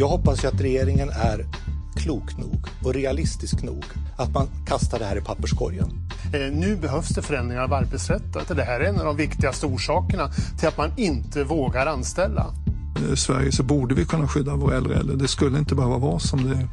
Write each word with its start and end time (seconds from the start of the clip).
Jag 0.00 0.08
hoppas 0.08 0.44
ju 0.44 0.48
att 0.48 0.60
regeringen 0.60 1.08
är 1.08 1.46
klok 1.96 2.38
nog 2.38 2.66
och 2.84 2.94
realistisk 2.94 3.62
nog 3.62 3.84
att 4.16 4.34
man 4.34 4.48
kastar 4.66 4.98
det 4.98 5.04
här 5.04 5.16
i 5.16 5.20
papperskorgen. 5.20 6.08
Eh, 6.34 6.52
nu 6.52 6.76
behövs 6.76 7.08
det 7.08 7.22
förändringar 7.22 7.62
av 7.62 7.72
arbetsrätten. 7.72 8.42
Det 8.48 8.62
här 8.62 8.80
är 8.80 8.84
en 8.84 8.98
av 8.98 9.04
de 9.04 9.16
viktigaste 9.16 9.66
orsakerna 9.66 10.30
till 10.58 10.68
att 10.68 10.76
man 10.76 10.92
inte 10.96 11.44
vågar 11.44 11.86
anställa. 11.86 12.46
I 13.12 13.16
Sverige 13.16 13.52
så 13.52 13.62
borde 13.62 13.94
vi 13.94 14.04
kunna 14.04 14.28
skydda 14.28 14.54
våra 14.54 14.76
äldre 14.76 14.94
äldre. 14.94 15.16
Det 15.16 15.28
skulle 15.28 15.58
inte 15.58 15.74
behöva 15.74 15.98
vara 15.98 16.18
som 16.18 16.48
det 16.48 16.68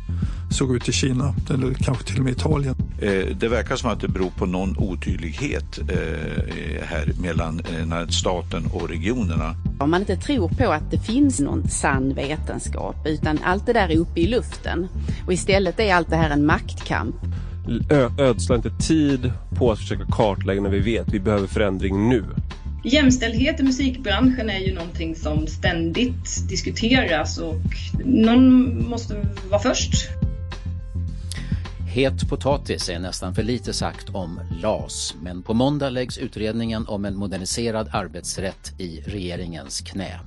såg 0.50 0.76
ut 0.76 0.90
i 0.90 0.92
Kina 0.92 1.36
eller 1.50 1.74
kanske 1.74 2.04
till 2.04 2.18
och 2.18 2.24
med 2.24 2.34
Italien. 2.34 2.76
Eh, 3.02 3.36
det 3.40 3.48
verkar 3.48 3.76
som 3.76 3.90
att 3.90 4.02
det 4.02 4.08
beror 4.08 4.30
på 4.30 4.46
någon 4.46 4.78
otydlighet 4.78 5.80
eh, 5.80 6.84
här 6.84 7.12
mellan 7.22 7.60
eh, 7.60 8.08
staten 8.08 8.66
och 8.74 8.90
regionerna. 8.90 9.56
Om 9.80 9.92
man 9.92 10.02
inte 10.02 10.16
tror 10.16 10.50
på 10.50 10.72
att 10.72 10.92
det 10.92 11.00
finns 11.00 11.40
någon 11.40 11.70
sann 11.70 12.14
vetenskap 12.14 12.96
utan 13.06 13.40
allt 13.44 13.66
det 13.66 13.74
där 13.74 13.90
är 13.90 13.98
uppe 13.98 14.20
i 14.20 14.28
luften 14.28 14.88
och 15.26 15.34
istället 15.34 15.80
är 15.80 15.96
allt 15.96 16.10
det 16.10 16.16
här 16.16 16.30
en 16.30 16.46
maktkamp. 16.46 17.16
Ö 17.90 18.10
ödsla 18.18 18.56
inte 18.56 18.70
tid 18.70 19.32
på 19.58 19.72
att 19.72 19.80
försöka 19.80 20.06
kartlägga 20.12 20.62
när 20.62 20.70
vi 20.70 20.80
vet 20.80 21.14
vi 21.14 21.20
behöver 21.20 21.48
förändring 21.48 22.10
nu. 22.10 22.24
Jämställdhet 22.88 23.60
i 23.60 23.64
musikbranschen 23.64 24.50
är 24.50 24.60
ju 24.60 24.74
någonting 24.74 25.16
som 25.16 25.48
ständigt 25.48 26.50
diskuteras 26.50 27.38
och 27.38 27.62
någon 28.06 28.90
måste 28.90 29.16
vara 29.50 29.62
först. 29.62 30.10
Het 31.96 32.30
potatis 32.30 32.90
är 32.90 33.00
nästan 33.00 33.36
för 33.36 33.44
lite 33.44 33.74
sagt 33.74 34.10
om 34.10 34.40
LAS, 34.62 35.16
men 35.22 35.44
på 35.44 35.54
måndag 35.54 35.90
läggs 35.90 36.18
utredningen 36.18 36.88
om 36.88 37.06
en 37.06 37.16
moderniserad 37.16 37.90
arbetsrätt 37.92 38.74
i 38.80 39.02
regeringens 39.02 39.82
knä. 39.82 40.20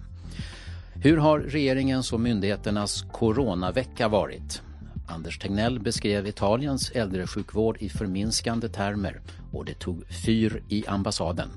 Hur 0.95 1.17
har 1.17 1.39
regeringens 1.39 2.13
och 2.13 2.21
myndigheternas 2.21 3.05
coronavecka 3.13 4.09
varit? 4.09 4.63
Anders 5.09 5.39
Tegnell 5.39 5.81
beskrev 5.81 6.27
Italiens 6.27 6.91
äldresjukvård 6.91 7.77
i 7.81 7.89
förminskande 7.89 8.69
termer 8.69 9.21
och 9.53 9.65
det 9.65 9.79
tog 9.79 10.05
fyr 10.27 10.63
i 10.69 10.87
ambassaden. 10.87 11.49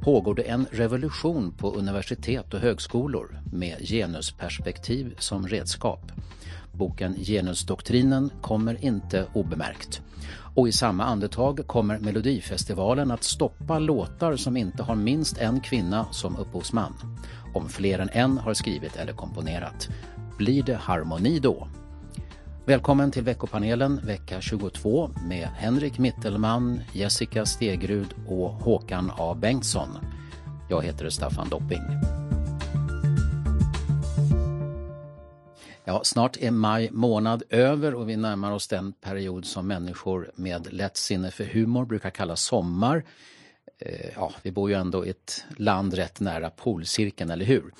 Pågår 0.00 0.34
det 0.34 0.42
en 0.42 0.66
revolution 0.70 1.52
på 1.52 1.74
universitet 1.74 2.54
och 2.54 2.60
högskolor 2.60 3.40
med 3.52 3.88
genusperspektiv 3.88 5.14
som 5.18 5.48
redskap? 5.48 6.12
Boken 6.72 7.14
Genusdoktrinen 7.14 8.30
kommer 8.40 8.84
inte 8.84 9.26
obemärkt. 9.34 10.02
Och 10.54 10.68
i 10.68 10.72
samma 10.72 11.04
andetag 11.04 11.66
kommer 11.66 11.98
Melodifestivalen 11.98 13.10
att 13.10 13.24
stoppa 13.24 13.78
låtar 13.78 14.36
som 14.36 14.56
inte 14.56 14.82
har 14.82 14.94
minst 14.94 15.38
en 15.38 15.60
kvinna 15.60 16.06
som 16.10 16.36
upphovsman. 16.36 16.94
Om 17.54 17.68
fler 17.68 17.98
än 17.98 18.10
en 18.12 18.38
har 18.38 18.54
skrivit 18.54 18.96
eller 18.96 19.12
komponerat. 19.12 19.88
Blir 20.38 20.62
det 20.62 20.76
harmoni 20.76 21.38
då? 21.38 21.68
Välkommen 22.70 23.10
till 23.10 23.22
veckopanelen 23.22 24.00
vecka 24.06 24.40
22 24.40 25.10
med 25.28 25.48
Henrik 25.48 25.98
Mittelman, 25.98 26.80
Jessica 26.92 27.46
Stegrud 27.46 28.14
och 28.28 28.50
Håkan 28.50 29.12
A 29.18 29.36
Bengtsson. 29.40 29.88
Jag 30.68 30.82
heter 30.82 31.10
Staffan 31.10 31.48
Dopping. 31.48 31.80
Ja, 35.84 36.00
snart 36.04 36.36
är 36.36 36.50
maj 36.50 36.90
månad 36.90 37.42
över 37.48 37.94
och 37.94 38.08
vi 38.08 38.16
närmar 38.16 38.52
oss 38.52 38.68
den 38.68 38.92
period 38.92 39.44
som 39.44 39.66
människor 39.66 40.30
med 40.34 40.72
lätt 40.72 40.96
sinne 40.96 41.30
för 41.30 41.44
humor 41.44 41.84
brukar 41.84 42.10
kalla 42.10 42.36
sommar. 42.36 43.04
Eh, 43.78 44.10
ja, 44.16 44.32
vi 44.42 44.50
bor 44.52 44.70
ju 44.70 44.76
ändå 44.76 45.06
i 45.06 45.10
ett 45.10 45.44
land 45.56 45.94
rätt 45.94 46.20
nära 46.20 46.50
polcirkeln, 46.50 47.30
eller 47.30 47.44
hur? 47.44 47.72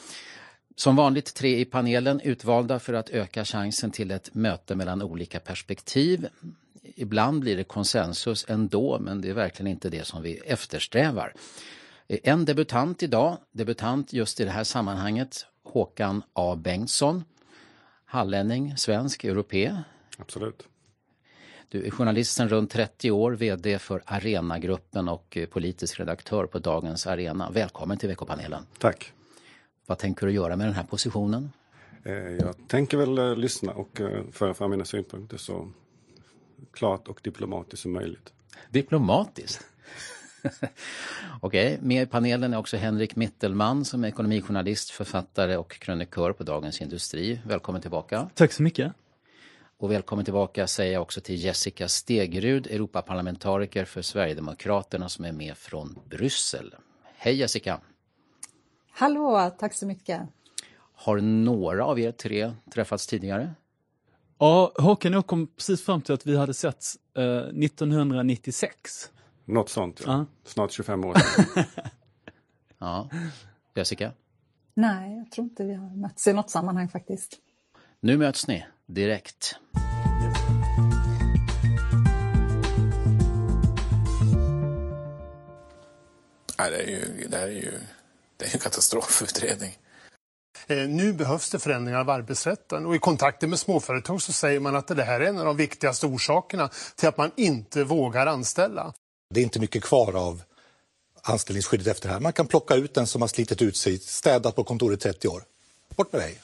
Som 0.77 0.97
vanligt 0.97 1.35
tre 1.35 1.61
i 1.61 1.65
panelen 1.65 2.21
utvalda 2.21 2.79
för 2.79 2.93
att 2.93 3.11
öka 3.11 3.45
chansen 3.45 3.91
till 3.91 4.11
ett 4.11 4.35
möte 4.35 4.75
mellan 4.75 5.03
olika 5.03 5.41
perspektiv. 5.41 6.29
Ibland 6.83 7.41
blir 7.41 7.57
det 7.57 7.65
konsensus 7.65 8.47
ändå, 8.49 8.99
men 8.99 9.21
det 9.21 9.31
är 9.31 9.35
verkligen 9.35 9.71
inte 9.71 9.91
det 9.91 10.07
som 10.07 10.23
vi 10.23 10.37
eftersträvar. 10.37 11.33
En 12.09 12.45
debutant 12.45 13.03
idag, 13.03 13.39
debutant 13.53 14.13
just 14.13 14.41
i 14.41 14.45
det 14.45 14.51
här 14.51 14.65
sammanhanget, 14.65 15.47
Håkan 15.63 16.23
A 16.33 16.57
Bengtsson. 16.57 17.25
Hallänning, 18.05 18.77
svensk, 18.77 19.25
europé. 19.25 19.77
Absolut. 20.19 20.63
Du 21.69 21.87
är 21.87 21.91
journalist 21.91 22.35
sedan 22.37 22.49
runt 22.49 22.71
30 22.71 23.11
år, 23.11 23.33
VD 23.33 23.79
för 23.79 24.03
Arenagruppen 24.07 25.09
och 25.09 25.39
politisk 25.51 26.01
redaktör 26.01 26.47
på 26.47 26.59
Dagens 26.59 27.07
Arena. 27.07 27.51
Välkommen 27.51 27.99
till 27.99 28.09
veckopanelen. 28.09 28.67
Tack. 28.79 29.13
Vad 29.91 29.99
tänker 29.99 30.27
du 30.27 30.33
göra 30.33 30.56
med 30.56 30.67
den 30.67 30.75
här 30.75 30.84
positionen? 30.84 31.53
Jag 32.41 32.69
tänker 32.69 32.97
väl 32.97 33.39
lyssna 33.39 33.73
och 33.73 34.01
föra 34.33 34.55
fram 34.55 34.71
mina 34.71 34.84
synpunkter 34.84 35.37
så 35.37 35.69
klart 36.73 37.09
och 37.09 37.21
diplomatiskt 37.23 37.83
som 37.83 37.93
möjligt. 37.93 38.33
Diplomatiskt? 38.69 39.67
Okej, 41.41 41.75
okay. 41.75 41.78
med 41.81 42.03
i 42.03 42.06
panelen 42.06 42.55
är 42.55 42.59
också 42.59 42.77
Henrik 42.77 43.17
Mittelman 43.17 43.84
som 43.84 44.05
är 44.05 44.09
ekonomijournalist, 44.09 44.91
författare 44.91 45.56
och 45.56 45.73
krönikör 45.73 46.33
på 46.33 46.43
Dagens 46.43 46.81
Industri. 46.81 47.41
Välkommen 47.47 47.83
tillbaka. 47.83 48.31
Tack 48.34 48.53
så 48.53 48.62
mycket. 48.62 48.93
Och 49.78 49.91
välkommen 49.91 50.25
tillbaka 50.25 50.67
säger 50.67 50.93
jag 50.93 51.03
också 51.03 51.21
till 51.21 51.45
Jessica 51.45 51.89
Stegrud, 51.89 52.67
Europaparlamentariker 52.67 53.84
för 53.84 54.03
Sverigedemokraterna 54.03 55.09
som 55.09 55.25
är 55.25 55.33
med 55.33 55.57
från 55.57 55.99
Bryssel. 56.09 56.75
Hej 57.17 57.34
Jessica! 57.34 57.81
Hallå, 59.00 59.50
tack 59.59 59.75
så 59.75 59.87
mycket. 59.87 60.22
Har 60.94 61.21
några 61.21 61.84
av 61.84 62.00
er 62.00 62.12
tre 62.12 62.53
träffats 62.75 63.06
tidigare? 63.06 63.55
Ja, 64.38 64.72
Håkan 64.78 65.15
och 65.15 65.16
jag 65.16 65.27
kom 65.27 65.47
precis 65.47 65.84
fram 65.84 66.03
till 66.03 66.15
att 66.15 66.27
vi 66.27 66.37
hade 66.37 66.55
sett 66.55 66.84
eh, 67.16 67.25
1996. 67.25 69.10
Något 69.44 69.69
sånt, 69.69 70.03
ja. 70.06 70.12
Ja. 70.12 70.27
Snart 70.44 70.72
25 70.72 71.05
år 71.05 71.15
sedan. 71.15 71.65
Ja. 72.78 73.09
Jessica? 73.75 74.12
Nej, 74.75 75.16
jag 75.16 75.31
tror 75.31 75.44
inte 75.44 75.65
vi 75.65 75.75
har 75.75 75.97
mötts 75.97 76.27
i 76.27 76.33
något 76.33 76.50
sammanhang 76.50 76.89
faktiskt. 76.89 77.39
Nu 78.00 78.16
möts 78.16 78.49
ni 78.49 78.66
direkt. 78.87 79.56
Nej, 86.59 86.71
det, 86.71 86.83
är 86.83 86.89
ju, 86.89 87.28
det 87.28 87.36
här 87.36 87.47
är 87.47 87.53
ju 87.53 87.72
det 88.41 88.47
är 88.47 88.54
en 88.54 88.59
katastrofutredning. 88.60 89.78
Eh, 90.66 90.77
Nu 90.77 91.13
behövs 91.13 91.51
det 91.51 91.59
förändringar 91.59 92.01
av 92.01 92.10
arbetsrätten 92.10 92.87
och 92.87 92.95
i 92.95 92.98
kontakter 92.98 93.47
med 93.47 93.59
småföretag 93.59 94.22
så 94.22 94.33
säger 94.33 94.60
man 94.60 94.77
att 94.77 94.87
det 94.87 95.04
här 95.04 95.21
är 95.21 95.25
en 95.27 95.39
av 95.39 95.45
de 95.45 95.57
viktigaste 95.57 96.07
orsakerna 96.07 96.71
till 96.97 97.09
att 97.09 97.16
man 97.16 97.31
inte 97.37 97.84
vågar 97.84 98.27
anställa. 98.27 98.92
Det 99.34 99.41
är 99.41 99.45
inte 99.45 99.60
mycket 99.60 99.83
kvar 99.83 100.16
av 100.16 100.42
anställningsskyddet 101.22 101.87
efter 101.87 102.09
det 102.09 102.13
här. 102.13 102.21
Man 102.21 102.33
kan 102.33 102.47
plocka 102.47 102.75
ut 102.75 102.95
den 102.95 103.07
som 103.07 103.21
har 103.21 103.28
slitit 103.28 103.63
ut 103.63 103.77
sig, 103.77 103.98
städat 103.98 104.57
på 104.57 104.65
kontoret 104.65 105.01
30 105.01 105.28
år. 105.28 105.42
Bort 105.97 106.13
med 106.13 106.21
dig. 106.21 106.41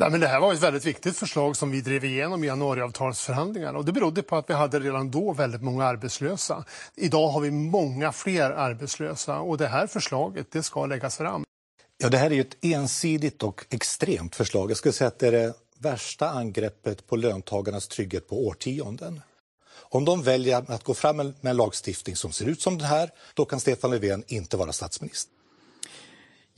Nej, 0.00 0.10
men 0.10 0.20
det 0.20 0.26
här 0.26 0.40
var 0.40 0.52
ett 0.52 0.62
väldigt 0.62 0.84
viktigt 0.84 1.16
förslag 1.16 1.56
som 1.56 1.70
vi 1.70 1.80
drev 1.80 2.04
igenom 2.04 2.44
i 2.44 2.46
januariavtalsförhandlingarna 2.46 3.78
och 3.78 3.84
det 3.84 3.92
berodde 3.92 4.22
på 4.22 4.36
att 4.36 4.50
vi 4.50 4.54
hade 4.54 4.80
redan 4.80 5.10
då 5.10 5.32
väldigt 5.32 5.62
många 5.62 5.84
arbetslösa. 5.84 6.64
Idag 6.96 7.28
har 7.28 7.40
vi 7.40 7.50
många 7.50 8.12
fler 8.12 8.50
arbetslösa 8.50 9.38
och 9.38 9.58
det 9.58 9.66
här 9.66 9.86
förslaget 9.86 10.46
det 10.52 10.62
ska 10.62 10.86
läggas 10.86 11.16
fram. 11.16 11.44
Ja, 11.98 12.08
det 12.08 12.18
här 12.18 12.30
är 12.30 12.34
ju 12.34 12.40
ett 12.40 12.56
ensidigt 12.60 13.42
och 13.42 13.66
extremt 13.70 14.36
förslag. 14.36 14.70
Jag 14.70 14.76
skulle 14.76 14.92
säga 14.92 15.08
att 15.08 15.18
det 15.18 15.28
är 15.28 15.32
det 15.32 15.54
värsta 15.78 16.30
angreppet 16.30 17.06
på 17.06 17.16
löntagarnas 17.16 17.88
trygghet 17.88 18.28
på 18.28 18.46
årtionden. 18.46 19.20
Om 19.72 20.04
de 20.04 20.22
väljer 20.22 20.64
att 20.72 20.84
gå 20.84 20.94
fram 20.94 21.16
med 21.16 21.34
en 21.42 21.56
lagstiftning 21.56 22.16
som 22.16 22.32
ser 22.32 22.46
ut 22.46 22.62
som 22.62 22.78
den 22.78 22.86
här, 22.86 23.10
då 23.34 23.44
kan 23.44 23.60
Stefan 23.60 23.90
Löfven 23.90 24.24
inte 24.26 24.56
vara 24.56 24.72
statsminister. 24.72 25.39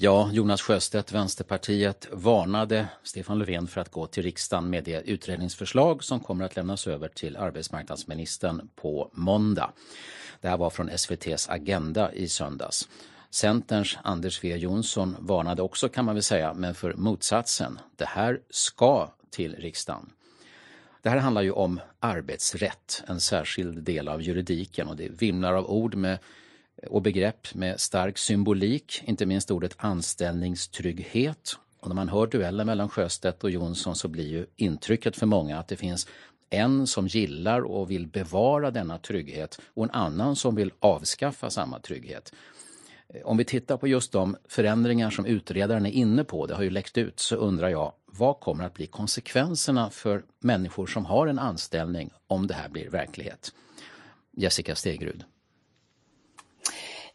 Ja, 0.04 0.31
Jonas 0.32 0.62
Sjöstedt, 0.62 1.12
Vänsterpartiet, 1.12 2.08
varnade 2.12 2.88
Stefan 3.02 3.38
Löfven 3.38 3.66
för 3.66 3.81
att 3.81 3.90
gå 3.90 4.06
till 4.06 4.22
riksdagen 4.22 4.70
med 4.70 4.84
det 4.84 5.00
utredningsförslag 5.00 6.04
som 6.04 6.20
kommer 6.20 6.44
att 6.44 6.56
lämnas 6.56 6.87
över 6.87 7.08
till 7.08 7.37
arbetsmarknadsministern 7.37 8.69
på 8.76 9.10
måndag. 9.12 9.72
Det 10.40 10.49
här 10.49 10.56
var 10.56 10.70
från 10.70 10.88
SVTs 10.88 11.49
Agenda 11.49 12.12
i 12.12 12.28
söndags. 12.28 12.88
Centerns 13.31 13.99
Anders 14.02 14.37
W 14.37 14.56
Jonsson 14.56 15.16
varnade 15.19 15.62
också 15.62 15.88
kan 15.88 16.04
man 16.04 16.14
väl 16.14 16.22
säga, 16.22 16.54
men 16.54 16.75
för 16.75 16.94
motsatsen. 16.94 17.78
Det 17.96 18.08
här 18.08 18.40
ska 18.50 19.10
till 19.31 19.56
riksdagen. 19.56 20.10
Det 21.02 21.10
här 21.10 21.19
handlar 21.19 21.43
ju 21.43 21.52
om 21.52 21.81
arbetsrätt, 22.00 23.02
en 23.06 23.20
särskild 23.20 23.82
del 23.82 24.08
av 24.08 24.22
juridiken 24.22 24.88
och 24.88 24.96
det 24.96 25.08
vimlar 25.08 25.52
av 25.52 25.70
ord 25.70 25.94
med, 25.94 26.19
och 26.87 27.02
begrepp 27.02 27.55
med 27.55 27.81
stark 27.81 28.19
symbolik, 28.19 29.02
inte 29.05 29.26
minst 29.26 29.50
ordet 29.50 29.75
anställningstrygghet. 29.76 31.56
Och 31.81 31.88
när 31.88 31.94
man 31.94 32.08
hör 32.08 32.26
duellen 32.26 32.67
mellan 32.67 32.88
Sjöstedt 32.88 33.44
och 33.44 33.50
Jonsson 33.50 33.96
så 33.96 34.08
blir 34.08 34.29
ju 34.29 34.46
intrycket 34.56 35.17
för 35.17 35.26
många 35.26 35.58
att 35.58 35.69
det 35.69 35.76
finns 35.76 36.08
en 36.50 36.87
som 36.87 37.06
gillar 37.06 37.61
och 37.61 37.90
vill 37.90 38.06
bevara 38.06 38.70
denna 38.70 38.99
trygghet 38.99 39.61
och 39.75 39.84
en 39.84 39.90
annan 39.90 40.37
som 40.37 40.55
vill 40.55 40.73
avskaffa 40.79 41.50
samma 41.50 41.79
trygghet. 41.79 42.32
Eh, 43.08 43.23
om 43.25 43.37
vi 43.37 43.44
tittar 43.44 43.76
på 43.76 43.88
just 43.88 44.12
de 44.12 44.37
förändringar 44.49 45.11
som 45.11 45.26
utredaren 45.26 45.87
är 45.87 45.90
inne 45.90 46.25
på, 46.25 46.46
det 46.46 46.55
har 46.55 46.62
ju 46.62 46.70
läckt 46.70 46.99
ut, 46.99 47.20
så 47.20 47.37
undrar 47.37 47.69
jag 47.69 47.93
vad 48.06 48.40
kommer 48.40 48.64
att 48.64 48.75
bli 48.75 48.87
konsekvenserna 48.87 49.90
för 49.90 50.25
människor 50.40 50.87
som 50.87 51.05
har 51.05 51.26
en 51.26 51.38
anställning 51.38 52.11
om 52.26 52.46
det 52.46 52.55
här 52.55 52.69
blir 52.69 52.90
verklighet? 52.90 53.52
Jessica 54.37 54.75
Stegrud. 54.75 55.25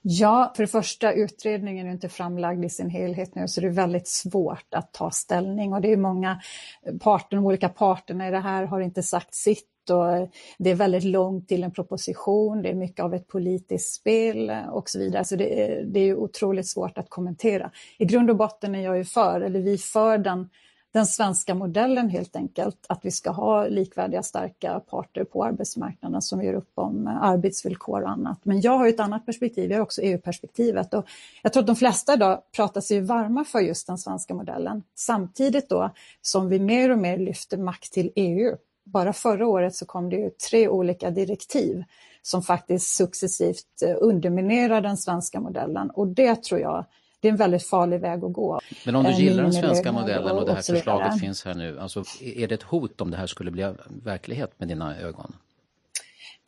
Ja, 0.09 0.53
för 0.55 0.63
det 0.63 0.67
första, 0.67 1.13
utredningen 1.13 1.87
är 1.87 1.91
inte 1.91 2.09
framlagd 2.09 2.65
i 2.65 2.69
sin 2.69 2.89
helhet 2.89 3.35
nu, 3.35 3.47
så 3.47 3.61
det 3.61 3.67
är 3.67 3.71
väldigt 3.71 4.07
svårt 4.07 4.73
att 4.75 4.93
ta 4.93 5.11
ställning. 5.11 5.73
Och 5.73 5.81
det 5.81 5.91
är 5.91 5.97
många 5.97 6.41
eh, 6.85 6.97
parter, 6.97 7.37
de 7.37 7.45
olika 7.45 7.69
parterna 7.69 8.27
i 8.27 8.31
det 8.31 8.39
här 8.39 8.63
har 8.63 8.81
inte 8.81 9.03
sagt 9.03 9.35
sitt 9.35 9.89
och 9.89 10.11
eh, 10.11 10.27
det 10.57 10.69
är 10.69 10.75
väldigt 10.75 11.03
långt 11.03 11.47
till 11.47 11.63
en 11.63 11.71
proposition, 11.71 12.61
det 12.61 12.69
är 12.69 12.73
mycket 12.73 13.05
av 13.05 13.13
ett 13.13 13.27
politiskt 13.27 13.95
spel 13.95 14.49
eh, 14.49 14.67
och 14.67 14.89
så 14.89 14.99
vidare. 14.99 15.25
Så 15.25 15.35
det 15.35 15.61
är, 15.61 15.83
det 15.83 15.99
är 15.99 16.15
otroligt 16.15 16.67
svårt 16.67 16.97
att 16.97 17.09
kommentera. 17.09 17.71
I 17.97 18.05
grund 18.05 18.29
och 18.29 18.37
botten 18.37 18.75
är 18.75 18.83
jag 18.83 18.97
ju 18.97 19.05
för, 19.05 19.41
eller 19.41 19.59
vi 19.59 19.77
för 19.77 20.17
den 20.17 20.49
den 20.97 21.07
svenska 21.07 21.55
modellen 21.55 22.09
helt 22.09 22.35
enkelt, 22.35 22.85
att 22.89 23.05
vi 23.05 23.11
ska 23.11 23.29
ha 23.29 23.67
likvärdiga 23.67 24.23
starka 24.23 24.79
parter 24.79 25.23
på 25.23 25.43
arbetsmarknaden 25.43 26.21
som 26.21 26.43
gör 26.43 26.53
upp 26.53 26.71
om 26.75 27.07
eh, 27.07 27.23
arbetsvillkor 27.23 28.01
och 28.01 28.09
annat. 28.09 28.39
Men 28.43 28.61
jag 28.61 28.77
har 28.77 28.87
ett 28.87 28.99
annat 28.99 29.25
perspektiv, 29.25 29.71
jag 29.71 29.77
har 29.77 29.83
också 29.83 30.01
EU-perspektivet 30.01 30.93
och 30.93 31.05
jag 31.41 31.53
tror 31.53 31.61
att 31.61 31.67
de 31.67 31.75
flesta 31.75 32.13
idag 32.13 32.41
pratar 32.55 32.81
sig 32.81 33.01
varma 33.01 33.43
för 33.43 33.59
just 33.59 33.87
den 33.87 33.97
svenska 33.97 34.33
modellen. 34.33 34.83
Samtidigt 34.95 35.69
då 35.69 35.89
som 36.21 36.49
vi 36.49 36.59
mer 36.59 36.89
och 36.91 36.97
mer 36.97 37.17
lyfter 37.17 37.57
makt 37.57 37.93
till 37.93 38.11
EU. 38.15 38.55
Bara 38.85 39.13
förra 39.13 39.47
året 39.47 39.75
så 39.75 39.85
kom 39.85 40.09
det 40.09 40.15
ju 40.15 40.29
tre 40.29 40.67
olika 40.67 41.09
direktiv 41.09 41.83
som 42.21 42.43
faktiskt 42.43 42.95
successivt 42.95 43.81
eh, 43.85 43.95
underminerar 43.99 44.81
den 44.81 44.97
svenska 44.97 45.39
modellen 45.39 45.89
och 45.89 46.07
det 46.07 46.43
tror 46.43 46.59
jag 46.59 46.85
det 47.19 47.27
är 47.27 47.31
en 47.31 47.37
väldigt 47.37 47.67
farlig 47.67 47.99
väg 47.99 48.23
att 48.23 48.33
gå. 48.33 48.59
Men 48.85 48.95
om 48.95 49.03
du 49.03 49.11
gillar 49.11 49.43
den 49.43 49.53
svenska 49.53 49.91
modellen 49.91 50.37
och 50.37 50.45
det 50.45 50.53
här 50.53 50.61
förslaget 50.61 51.19
finns 51.19 51.45
här 51.45 51.53
nu, 51.53 51.79
alltså, 51.79 52.03
är 52.21 52.47
det 52.47 52.55
ett 52.55 52.63
hot 52.63 53.01
om 53.01 53.11
det 53.11 53.17
här 53.17 53.27
skulle 53.27 53.51
bli 53.51 53.73
verklighet 54.03 54.51
med 54.57 54.67
dina 54.67 54.99
ögon? 54.99 55.35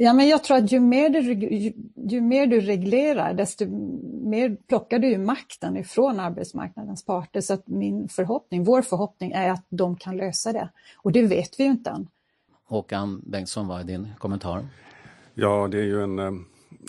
Ja, 0.02 0.14
men 0.14 0.28
jag 0.28 0.44
tror 0.44 0.58
att 0.58 0.72
ju 0.72 0.80
mer, 0.80 1.10
du, 1.10 1.34
ju, 1.34 1.74
ju, 1.96 2.22
mer 2.22 2.48
du 2.48 2.62
reglerar, 2.62 3.34
desto 3.34 3.66
mer 4.24 4.58
plockar 4.68 5.00
du 5.00 5.10
ju 5.10 5.18
makten 5.18 5.78
ifrån 5.78 6.20
arbetsmarknadens 6.20 7.06
parter. 7.06 7.42
Så 7.42 7.54
att 7.54 7.68
min 7.68 8.10
förhoppning, 8.10 8.64
vår 8.64 8.82
förhoppning 8.82 9.32
är 9.32 9.52
att 9.52 9.66
de 9.70 9.96
kan 9.96 10.18
lösa 10.18 10.54
det. 10.54 10.70
Och 10.98 11.12
det 11.12 11.22
vet 11.22 11.60
vi 11.60 11.64
ju 11.64 11.70
inte 11.70 11.90
än. 11.90 12.08
Håkan 12.64 13.22
Bengtsson, 13.26 13.68
vad 13.68 13.80
är 13.80 13.84
din 13.84 14.08
kommentar? 14.18 14.68
Ja, 15.34 15.68
det 15.68 15.78
är 15.78 15.84
ju 15.84 16.04
en, 16.04 16.20
eh, 16.20 16.32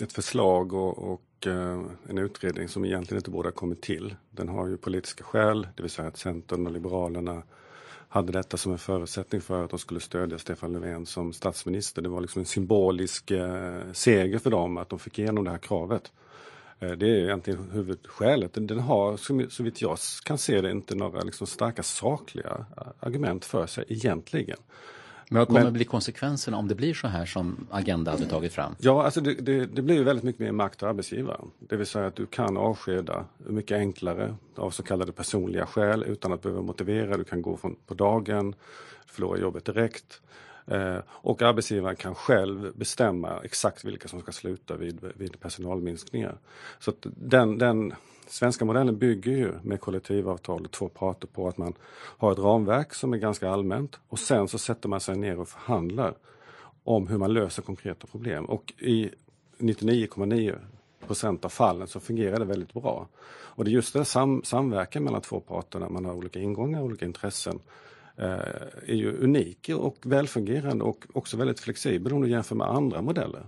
ett 0.02 0.12
förslag 0.12 0.72
och, 0.72 0.98
och 0.98 1.20
och 1.40 1.46
eh, 1.46 1.80
en 2.08 2.18
utredning 2.18 2.68
som 2.68 2.84
egentligen 2.84 3.18
inte 3.18 3.30
borde 3.30 3.48
ha 3.48 3.54
kommit 3.54 3.82
till. 3.82 4.14
Den 4.30 4.48
har 4.48 4.68
ju 4.68 4.76
politiska 4.76 5.24
skäl, 5.24 5.68
det 5.76 5.82
vill 5.82 5.90
säga 5.90 6.08
att 6.08 6.16
Centern 6.16 6.66
och 6.66 6.72
Liberalerna 6.72 7.42
hade 8.08 8.32
detta 8.32 8.56
som 8.56 8.72
en 8.72 8.78
förutsättning 8.78 9.40
för 9.40 9.64
att 9.64 9.70
de 9.70 9.78
skulle 9.78 10.00
stödja 10.00 10.38
Stefan 10.38 10.72
Löfven 10.72 11.06
som 11.06 11.32
statsminister. 11.32 12.02
Det 12.02 12.08
var 12.08 12.20
liksom 12.20 12.40
en 12.40 12.46
symbolisk 12.46 13.30
eh, 13.30 13.92
seger 13.92 14.38
för 14.38 14.50
dem 14.50 14.76
att 14.76 14.88
de 14.88 14.98
fick 14.98 15.18
igenom 15.18 15.44
det 15.44 15.50
här 15.50 15.58
kravet. 15.58 16.12
Eh, 16.80 16.90
det 16.90 17.06
är 17.06 17.24
egentligen 17.24 17.70
huvudskälet. 17.70 18.50
Den 18.54 18.80
har, 18.80 19.16
så 19.50 19.62
vitt 19.62 19.82
jag 19.82 19.98
kan 20.24 20.38
se 20.38 20.60
det, 20.60 20.70
inte 20.70 20.94
några 20.94 21.20
liksom 21.20 21.46
starka 21.46 21.82
sakliga 21.82 22.66
argument 23.00 23.44
för 23.44 23.66
sig 23.66 23.84
egentligen. 23.88 24.58
Men 25.32 25.38
vad 25.38 25.48
kommer 25.48 25.64
Men, 25.64 25.72
bli 25.72 25.84
konsekvenserna 25.84 26.56
om 26.56 26.68
det 26.68 26.74
blir 26.74 26.94
så 26.94 27.08
här 27.08 27.26
som 27.26 27.66
Agenda 27.70 28.10
hade 28.10 28.26
tagit 28.26 28.52
fram? 28.52 28.74
Ja, 28.78 29.04
alltså 29.04 29.20
det, 29.20 29.34
det, 29.34 29.66
det 29.66 29.82
blir 29.82 29.94
ju 29.94 30.04
väldigt 30.04 30.24
mycket 30.24 30.40
mer 30.40 30.52
makt 30.52 30.78
till 30.78 30.88
arbetsgivaren. 30.88 31.50
Det 31.58 31.76
vill 31.76 31.86
säga 31.86 32.06
att 32.06 32.16
du 32.16 32.26
kan 32.26 32.56
avskeda 32.56 33.24
mycket 33.38 33.76
enklare 33.76 34.34
av 34.56 34.70
så 34.70 34.82
kallade 34.82 35.12
personliga 35.12 35.66
skäl 35.66 36.02
utan 36.02 36.32
att 36.32 36.42
behöva 36.42 36.62
motivera. 36.62 37.16
Du 37.16 37.24
kan 37.24 37.42
gå 37.42 37.56
från, 37.56 37.76
på 37.86 37.94
dagen, 37.94 38.54
förlora 39.06 39.38
jobbet 39.38 39.64
direkt. 39.64 40.20
Eh, 40.70 40.98
och 41.08 41.42
arbetsgivaren 41.42 41.96
kan 41.96 42.14
själv 42.14 42.72
bestämma 42.76 43.40
exakt 43.44 43.84
vilka 43.84 44.08
som 44.08 44.20
ska 44.20 44.32
sluta 44.32 44.76
vid, 44.76 45.12
vid 45.14 45.40
personalminskningar. 45.40 46.38
Så 46.78 46.92
den, 47.02 47.58
den 47.58 47.94
svenska 48.26 48.64
modellen 48.64 48.98
bygger 48.98 49.32
ju 49.32 49.52
med 49.62 49.80
kollektivavtal 49.80 50.64
och 50.64 50.70
två 50.70 50.88
parter 50.88 51.26
på 51.26 51.48
att 51.48 51.58
man 51.58 51.74
har 51.92 52.32
ett 52.32 52.38
ramverk 52.38 52.94
som 52.94 53.12
är 53.12 53.18
ganska 53.18 53.50
allmänt 53.50 54.00
och 54.08 54.18
sen 54.18 54.48
så 54.48 54.58
sätter 54.58 54.88
man 54.88 55.00
sig 55.00 55.16
ner 55.16 55.40
och 55.40 55.48
förhandlar 55.48 56.14
om 56.84 57.06
hur 57.06 57.18
man 57.18 57.32
löser 57.32 57.62
konkreta 57.62 58.06
problem. 58.06 58.44
Och 58.44 58.72
i 58.78 59.10
99,9 59.58 60.58
procent 61.06 61.44
av 61.44 61.48
fallen 61.48 61.86
så 61.86 62.00
fungerar 62.00 62.38
det 62.38 62.44
väldigt 62.44 62.72
bra. 62.72 63.08
Och 63.28 63.64
det 63.64 63.70
är 63.70 63.72
just 63.72 63.92
den 63.92 64.04
sam 64.04 64.42
samverkan 64.44 65.04
mellan 65.04 65.20
två 65.20 65.40
parter 65.40 65.78
när 65.78 65.88
man 65.88 66.04
har 66.04 66.14
olika 66.14 66.38
ingångar, 66.38 66.82
olika 66.82 67.06
intressen 67.06 67.60
Eh, 68.20 68.26
är 68.86 68.94
ju 68.94 69.16
unik 69.16 69.68
och 69.68 69.96
välfungerande 70.02 70.84
och 70.84 71.06
också 71.12 71.36
väldigt 71.36 71.60
flexibel 71.60 72.12
om 72.12 72.22
du 72.22 72.30
jämför 72.30 72.54
med 72.54 72.68
andra 72.68 73.02
modeller. 73.02 73.46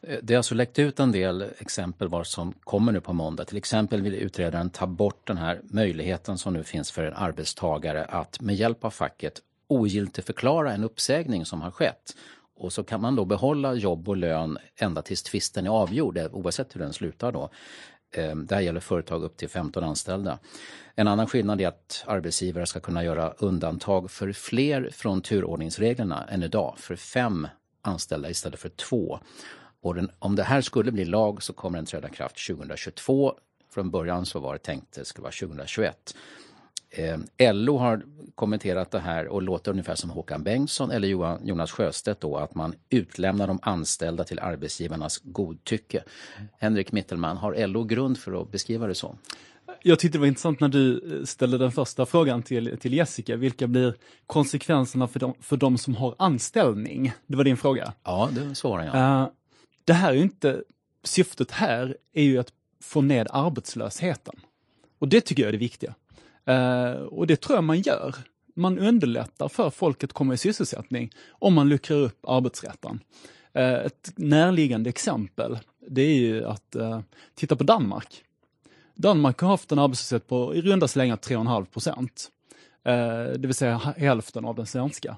Eh, 0.00 0.18
det 0.22 0.34
har 0.34 0.38
alltså 0.38 0.54
läckt 0.54 0.78
ut 0.78 1.00
en 1.00 1.12
del 1.12 1.44
exempel 1.58 2.08
vad 2.08 2.26
som 2.26 2.52
kommer 2.52 2.92
nu 2.92 3.00
på 3.00 3.12
måndag. 3.12 3.44
Till 3.44 3.56
exempel 3.56 4.02
vill 4.02 4.14
utredaren 4.14 4.70
ta 4.70 4.86
bort 4.86 5.26
den 5.26 5.36
här 5.36 5.60
möjligheten 5.64 6.38
som 6.38 6.54
nu 6.54 6.64
finns 6.64 6.90
för 6.90 7.04
en 7.04 7.14
arbetstagare 7.14 8.04
att 8.04 8.40
med 8.40 8.54
hjälp 8.54 8.84
av 8.84 8.90
facket 8.90 9.40
ogiltigförklara 9.68 10.72
en 10.72 10.84
uppsägning 10.84 11.44
som 11.44 11.60
har 11.60 11.70
skett. 11.70 12.16
Och 12.56 12.72
så 12.72 12.84
kan 12.84 13.00
man 13.00 13.16
då 13.16 13.24
behålla 13.24 13.74
jobb 13.74 14.08
och 14.08 14.16
lön 14.16 14.58
ända 14.76 15.02
tills 15.02 15.22
tvisten 15.22 15.66
är 15.66 15.70
avgjord, 15.70 16.18
eh, 16.18 16.26
oavsett 16.32 16.74
hur 16.74 16.80
den 16.80 16.92
slutar 16.92 17.32
då. 17.32 17.50
Eh, 18.12 18.36
det 18.36 18.54
här 18.54 18.62
gäller 18.62 18.80
företag 18.80 19.24
upp 19.24 19.36
till 19.36 19.48
15 19.48 19.84
anställda. 19.84 20.38
En 20.94 21.08
annan 21.08 21.26
skillnad 21.26 21.60
är 21.60 21.68
att 21.68 22.04
arbetsgivare 22.06 22.66
ska 22.66 22.80
kunna 22.80 23.04
göra 23.04 23.30
undantag 23.38 24.10
för 24.10 24.32
fler 24.32 24.90
från 24.92 25.20
turordningsreglerna 25.20 26.24
än 26.24 26.42
idag, 26.42 26.74
för 26.78 26.96
fem 26.96 27.48
anställda 27.82 28.30
istället 28.30 28.60
för 28.60 28.68
två. 28.68 29.18
Och 29.82 29.94
den, 29.94 30.10
om 30.18 30.36
det 30.36 30.42
här 30.42 30.60
skulle 30.60 30.92
bli 30.92 31.04
lag 31.04 31.42
så 31.42 31.52
kommer 31.52 31.78
den 31.78 31.86
träda 31.86 32.08
kraft 32.08 32.46
2022. 32.46 33.34
Från 33.74 33.90
början 33.90 34.26
så 34.26 34.40
var 34.40 34.52
det 34.52 34.58
tänkt 34.58 34.84
att 34.84 34.94
det 34.94 35.04
skulle 35.04 35.22
vara 35.22 35.32
2021. 35.32 36.14
Eh, 36.92 37.54
LO 37.54 37.76
har 37.76 38.02
kommenterat 38.34 38.90
det 38.90 38.98
här 38.98 39.26
och 39.26 39.42
låter 39.42 39.70
ungefär 39.70 39.94
som 39.94 40.10
Håkan 40.10 40.42
Bengtsson 40.42 40.90
eller 40.90 41.08
Johan, 41.08 41.46
Jonas 41.46 41.70
Sjöstedt 41.70 42.20
då 42.20 42.36
att 42.36 42.54
man 42.54 42.74
utlämnar 42.90 43.46
de 43.46 43.58
anställda 43.62 44.24
till 44.24 44.38
arbetsgivarnas 44.38 45.20
godtycke. 45.24 46.02
Henrik 46.58 46.92
Mittelman, 46.92 47.36
har 47.36 47.66
LO 47.66 47.84
grund 47.84 48.18
för 48.18 48.42
att 48.42 48.50
beskriva 48.50 48.86
det 48.86 48.94
så? 48.94 49.16
Jag 49.82 49.98
tyckte 49.98 50.18
det 50.18 50.20
var 50.20 50.26
intressant 50.26 50.60
när 50.60 50.68
du 50.68 51.16
eh, 51.18 51.24
ställde 51.24 51.58
den 51.58 51.72
första 51.72 52.06
frågan 52.06 52.42
till, 52.42 52.78
till 52.78 52.94
Jessica. 52.94 53.36
Vilka 53.36 53.66
blir 53.66 53.94
konsekvenserna 54.26 55.08
för 55.08 55.20
de, 55.20 55.34
för 55.40 55.56
de 55.56 55.78
som 55.78 55.94
har 55.94 56.14
anställning? 56.18 57.12
Det 57.26 57.36
var 57.36 57.44
din 57.44 57.56
fråga. 57.56 57.92
Ja, 58.04 58.28
det 58.32 58.54
svarar 58.54 58.84
jag. 58.84 59.22
Uh, 59.22 59.28
det 59.84 59.92
här 59.92 60.12
är 60.12 60.16
inte, 60.16 60.62
syftet 61.04 61.50
här 61.50 61.96
är 62.12 62.22
ju 62.22 62.38
att 62.38 62.52
få 62.82 63.00
ned 63.00 63.26
arbetslösheten. 63.30 64.34
Och 64.98 65.08
det 65.08 65.20
tycker 65.20 65.42
jag 65.42 65.48
är 65.48 65.52
det 65.52 65.58
viktiga. 65.58 65.94
Eh, 66.44 66.92
och 66.92 67.26
det 67.26 67.36
tror 67.36 67.56
jag 67.56 67.64
man 67.64 67.80
gör. 67.80 68.14
Man 68.54 68.78
underlättar 68.78 69.48
för 69.48 69.70
folk 69.70 70.04
att 70.04 70.12
komma 70.12 70.34
i 70.34 70.36
sysselsättning 70.36 71.10
om 71.30 71.54
man 71.54 71.68
luckrar 71.68 71.96
upp 71.96 72.26
arbetsrätten. 72.28 73.00
Eh, 73.52 73.72
ett 73.72 74.12
närliggande 74.16 74.90
exempel, 74.90 75.58
det 75.88 76.02
är 76.02 76.14
ju 76.14 76.44
att 76.44 76.74
eh, 76.74 77.00
titta 77.34 77.56
på 77.56 77.64
Danmark. 77.64 78.24
Danmark 78.94 79.40
har 79.40 79.48
haft 79.48 79.72
en 79.72 79.78
arbetslöshet 79.78 80.26
på 80.28 80.54
i 80.54 80.60
runda 80.60 80.88
slängar 80.88 81.16
3,5 81.16 81.64
procent. 81.64 82.28
Eh, 82.84 83.24
det 83.38 83.46
vill 83.46 83.54
säga 83.54 83.76
hälften 83.96 84.44
av 84.44 84.54
den 84.54 84.66
svenska. 84.66 85.16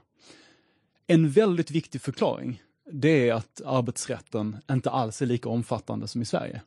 En 1.07 1.31
väldigt 1.31 1.71
viktig 1.71 2.01
förklaring, 2.01 2.63
det 2.93 3.29
är 3.29 3.35
att 3.35 3.61
arbetsrätten 3.67 4.57
inte 4.71 4.91
alls 4.91 5.23
är 5.23 5.27
lika 5.27 5.49
omfattande 5.49 6.09
som 6.09 6.23
i 6.23 6.25
Sverige. 6.25 6.61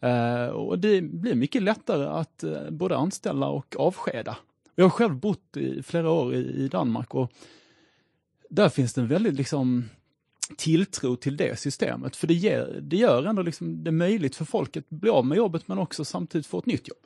Eh, 0.00 0.46
och 0.46 0.78
det 0.78 1.02
blir 1.02 1.34
mycket 1.34 1.62
lättare 1.62 2.04
att 2.04 2.42
eh, 2.42 2.70
både 2.70 2.96
anställa 2.96 3.48
och 3.48 3.76
avskeda. 3.78 4.36
Jag 4.74 4.84
har 4.84 4.90
själv 4.90 5.14
bott 5.14 5.56
i 5.56 5.82
flera 5.82 6.10
år 6.10 6.34
i 6.34 6.68
Danmark 6.68 7.14
och 7.14 7.32
där 8.50 8.68
finns 8.68 8.94
det 8.94 9.00
en 9.00 9.08
väldigt 9.08 9.34
liksom 9.34 9.88
tilltro 10.56 11.16
till 11.16 11.36
det 11.36 11.58
systemet. 11.58 12.16
För 12.16 12.26
det, 12.26 12.34
ger, 12.34 12.78
det 12.82 12.96
gör 12.96 13.24
ändå 13.24 13.42
liksom 13.42 13.84
det 13.84 13.90
möjligt 13.90 14.36
för 14.36 14.44
folk 14.44 14.76
att 14.76 14.88
bli 14.90 15.10
av 15.10 15.26
med 15.26 15.38
jobbet 15.38 15.68
men 15.68 15.78
också 15.78 16.04
samtidigt 16.04 16.46
få 16.46 16.58
ett 16.58 16.66
nytt 16.66 16.88
jobb. 16.88 16.98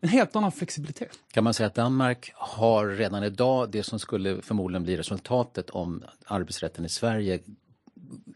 En 0.00 0.08
helt 0.08 0.36
annan 0.36 0.52
flexibilitet. 0.52 1.18
Kan 1.32 1.44
man 1.44 1.54
säga 1.54 1.66
att 1.66 1.74
Danmark 1.74 2.32
har 2.34 2.86
redan 2.86 3.24
idag 3.24 3.70
det 3.70 3.82
som 3.82 3.98
skulle 3.98 4.42
förmodligen 4.42 4.82
bli 4.82 4.96
resultatet 4.96 5.70
om 5.70 6.04
arbetsrätten 6.26 6.84
i 6.84 6.88
Sverige 6.88 7.38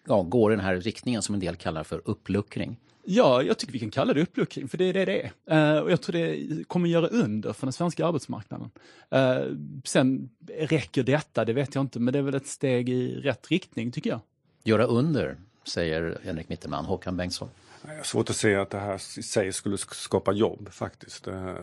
ja, 0.07 0.23
går 0.23 0.53
i 0.53 0.57
den 0.57 0.65
här 0.65 0.77
riktningen 0.77 1.23
som 1.23 1.35
en 1.35 1.41
del 1.41 1.57
kallar 1.57 1.85
för 1.85 2.03
uppluckring? 2.05 2.77
Ja, 3.11 3.43
jag 3.43 3.59
tycker 3.59 3.73
vi 3.73 3.79
kan 3.79 3.91
kalla 3.91 4.13
det 4.13 4.23
uppluckring, 4.23 4.69
för 4.69 4.79
det 4.79 4.85
är 4.85 4.93
det 4.93 5.05
det 5.05 5.31
är. 5.47 5.77
Uh, 5.77 5.83
och 5.83 5.91
jag 5.91 6.01
tror 6.01 6.13
det 6.13 6.65
kommer 6.65 6.89
göra 6.89 7.07
under 7.07 7.53
för 7.53 7.67
den 7.67 7.73
svenska 7.73 8.07
arbetsmarknaden. 8.07 8.71
Uh, 9.15 9.57
sen 9.85 10.31
räcker 10.59 11.03
detta, 11.03 11.45
det 11.45 11.53
vet 11.53 11.75
jag 11.75 11.83
inte, 11.83 12.01
men 12.01 12.13
det 12.13 12.19
är 12.19 12.23
väl 12.23 12.35
ett 12.35 12.47
steg 12.47 12.89
i 12.89 13.17
rätt 13.17 13.51
riktning 13.51 13.93
tycker 13.93 14.11
jag. 14.11 14.21
Göra 14.65 14.85
under, 14.85 15.37
säger 15.65 16.19
Henrik 16.25 16.49
Mitterman. 16.49 16.85
Håkan 16.85 17.17
Bengtsson? 17.17 17.49
Jag 17.87 17.97
har 17.97 18.03
svårt 18.03 18.31
att 18.31 18.37
se 18.37 18.55
att 18.55 18.71
det 18.71 18.79
här 18.79 19.19
i 19.19 19.23
sig 19.23 19.53
skulle 19.53 19.79
skapa 19.79 20.33
jobb 20.33 20.69
faktiskt. 20.73 21.29
Eh, 21.29 21.55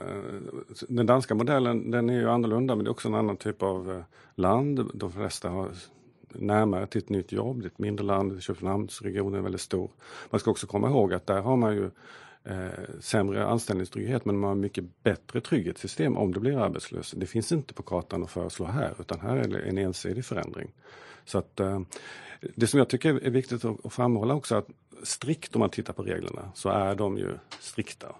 den 0.87 1.05
danska 1.05 1.35
modellen 1.35 1.91
den 1.91 2.09
är 2.09 2.13
ju 2.13 2.29
annorlunda 2.29 2.75
men 2.75 2.85
det 2.85 2.89
är 2.89 2.91
också 2.91 3.07
en 3.07 3.15
annan 3.15 3.37
typ 3.37 3.63
av 3.63 4.03
land. 4.35 4.91
De 4.93 5.11
flesta 5.11 5.49
har 5.49 5.69
närmare 6.39 6.87
till 6.87 7.01
ett 7.01 7.09
nytt 7.09 7.31
jobb. 7.31 7.61
Det 7.61 7.65
är 7.65 7.67
ett 7.67 7.79
mindre 7.79 8.05
land, 8.05 8.43
Köpenhamnsregionen 8.43 9.39
är 9.39 9.43
väldigt 9.43 9.61
stor. 9.61 9.91
Man 10.29 10.39
ska 10.39 10.51
också 10.51 10.67
komma 10.67 10.89
ihåg 10.89 11.13
att 11.13 11.27
där 11.27 11.41
har 11.41 11.57
man 11.57 11.75
ju 11.75 11.89
eh, 12.43 12.99
sämre 12.99 13.45
anställningstrygghet 13.45 14.25
men 14.25 14.37
man 14.37 14.47
har 14.47 14.55
mycket 14.55 15.03
bättre 15.03 15.41
trygghetssystem 15.41 16.17
om 16.17 16.33
du 16.33 16.39
blir 16.39 16.57
arbetslös. 16.57 17.11
Det 17.11 17.25
finns 17.25 17.51
inte 17.51 17.73
på 17.73 17.83
kartan 17.83 18.23
att 18.23 18.31
föreslå 18.31 18.65
här 18.65 18.93
utan 18.99 19.19
här 19.19 19.37
är 19.37 19.47
det 19.47 19.59
en 19.59 19.77
ensidig 19.77 20.25
förändring. 20.25 20.71
Så 21.25 21.37
att 21.37 21.59
eh, 21.59 21.81
det 22.55 22.67
som 22.67 22.77
jag 22.77 22.89
tycker 22.89 23.25
är 23.25 23.29
viktigt 23.29 23.65
att 23.65 23.93
framhålla 23.93 24.33
också 24.33 24.55
att 24.55 24.67
strikt 25.03 25.55
om 25.55 25.59
man 25.59 25.69
tittar 25.69 25.93
på 25.93 26.03
reglerna 26.03 26.51
så 26.53 26.69
är 26.69 26.95
de 26.95 27.17
ju 27.17 27.37
strikta. 27.59 28.15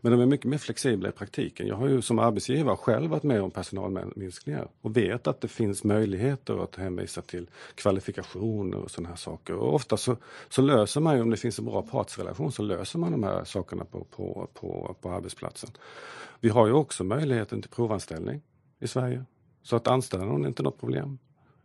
Men 0.00 0.12
de 0.12 0.20
är 0.20 0.26
mycket 0.26 0.46
mer 0.46 0.58
flexibla 0.58 1.08
i 1.08 1.12
praktiken. 1.12 1.66
Jag 1.66 1.76
har 1.76 1.88
ju 1.88 2.02
som 2.02 2.18
arbetsgivare 2.18 2.76
själv 2.76 3.10
varit 3.10 3.22
med 3.22 3.42
om 3.42 3.50
personalminskningar 3.50 4.68
och 4.80 4.96
vet 4.96 5.26
att 5.26 5.40
det 5.40 5.48
finns 5.48 5.84
möjligheter 5.84 6.64
att 6.64 6.76
hänvisa 6.76 7.22
till 7.22 7.50
kvalifikationer 7.74 8.78
och 8.78 8.90
sådana 8.90 9.08
här 9.08 9.16
saker. 9.16 9.54
Och 9.54 9.74
ofta 9.74 9.96
så, 9.96 10.16
så 10.48 10.62
löser 10.62 11.00
man 11.00 11.16
ju, 11.16 11.22
om 11.22 11.30
det 11.30 11.36
finns 11.36 11.58
en 11.58 11.64
bra 11.64 11.82
partsrelation, 11.82 12.52
så 12.52 12.62
löser 12.62 12.98
man 12.98 13.12
de 13.12 13.22
här 13.22 13.44
sakerna 13.44 13.84
på, 13.84 14.04
på, 14.04 14.48
på, 14.54 14.96
på 15.00 15.10
arbetsplatsen. 15.10 15.70
Vi 16.40 16.48
har 16.48 16.66
ju 16.66 16.72
också 16.72 17.04
möjligheten 17.04 17.62
till 17.62 17.70
provanställning 17.70 18.42
i 18.80 18.88
Sverige. 18.88 19.24
Så 19.62 19.76
att 19.76 19.86
anställa 19.86 20.24
någon 20.24 20.44
är 20.44 20.48
inte 20.48 20.62
något 20.62 20.80
problem. 20.80 21.18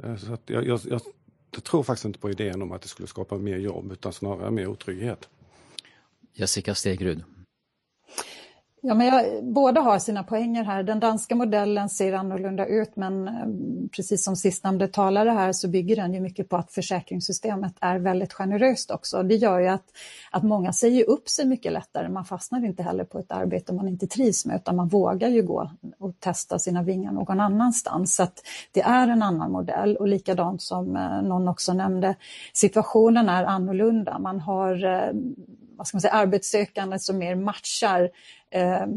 Eh, 0.04 0.15
så 0.15 0.34
att 0.34 0.42
jag, 0.46 0.68
jag, 0.68 0.80
jag 1.51 1.63
tror 1.63 1.84
faktiskt 1.84 2.06
inte 2.06 2.20
på 2.20 2.30
idén 2.30 2.62
om 2.62 2.72
att 2.72 2.82
det 2.82 2.88
skulle 2.88 3.08
skapa 3.08 3.38
mer 3.38 3.58
jobb 3.58 3.92
utan 3.92 4.13
snarare 4.13 4.51
mer 4.51 4.68
otrygghet. 4.68 5.30
Jessica 6.34 6.75
Stegrud. 6.75 7.24
Ja, 8.88 8.94
men 8.94 9.08
jag, 9.08 9.44
båda 9.44 9.82
har 9.82 10.00
sina 10.00 10.24
poänger 10.24 10.63
här. 10.63 10.84
Den 10.84 11.00
danska 11.00 11.36
modellen 11.36 11.89
ser 11.89 12.13
annorlunda 12.13 12.65
ut 12.65 12.96
men 12.96 13.27
eh, 13.27 13.34
precis 13.96 14.24
som 14.24 14.36
sistnämnde 14.36 14.88
talare 14.88 15.30
här 15.30 15.51
så 15.51 15.68
bygger 15.68 15.96
den 15.96 16.13
ju 16.13 16.20
mycket 16.20 16.50
på 16.50 16.58
att 16.58 16.72
försäkringssystemet 16.72 17.74
är 17.82 18.00
väldigt 18.00 18.34
generöst 18.34 18.92
också. 18.92 19.24
Det 19.24 19.36
gör 19.36 19.60
ju 19.60 19.68
att, 19.68 19.86
att 20.32 20.44
många 20.44 20.74
säger 20.74 21.10
upp 21.10 21.30
sig 21.30 21.46
mycket 21.46 21.72
lättare. 21.72 22.10
Man 22.10 22.25
fastnar 22.25 22.65
inte 22.65 22.84
heller 22.84 23.04
på 23.04 23.20
ett 23.20 23.32
arbete 23.32 23.74
man 23.74 23.88
inte 23.88 24.08
trivs 24.08 24.46
med 24.46 24.56
utan 24.56 24.75
man 24.75 24.88
vågar 24.88 25.30
ju 25.30 25.42
gå 25.42 25.72
och 26.00 26.20
testa 26.20 26.60
sina 26.60 26.84
vingar 26.84 27.12
någon 27.12 27.39
annanstans. 27.39 28.15
Så 28.15 28.24
att 28.24 28.42
det 28.72 28.82
är 28.82 29.08
en 29.08 29.24
annan 29.24 29.51
modell 29.51 29.96
och 29.96 30.08
likadant 30.08 30.62
som 30.62 30.96
eh, 30.96 31.22
någon 31.22 31.48
också 31.48 31.74
nämnde, 31.74 32.15
situationen 32.54 33.30
är 33.30 33.44
annorlunda. 33.44 34.20
Man 34.20 34.39
har 34.39 34.86
eh, 34.86 35.13
vad 35.77 35.88
ska 35.88 35.96
man 35.96 36.01
säga, 36.01 36.13
arbetssökande 36.13 37.00
som 37.00 37.18
mer 37.18 37.36
matchar 37.36 38.10
eh, 38.55 38.88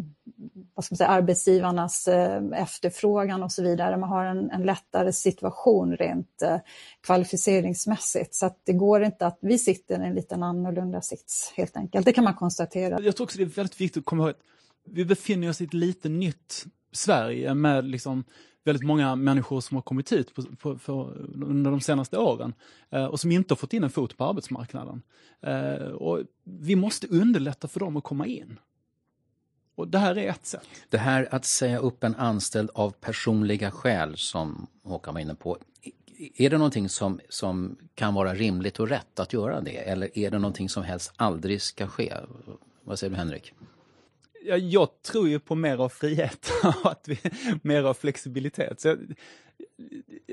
vad 0.75 0.85
ska 0.85 0.93
man 0.93 0.97
säga, 0.97 1.09
arbetsgivarnas 1.09 2.09
eh, 2.09 2.43
efterfrågan 2.55 3.43
och 3.43 3.53
så 3.53 3.63
vidare. 3.63 3.97
Man 3.97 4.09
har 4.09 4.25
en, 4.25 4.51
en 4.51 4.63
lättare 4.63 5.13
situation 5.13 5.97
rent 5.97 6.43
eh, 6.43 6.57
kvalificeringsmässigt. 7.01 8.35
Så 8.35 8.47
att 8.47 8.61
det 8.65 8.73
går 8.73 9.03
inte 9.03 9.27
att 9.27 9.39
vi 9.41 9.59
sitter 9.59 10.03
i 10.03 10.07
en 10.07 10.15
liten 10.15 10.43
annorlunda 10.43 11.01
sits 11.01 11.53
helt 11.57 11.77
enkelt. 11.77 12.07
Det 12.07 12.13
kan 12.13 12.25
man 12.25 12.35
konstatera. 12.35 13.01
Jag 13.03 13.17
tror 13.17 13.25
också 13.25 13.39
det 13.39 13.45
är 13.45 13.47
väldigt 13.47 13.81
viktigt 13.81 14.01
att 14.01 14.07
komma 14.07 14.23
ihåg 14.23 14.31
att 14.31 14.43
vi 14.85 15.05
befinner 15.05 15.51
oss 15.51 15.61
i 15.61 15.65
ett 15.65 15.75
lite 15.75 16.09
nytt 16.09 16.65
Sverige 16.93 17.55
med 17.55 17.85
liksom 17.85 18.25
väldigt 18.65 18.87
många 18.87 19.17
människor 19.17 19.61
som 19.61 19.75
har 19.75 19.83
kommit 19.83 20.13
hit 20.13 20.35
på, 20.35 20.43
på, 20.43 20.79
för, 20.79 20.93
under 21.45 21.71
de 21.71 21.81
senaste 21.81 22.19
åren 22.19 22.55
eh, 22.91 23.05
och 23.05 23.21
som 23.21 23.33
inte 23.33 23.53
har 23.55 23.57
fått 23.57 23.73
in 23.73 23.85
en 23.85 23.91
fot 23.91 24.17
på 24.17 24.25
arbetsmarknaden. 24.25 25.03
Eh, 25.41 25.93
och 25.93 26.21
vi 26.45 26.77
måste 26.77 27.07
underlätta 27.07 27.69
för 27.69 27.81
dem 27.81 27.97
att 27.97 28.05
komma 28.05 28.27
in. 28.27 28.59
Och 29.79 29.89
det 29.89 29.99
här 29.99 30.19
är 30.19 30.31
ett 30.31 30.47
sätt. 30.47 30.69
Det 30.89 30.99
här 30.99 31.29
att 31.31 31.45
säga 31.45 31.79
upp 31.79 32.05
en 32.05 32.15
anställd 32.15 32.71
av 32.75 32.91
personliga 32.91 33.71
skäl 33.71 34.17
som 34.17 34.67
Håkan 34.85 35.15
var 35.15 35.21
inne 35.21 35.35
på. 35.35 35.59
Är 36.37 36.51
det 36.51 36.59
någonting 36.59 36.89
som, 36.89 37.21
som 37.29 37.77
kan 37.95 38.15
vara 38.15 38.35
rimligt 38.35 38.81
och 38.81 38.89
rätt 38.89 39.21
att 39.21 39.33
göra 39.33 39.61
det 39.61 39.77
eller 39.77 40.19
är 40.19 40.31
det 40.31 40.39
någonting 40.39 40.69
som 40.69 40.83
helst 40.83 41.13
aldrig 41.17 41.63
ska 41.63 41.87
ske? 41.87 42.15
Vad 42.83 42.99
säger 42.99 43.11
du 43.11 43.17
Henrik? 43.17 43.55
Jag, 44.49 44.59
jag 44.59 45.03
tror 45.03 45.29
ju 45.29 45.39
på 45.39 45.55
mer 45.55 45.79
av 45.79 45.89
frihet 45.89 46.53
och 46.83 46.91
att 46.91 47.09
vi, 47.09 47.19
mer 47.63 47.85
av 47.85 47.95
flexibilitet. 47.95 48.81
Så 48.81 48.89
jag, 48.89 48.99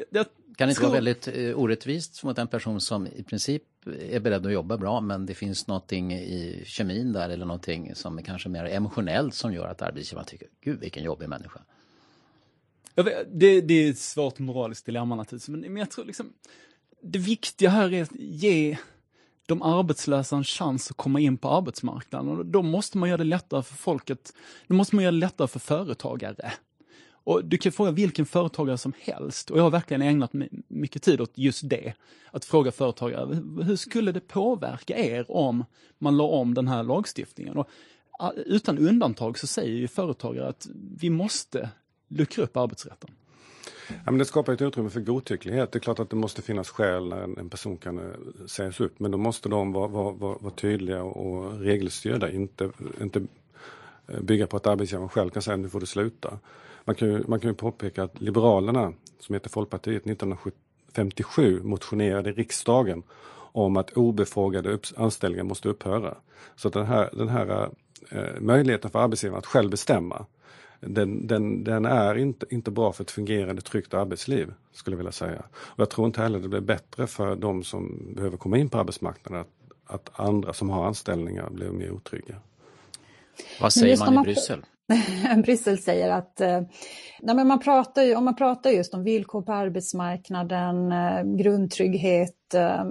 jag 0.10 0.26
kan 0.58 0.68
det 0.68 0.72
inte 0.72 0.74
tror... 0.74 0.88
vara 0.88 0.98
väldigt 0.98 1.28
eh, 1.28 1.60
orättvist 1.60 2.24
mot 2.24 2.38
en 2.38 2.48
person 2.48 2.82
som 2.82 3.08
i 3.08 3.24
princip 3.24 3.64
är 4.10 4.20
beredd 4.20 4.46
att 4.46 4.52
jobba 4.52 4.78
bra 4.78 5.02
men 5.02 5.26
det 5.26 5.34
finns 5.34 5.68
någonting 5.68 6.14
i 6.14 6.64
kemin 6.66 7.14
där 7.14 7.30
eller 7.30 7.46
någonting 7.46 7.96
som 7.96 8.18
är 8.18 8.22
kanske 8.22 8.50
mer 8.50 8.66
emotionellt 8.66 9.34
som 9.34 9.54
gör 9.54 9.68
att 9.68 9.82
arbetsgivaren 9.82 10.28
tycker 10.28 10.48
gud 10.62 10.80
vilken 10.80 11.04
jobbig 11.04 11.30
människa. 11.30 11.62
Vet, 12.96 13.28
det, 13.40 13.62
det, 13.62 13.74
är 13.74 13.90
ett 13.90 13.98
svårt 13.98 14.40
moraliskt 14.40 14.86
dilemma 14.86 15.16
naturligtvis 15.16 15.50
men, 15.50 15.60
men 15.60 15.78
jag 15.78 15.92
tror 15.92 16.06
liksom 16.06 16.34
det 17.02 17.20
viktiga 17.20 17.70
här 17.70 17.94
är 17.94 18.04
att 18.04 18.16
ge 18.16 18.78
de 19.46 19.62
arbetslösa 19.62 20.36
en 20.36 20.44
chans 20.44 20.92
att 20.92 20.98
komma 20.98 21.20
in 21.20 21.38
på 21.38 21.50
arbetsmarknaden 21.50 22.30
och 22.30 22.46
då 22.46 22.62
måste 22.62 22.98
man 22.98 23.10
göra 23.10 23.18
det 23.18 23.24
lättare 23.24 23.64
för 23.64 23.76
folket, 23.76 24.34
då 24.68 24.76
måste 24.76 24.96
man 24.96 25.04
göra 25.04 25.12
det 25.12 25.18
lättare 25.18 25.48
för 25.48 25.60
företagare 25.60 26.52
och 27.26 27.46
du 27.46 27.58
kan 27.58 27.72
fråga 27.72 27.92
vilken 27.92 28.26
företagare 28.26 28.78
som 28.78 28.94
helst 29.00 29.50
och 29.50 29.60
jag 29.60 29.64
har 29.64 29.72
verkligen 29.72 30.02
ägnat 30.02 30.32
mycket 30.68 31.04
tid 31.04 31.22
åt 31.22 31.32
just 31.36 31.70
det. 31.70 31.94
Att 32.32 32.46
fråga 32.46 32.72
företagare, 32.72 33.36
hur 33.64 33.76
skulle 33.76 34.12
det 34.12 34.20
påverka 34.20 34.98
er 34.98 35.32
om 35.32 35.66
man 35.98 36.18
la 36.18 36.24
om 36.24 36.54
den 36.54 36.68
här 36.68 36.84
lagstiftningen? 36.84 37.58
Och 37.58 37.70
utan 38.36 38.78
undantag 38.78 39.40
så 39.40 39.48
säger 39.48 39.78
ju 39.78 39.88
företagare 39.88 40.48
att 40.48 40.68
vi 40.98 41.10
måste 41.10 41.70
luckra 42.08 42.44
upp 42.44 42.58
arbetsrätten. 42.58 43.12
Ja, 43.88 44.12
men 44.12 44.18
det 44.18 44.26
skapar 44.26 44.54
ett 44.54 44.62
utrymme 44.62 44.90
för 44.90 45.00
godtycklighet. 45.00 45.72
Det 45.72 45.78
är 45.78 45.82
klart 45.82 46.00
att 46.00 46.10
det 46.10 46.16
måste 46.16 46.42
finnas 46.42 46.70
skäl 46.70 47.10
när 47.10 47.40
en 47.40 47.50
person 47.50 47.78
kan 47.78 47.98
eh, 47.98 48.46
sägas 48.48 48.80
upp 48.80 49.00
men 49.00 49.12
då 49.12 49.18
måste 49.18 49.50
de 49.50 49.72
vara, 49.72 49.88
vara, 49.88 50.12
vara, 50.12 50.38
vara 50.40 50.54
tydliga 50.54 51.04
och 51.04 51.60
regelstyrda, 51.60 52.32
inte, 52.32 52.70
inte 53.02 53.22
eh, 54.08 54.22
bygga 54.22 54.48
på 54.48 54.58
att 54.58 54.68
arbetsgivaren 54.68 55.10
själv 55.10 55.30
kan 55.30 55.42
säga 55.42 55.58
nu 55.58 55.70
får 55.70 55.80
du 55.80 55.86
sluta. 55.86 56.40
Man 56.86 56.96
kan, 56.96 57.08
ju, 57.08 57.24
man 57.28 57.40
kan 57.40 57.50
ju 57.50 57.56
påpeka 57.56 58.04
att 58.04 58.22
Liberalerna, 58.22 58.94
som 59.20 59.34
heter 59.34 59.50
Folkpartiet, 59.50 60.08
1957 60.08 61.62
motionerade 61.64 62.30
i 62.30 62.34
riksdagen 62.34 63.04
om 63.56 63.78
att 63.78 63.92
obefogade 63.92 64.80
anställningar 64.96 65.44
måste 65.44 65.70
upphöra. 65.70 66.18
Så 66.56 66.68
att 66.68 66.74
den 66.74 66.86
här, 66.86 67.10
den 67.14 67.30
här 67.30 67.70
eh, 68.12 68.40
möjligheten 68.40 68.92
för 68.92 69.00
arbetsgivaren 69.00 69.40
att 69.40 69.46
själv 69.46 69.70
bestämma 69.70 70.26
den, 70.86 71.28
den, 71.28 71.64
den, 71.64 71.86
är 71.86 72.18
inte, 72.18 72.46
inte 72.50 72.72
bra 72.72 72.94
för 72.94 73.04
ett 73.04 73.12
fungerande 73.12 73.62
tryggt 73.62 73.94
arbetsliv, 73.94 74.54
skulle 74.72 74.94
jag 74.94 74.98
vilja 74.98 75.12
säga. 75.12 75.44
Och 75.54 75.80
jag 75.80 75.90
tror 75.90 76.08
inte 76.08 76.22
heller 76.22 76.40
det 76.40 76.50
blir 76.50 76.62
bättre 76.62 77.08
för 77.08 77.36
de 77.36 77.64
som 77.64 78.14
behöver 78.16 78.38
komma 78.38 78.58
in 78.58 78.70
på 78.70 78.78
arbetsmarknaden 78.78 79.42
att, 79.42 79.94
att 79.96 80.20
andra 80.20 80.54
som 80.54 80.70
har 80.70 80.86
anställningar 80.86 81.50
blir 81.50 81.70
mer 81.70 81.92
otrygga. 81.92 82.36
Vad 83.62 83.74
säger 83.74 83.98
man 83.98 84.14
i 84.14 84.24
Bryssel? 84.24 84.66
Bryssel 85.44 85.78
säger 85.78 86.10
att 86.10 86.42
eh, 86.42 86.62
nej 87.22 87.36
men 87.36 87.48
man 87.48 87.60
pratar 87.60 88.04
ju, 88.04 88.16
om 88.16 88.26
man 88.26 88.36
pratar 88.36 88.70
just 88.70 88.94
om 88.94 89.04
villkor 89.04 89.42
på 89.42 89.54
arbetsmarknaden, 89.54 90.92
eh, 90.92 91.24
grundtrygghet 91.24 92.54
eh, 92.54 92.86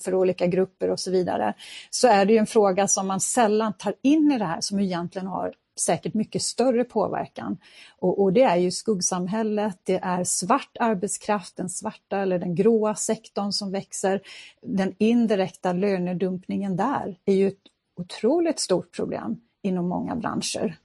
för 0.00 0.14
olika 0.14 0.46
grupper 0.46 0.90
och 0.90 1.00
så 1.00 1.10
vidare, 1.10 1.54
så 1.90 2.08
är 2.08 2.24
det 2.24 2.32
ju 2.32 2.38
en 2.38 2.46
fråga 2.46 2.88
som 2.88 3.06
man 3.06 3.20
sällan 3.20 3.72
tar 3.72 3.94
in 4.02 4.32
i 4.32 4.38
det 4.38 4.44
här 4.44 4.60
som 4.60 4.80
egentligen 4.80 5.26
har 5.26 5.54
säkert 5.80 6.14
mycket 6.14 6.42
större 6.42 6.84
påverkan. 6.84 7.58
Och, 7.98 8.22
och, 8.22 8.32
det 8.32 8.42
är 8.42 8.56
ju 8.56 8.70
skuggsamhället, 8.70 9.78
det 9.82 9.98
är 10.02 10.24
svart 10.24 10.76
arbetskraft, 10.80 11.56
den 11.56 11.70
svarta 11.70 12.18
eller 12.18 12.38
den 12.38 12.54
gråa 12.54 12.94
sektorn 12.94 13.52
som 13.52 13.72
växer. 13.72 14.20
Den 14.62 14.94
indirekta 14.98 15.72
lönedumpningen 15.72 16.76
där 16.76 17.18
är 17.24 17.34
ju 17.34 17.48
ett 17.48 17.62
otroligt 17.96 18.60
stort 18.60 18.96
problem 18.96 19.40
inom 19.62 19.88
många 19.88 20.16
branscher. 20.16 20.78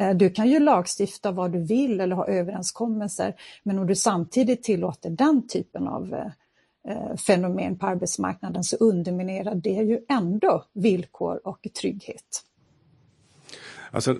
Eh, 0.00 0.16
du 0.16 0.30
kan 0.30 0.48
ju 0.48 0.60
lagstifta 0.60 1.32
vad 1.32 1.52
du 1.52 1.58
vill 1.58 2.00
eller 2.00 2.16
ha 2.16 2.26
överenskommelser, 2.26 3.34
men 3.62 3.78
om 3.78 3.86
du 3.86 3.94
samtidigt 3.94 4.62
tillåter 4.62 5.10
den 5.10 5.48
typen 5.48 5.88
av 5.88 6.14
eh, 6.14 6.30
eh, 6.88 7.16
fenomen 7.16 7.78
på 7.78 7.86
arbetsmarknaden 7.86 8.64
så 8.64 8.76
underminerar 8.76 9.54
det 9.54 9.70
ju 9.70 10.00
ändå 10.08 10.64
villkor 10.72 11.40
och 11.44 11.66
trygghet. 11.80 12.44
Alltså, 13.90 14.16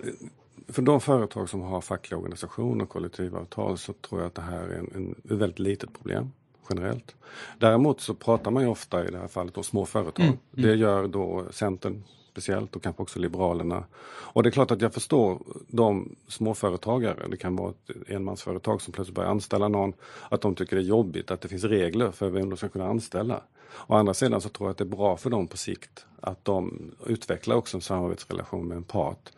för 0.67 0.81
de 0.81 1.01
företag 1.01 1.49
som 1.49 1.61
har 1.61 1.81
fackliga 1.81 2.17
organisationer 2.17 2.83
och 2.83 2.89
kollektivavtal 2.89 3.77
så 3.77 3.93
tror 3.93 4.21
jag 4.21 4.27
att 4.27 4.35
det 4.35 4.41
här 4.41 4.63
är 4.63 4.79
en, 4.79 4.91
en, 4.95 5.11
ett 5.11 5.31
väldigt 5.41 5.59
litet 5.59 5.93
problem 5.93 6.31
generellt. 6.69 7.15
Däremot 7.59 8.01
så 8.01 8.13
pratar 8.13 8.51
man 8.51 8.63
ju 8.63 8.69
ofta 8.69 9.07
i 9.07 9.11
det 9.11 9.17
här 9.17 9.27
fallet 9.27 9.57
om 9.57 9.63
små 9.63 9.85
företag. 9.85 10.25
Mm, 10.25 10.37
mm. 10.57 10.69
Det 10.69 10.75
gör 10.75 11.07
då 11.07 11.45
Centern 11.51 12.03
speciellt 12.31 12.75
och 12.75 12.83
kanske 12.83 13.01
också 13.03 13.19
Liberalerna. 13.19 13.83
Och 14.03 14.43
det 14.43 14.49
är 14.49 14.51
klart 14.51 14.71
att 14.71 14.81
jag 14.81 14.93
förstår 14.93 15.41
de 15.67 16.15
småföretagare, 16.27 17.27
det 17.27 17.37
kan 17.37 17.55
vara 17.55 17.69
ett 17.71 18.09
enmansföretag 18.09 18.81
som 18.81 18.93
plötsligt 18.93 19.15
börjar 19.15 19.29
anställa 19.29 19.67
någon, 19.67 19.93
att 20.29 20.41
de 20.41 20.55
tycker 20.55 20.75
det 20.75 20.81
är 20.81 20.85
jobbigt 20.85 21.31
att 21.31 21.41
det 21.41 21.47
finns 21.47 21.63
regler 21.63 22.11
för 22.11 22.29
vem 22.29 22.49
de 22.49 22.57
ska 22.57 22.69
kunna 22.69 22.87
anställa. 22.87 23.41
Å 23.87 23.95
andra 23.95 24.13
sidan 24.13 24.41
så 24.41 24.49
tror 24.49 24.67
jag 24.67 24.71
att 24.71 24.77
det 24.77 24.83
är 24.83 24.97
bra 24.97 25.17
för 25.17 25.29
dem 25.29 25.47
på 25.47 25.57
sikt 25.57 26.05
att 26.19 26.45
de 26.45 26.91
utvecklar 27.05 27.55
också 27.55 27.77
en 27.77 27.81
samarbetsrelation 27.81 28.67
med 28.67 28.77
en 28.77 28.83
part. 28.83 29.31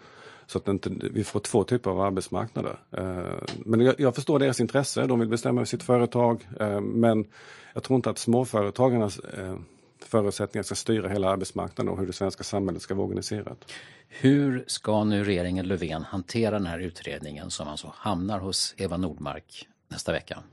Så 0.53 0.59
att 0.59 0.67
inte, 0.67 0.89
vi 0.89 1.23
får 1.23 1.39
två 1.39 1.63
typer 1.63 1.91
av 1.91 2.01
arbetsmarknader. 2.01 2.79
Eh, 2.91 3.33
men 3.65 3.79
jag, 3.79 3.99
jag 3.99 4.15
förstår 4.15 4.39
deras 4.39 4.59
intresse, 4.59 5.05
de 5.05 5.19
vill 5.19 5.29
bestämma 5.29 5.61
över 5.61 5.65
sitt 5.65 5.83
företag. 5.83 6.47
Eh, 6.59 6.81
men 6.81 7.25
jag 7.73 7.83
tror 7.83 7.95
inte 7.95 8.09
att 8.09 8.17
småföretagarnas 8.17 9.19
eh, 9.19 9.55
förutsättningar 9.99 10.63
ska 10.63 10.75
styra 10.75 11.09
hela 11.09 11.29
arbetsmarknaden 11.29 11.93
och 11.93 11.99
hur 11.99 12.07
det 12.07 12.13
svenska 12.13 12.43
samhället 12.43 12.81
ska 12.81 12.95
vara 12.95 13.05
organiserat. 13.05 13.71
Hur 14.07 14.63
ska 14.67 15.03
nu 15.03 15.23
regeringen 15.23 15.67
Löfven 15.67 16.03
hantera 16.03 16.51
den 16.51 16.67
här 16.67 16.79
utredningen 16.79 17.51
som 17.51 17.67
alltså 17.67 17.91
hamnar 17.95 18.39
hos 18.39 18.75
Eva 18.77 18.97
Nordmark 18.97 19.67
nästa 19.89 20.11
vecka? 20.11 20.43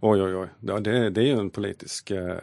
Oj, 0.00 0.22
oj, 0.22 0.36
oj. 0.36 0.48
Ja, 0.60 0.80
det, 0.80 1.10
det 1.10 1.20
är 1.20 1.24
ju 1.24 1.38
en 1.38 1.50
politisk, 1.50 2.10
eh, 2.10 2.36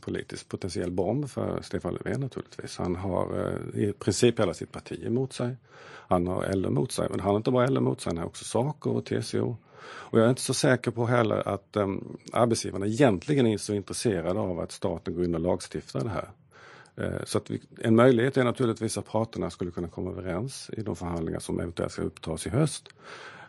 politisk 0.00 0.48
potentiell 0.48 0.90
bomb 0.90 1.30
för 1.30 1.62
Stefan 1.62 1.94
Löfven 1.94 2.20
naturligtvis. 2.20 2.78
Han 2.78 2.96
har 2.96 3.52
eh, 3.74 3.80
i 3.82 3.92
princip 3.92 4.40
hela 4.40 4.54
sitt 4.54 4.72
parti 4.72 5.06
emot 5.06 5.32
sig. 5.32 5.56
Han 6.08 6.26
har 6.26 6.52
LO 6.52 6.68
emot 6.68 6.92
sig, 6.92 7.08
men 7.10 7.20
han 7.20 7.30
har 7.30 7.36
inte 7.36 7.50
bara 7.50 7.66
LO 7.66 7.76
emot 7.80 8.00
sig, 8.00 8.10
han 8.10 8.18
har 8.18 8.26
också 8.26 8.44
Saco 8.44 8.90
och 8.90 9.04
TCO. 9.04 9.56
Och 9.90 10.18
jag 10.18 10.26
är 10.26 10.30
inte 10.30 10.42
så 10.42 10.54
säker 10.54 10.90
på 10.90 11.06
heller 11.06 11.48
att 11.48 11.76
eh, 11.76 11.88
arbetsgivarna 12.32 12.86
egentligen 12.86 13.46
är 13.46 13.58
så 13.58 13.74
intresserade 13.74 14.40
av 14.40 14.60
att 14.60 14.72
staten 14.72 15.14
går 15.14 15.24
in 15.24 15.34
och 15.34 15.40
lagstiftar 15.40 16.00
det 16.00 16.10
här. 16.10 16.28
Eh, 16.96 17.24
så 17.24 17.38
att 17.38 17.50
vi, 17.50 17.60
en 17.78 17.96
möjlighet 17.96 18.36
är 18.36 18.44
naturligtvis 18.44 18.98
att 18.98 19.06
parterna 19.06 19.50
skulle 19.50 19.70
kunna 19.70 19.88
komma 19.88 20.10
överens 20.10 20.70
i 20.72 20.82
de 20.82 20.96
förhandlingar 20.96 21.40
som 21.40 21.60
eventuellt 21.60 21.92
ska 21.92 22.02
upptas 22.02 22.46
i 22.46 22.50
höst. 22.50 22.88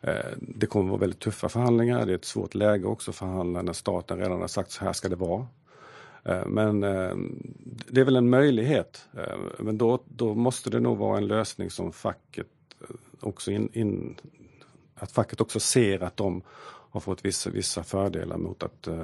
Eh, 0.02 0.14
det 0.40 0.66
kommer 0.66 0.86
att 0.86 0.90
vara 0.90 1.00
väldigt 1.00 1.20
tuffa 1.20 1.50
förhandlingar, 1.50 2.06
det 2.06 2.12
är 2.12 2.16
ett 2.16 2.26
svårt 2.26 2.56
läge 2.56 2.86
också 2.86 3.12
att 3.12 3.18
förhandla 3.18 3.62
när 3.62 3.74
staten 3.74 4.18
redan 4.18 4.42
har 4.42 4.48
sagt 4.48 4.72
så 4.72 4.86
här 4.86 4.94
ska 4.94 5.10
det 5.10 5.16
vara. 5.16 5.48
Eh, 6.24 6.46
men 6.46 6.84
eh, 6.84 7.16
det 7.88 8.02
är 8.02 8.06
väl 8.06 8.16
en 8.16 8.30
möjlighet. 8.30 9.08
Men 9.60 9.78
då, 9.78 10.04
då 10.06 10.36
måste 10.36 10.70
det 10.70 10.80
nog 10.80 10.98
vara 10.98 11.18
en 11.18 11.28
lösning 11.28 11.70
som 11.70 11.94
facket 11.94 12.48
också 13.20 13.52
in, 13.52 13.70
in, 13.74 14.16
att 14.96 15.12
facket 15.12 15.42
också 15.42 15.60
ser 15.60 16.04
att 16.04 16.18
de 16.18 16.42
har 16.92 17.00
fått 17.00 17.26
vissa, 17.26 17.50
vissa 17.50 17.84
fördelar 17.84 18.38
mot 18.38 18.64
att 18.64 18.88
eh, 18.88 19.04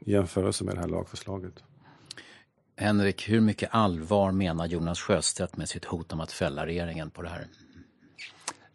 jämförelse 0.00 0.64
med 0.64 0.74
det 0.74 0.80
här 0.80 0.88
lagförslaget. 0.88 1.64
Henrik, 2.76 3.28
hur 3.28 3.40
mycket 3.40 3.68
allvar 3.72 4.32
menar 4.32 4.66
Jonas 4.66 5.00
Sjöstedt 5.00 5.56
med 5.56 5.68
sitt 5.68 5.84
hot 5.84 6.12
om 6.12 6.20
att 6.20 6.32
fälla 6.32 6.66
regeringen 6.66 7.10
på 7.10 7.22
det 7.22 7.28
här? 7.28 7.46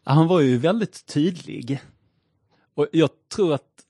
Han 0.04 0.28
var 0.28 0.40
ju 0.40 0.58
väldigt 0.58 1.06
tydlig. 1.06 1.82
Och 2.74 2.88
jag 2.92 3.10
tror 3.36 3.54
att 3.54 3.86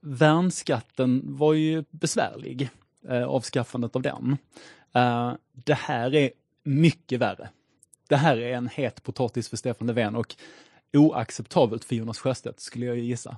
värnskatten 0.00 1.22
var 1.24 1.54
ju 1.54 1.84
besvärlig, 1.90 2.70
eh, 3.08 3.24
avskaffandet 3.24 3.96
av 3.96 4.02
den. 4.02 4.36
Eh, 4.94 5.32
det 5.52 5.74
här 5.74 6.14
är 6.14 6.30
mycket 6.62 7.20
värre. 7.20 7.48
Det 8.08 8.16
här 8.16 8.36
är 8.36 8.56
en 8.56 8.68
het 8.68 9.02
potatis 9.02 9.48
för 9.48 9.56
Stefan 9.56 9.86
Löfven 9.86 10.16
och 10.16 10.34
oacceptabelt 10.92 11.84
för 11.84 11.96
Jonas 11.96 12.18
Sjöstedt, 12.18 12.60
skulle 12.60 12.86
jag 12.86 12.98
gissa. 12.98 13.36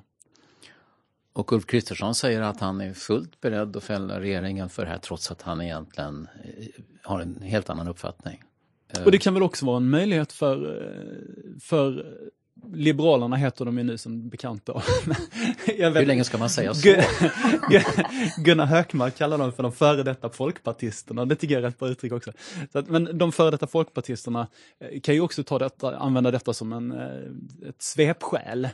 Och 1.33 1.53
Ulf 1.53 1.66
Kristersson 1.66 2.14
säger 2.14 2.40
att 2.40 2.61
han 2.61 2.81
är 2.81 2.94
fullt 2.94 3.40
beredd 3.40 3.77
att 3.77 3.85
fälla 3.85 4.20
regeringen 4.20 4.68
för 4.68 4.85
det 4.85 4.90
här 4.90 4.98
trots 4.98 5.31
att 5.31 5.42
han 5.42 5.61
egentligen 5.61 6.29
eh, 6.44 6.66
har 7.03 7.20
en 7.20 7.42
helt 7.42 7.70
annan 7.70 7.88
uppfattning. 7.88 8.42
Och 9.04 9.11
det 9.11 9.18
kan 9.18 9.35
väl 9.35 9.42
också 9.42 9.66
vara 9.66 9.76
en 9.76 9.90
möjlighet 9.90 10.33
för, 10.33 10.83
eh, 10.83 11.61
för 11.61 12.04
Liberalerna 12.72 13.37
heter 13.37 13.64
de 13.64 13.78
ju 13.78 13.85
nu 13.85 13.98
som 13.98 14.28
bekant 14.28 14.66
då. 14.66 14.83
Hur 15.66 16.07
länge 16.07 16.24
ska 16.24 16.38
man 16.38 16.50
säga 16.50 16.74
så? 16.74 16.88
Gunnar 18.37 18.66
Hökmark 18.66 19.16
kallar 19.16 19.38
dem 19.38 19.52
för 19.52 19.62
de 19.62 19.72
före 19.72 20.02
detta 20.02 20.30
folkpartisterna, 20.30 21.24
det 21.24 21.37
tycker 21.37 21.54
jag 21.54 21.62
är 21.62 21.66
rätt 21.66 21.78
bra 21.78 21.88
uttryck 21.88 22.12
också. 22.12 22.33
Så 22.72 22.78
att, 22.78 22.88
men 22.88 23.18
de 23.18 23.33
före 23.33 23.50
detta 23.50 23.66
folkpartisterna 23.66 24.48
eh, 24.80 25.00
kan 25.00 25.14
ju 25.14 25.20
också 25.20 25.44
ta 25.44 25.59
detta, 25.59 25.96
använda 25.96 26.30
detta 26.30 26.52
som 26.52 26.72
en, 26.72 26.92
eh, 26.92 27.68
ett 27.68 27.83
svepskäl 27.83 28.68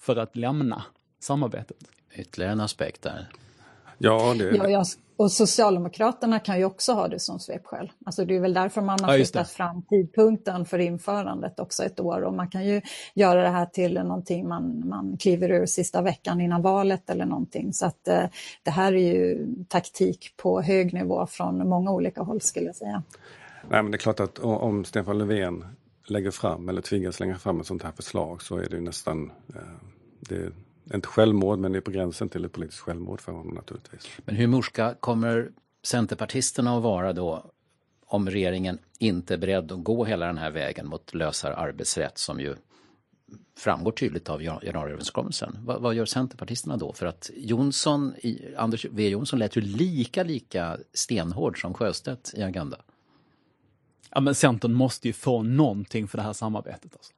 för 0.00 0.16
att 0.16 0.36
lämna 0.36 0.84
samarbetet. 1.20 1.76
Ytterligare 2.14 2.52
en 2.52 2.60
aspekt 2.60 3.02
där. 3.02 3.28
Ja, 4.02 4.34
det... 4.38 4.56
ja, 4.56 4.68
jag, 4.68 4.86
och 5.16 5.32
Socialdemokraterna 5.32 6.38
kan 6.38 6.58
ju 6.58 6.64
också 6.64 6.92
ha 6.92 7.08
det 7.08 7.20
som 7.20 7.40
svepskäl. 7.40 7.92
Alltså 8.06 8.24
det 8.24 8.36
är 8.36 8.40
väl 8.40 8.54
därför 8.54 8.80
man 8.80 8.98
har 9.02 9.12
ja, 9.12 9.16
flyttat 9.16 9.50
fram 9.50 9.82
tidpunkten 9.82 10.64
för 10.64 10.78
införandet 10.78 11.60
också 11.60 11.82
ett 11.82 12.00
år. 12.00 12.22
Och 12.22 12.34
man 12.34 12.48
kan 12.48 12.66
ju 12.66 12.80
göra 13.14 13.42
det 13.42 13.48
här 13.48 13.66
till 13.66 13.94
någonting 13.94 14.48
man, 14.48 14.88
man 14.88 15.16
kliver 15.16 15.50
ur 15.50 15.66
sista 15.66 16.02
veckan 16.02 16.40
innan 16.40 16.62
valet 16.62 17.10
eller 17.10 17.24
någonting. 17.24 17.72
Så 17.72 17.86
att 17.86 18.08
eh, 18.08 18.24
det 18.62 18.70
här 18.70 18.92
är 18.92 19.14
ju 19.14 19.46
taktik 19.68 20.34
på 20.36 20.60
hög 20.60 20.94
nivå 20.94 21.26
från 21.26 21.68
många 21.68 21.90
olika 21.90 22.22
håll 22.22 22.40
skulle 22.40 22.66
jag 22.66 22.76
säga. 22.76 23.02
Nej, 23.68 23.82
men 23.82 23.90
det 23.90 23.96
är 23.96 23.98
klart 23.98 24.20
att 24.20 24.38
om 24.38 24.84
Stefan 24.84 25.18
Löfven 25.18 25.64
lägger 26.06 26.30
fram 26.30 26.68
eller 26.68 26.82
tvingas 26.82 27.20
lägga 27.20 27.38
fram 27.38 27.60
ett 27.60 27.66
sånt 27.66 27.82
här 27.82 27.92
förslag 27.92 28.42
så 28.42 28.56
är 28.56 28.68
det 28.68 28.80
nästan 28.80 29.32
eh, 29.54 29.60
det 30.20 30.52
inte 30.94 31.08
självmord, 31.08 31.58
men 31.58 31.72
det 31.72 31.78
är 31.78 31.80
på 31.80 31.90
gränsen 31.90 32.28
till 32.28 32.44
ett 32.44 32.52
politiskt 32.52 32.80
självmord 32.80 33.20
för 33.20 33.32
honom 33.32 33.54
naturligtvis. 33.54 34.08
Men 34.24 34.36
hur 34.36 34.46
morska 34.46 34.94
kommer 35.00 35.50
Centerpartisterna 35.82 36.76
att 36.76 36.82
vara 36.82 37.12
då 37.12 37.50
om 38.06 38.30
regeringen 38.30 38.78
inte 38.98 39.34
är 39.34 39.38
beredd 39.38 39.72
att 39.72 39.84
gå 39.84 40.04
hela 40.04 40.26
den 40.26 40.38
här 40.38 40.50
vägen 40.50 40.86
mot 40.86 41.14
lösare 41.14 41.56
arbetsrätt 41.56 42.18
som 42.18 42.40
ju 42.40 42.56
framgår 43.58 43.92
tydligt 43.92 44.28
av 44.28 44.42
januariöverenskommelsen. 44.42 45.58
Vad, 45.64 45.82
vad 45.82 45.94
gör 45.94 46.04
Centerpartisterna 46.04 46.76
då? 46.76 46.92
För 46.92 47.06
att 47.06 47.30
Jonsson, 47.36 48.14
Anders 48.56 48.82
W 48.82 49.08
Jonsson 49.08 49.38
lät 49.38 49.56
ju 49.56 49.60
lika, 49.60 50.22
lika 50.22 50.78
stenhård 50.92 51.60
som 51.60 51.74
Sjöstedt 51.74 52.34
i 52.34 52.42
Agenda. 52.42 52.76
Ja 54.10 54.20
men 54.20 54.34
Centern 54.34 54.72
måste 54.72 55.08
ju 55.08 55.12
få 55.12 55.42
någonting 55.42 56.08
för 56.08 56.18
det 56.18 56.24
här 56.24 56.32
samarbetet. 56.32 56.92
Alltså. 56.96 57.12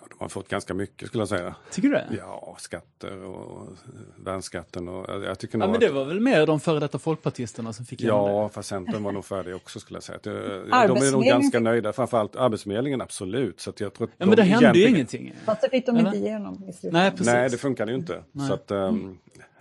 Ja, 0.00 0.06
de 0.10 0.16
har 0.18 0.28
fått 0.28 0.48
ganska 0.48 0.74
mycket 0.74 1.08
skulle 1.08 1.20
jag 1.20 1.28
säga. 1.28 1.54
Tycker 1.70 1.88
du 1.88 1.94
det? 1.94 2.06
Ja, 2.18 2.56
skatter 2.58 3.24
och 3.24 3.68
värnskatten 4.16 4.88
och 4.88 5.24
jag 5.24 5.38
tycker 5.38 5.58
Ja, 5.58 5.66
men 5.66 5.80
det 5.80 5.88
var 5.88 6.04
väl 6.04 6.20
mer 6.20 6.46
de 6.46 6.60
före 6.60 6.80
detta 6.80 6.98
folkpartisterna 6.98 7.72
som 7.72 7.84
fick 7.86 8.00
Ja, 8.00 8.48
fast 8.48 8.68
Centern 8.68 9.02
var 9.02 9.12
nog 9.12 9.24
för 9.24 9.44
det 9.44 9.54
också 9.54 9.80
skulle 9.80 9.96
jag 9.96 10.02
säga. 10.02 10.18
De 10.22 10.30
är 10.30 11.12
nog 11.12 11.24
ganska 11.24 11.60
nöjda, 11.60 11.92
framförallt 11.92 12.36
Arbetsförmedlingen 12.36 13.00
absolut. 13.00 13.60
Så 13.60 13.72
jag 13.76 13.94
tror 13.94 14.10
ja, 14.16 14.26
men 14.26 14.36
det 14.36 14.42
hände 14.42 14.64
egentligen... 14.64 14.88
ju 14.88 14.94
ingenting. 14.94 15.34
Fast 15.44 15.62
det 15.62 15.70
fick 15.70 15.86
de 15.86 15.98
inte 15.98 16.16
igenom 16.16 16.54
i 16.54 16.88
Nej, 16.90 17.10
precis. 17.10 17.26
Nej, 17.26 17.50
det 17.50 17.58
funkade 17.58 17.92
ju 17.92 17.98
inte. 17.98 18.24
Nej. 18.32 18.48
Så 18.48 18.54
att 18.54 18.70
um, 18.70 19.18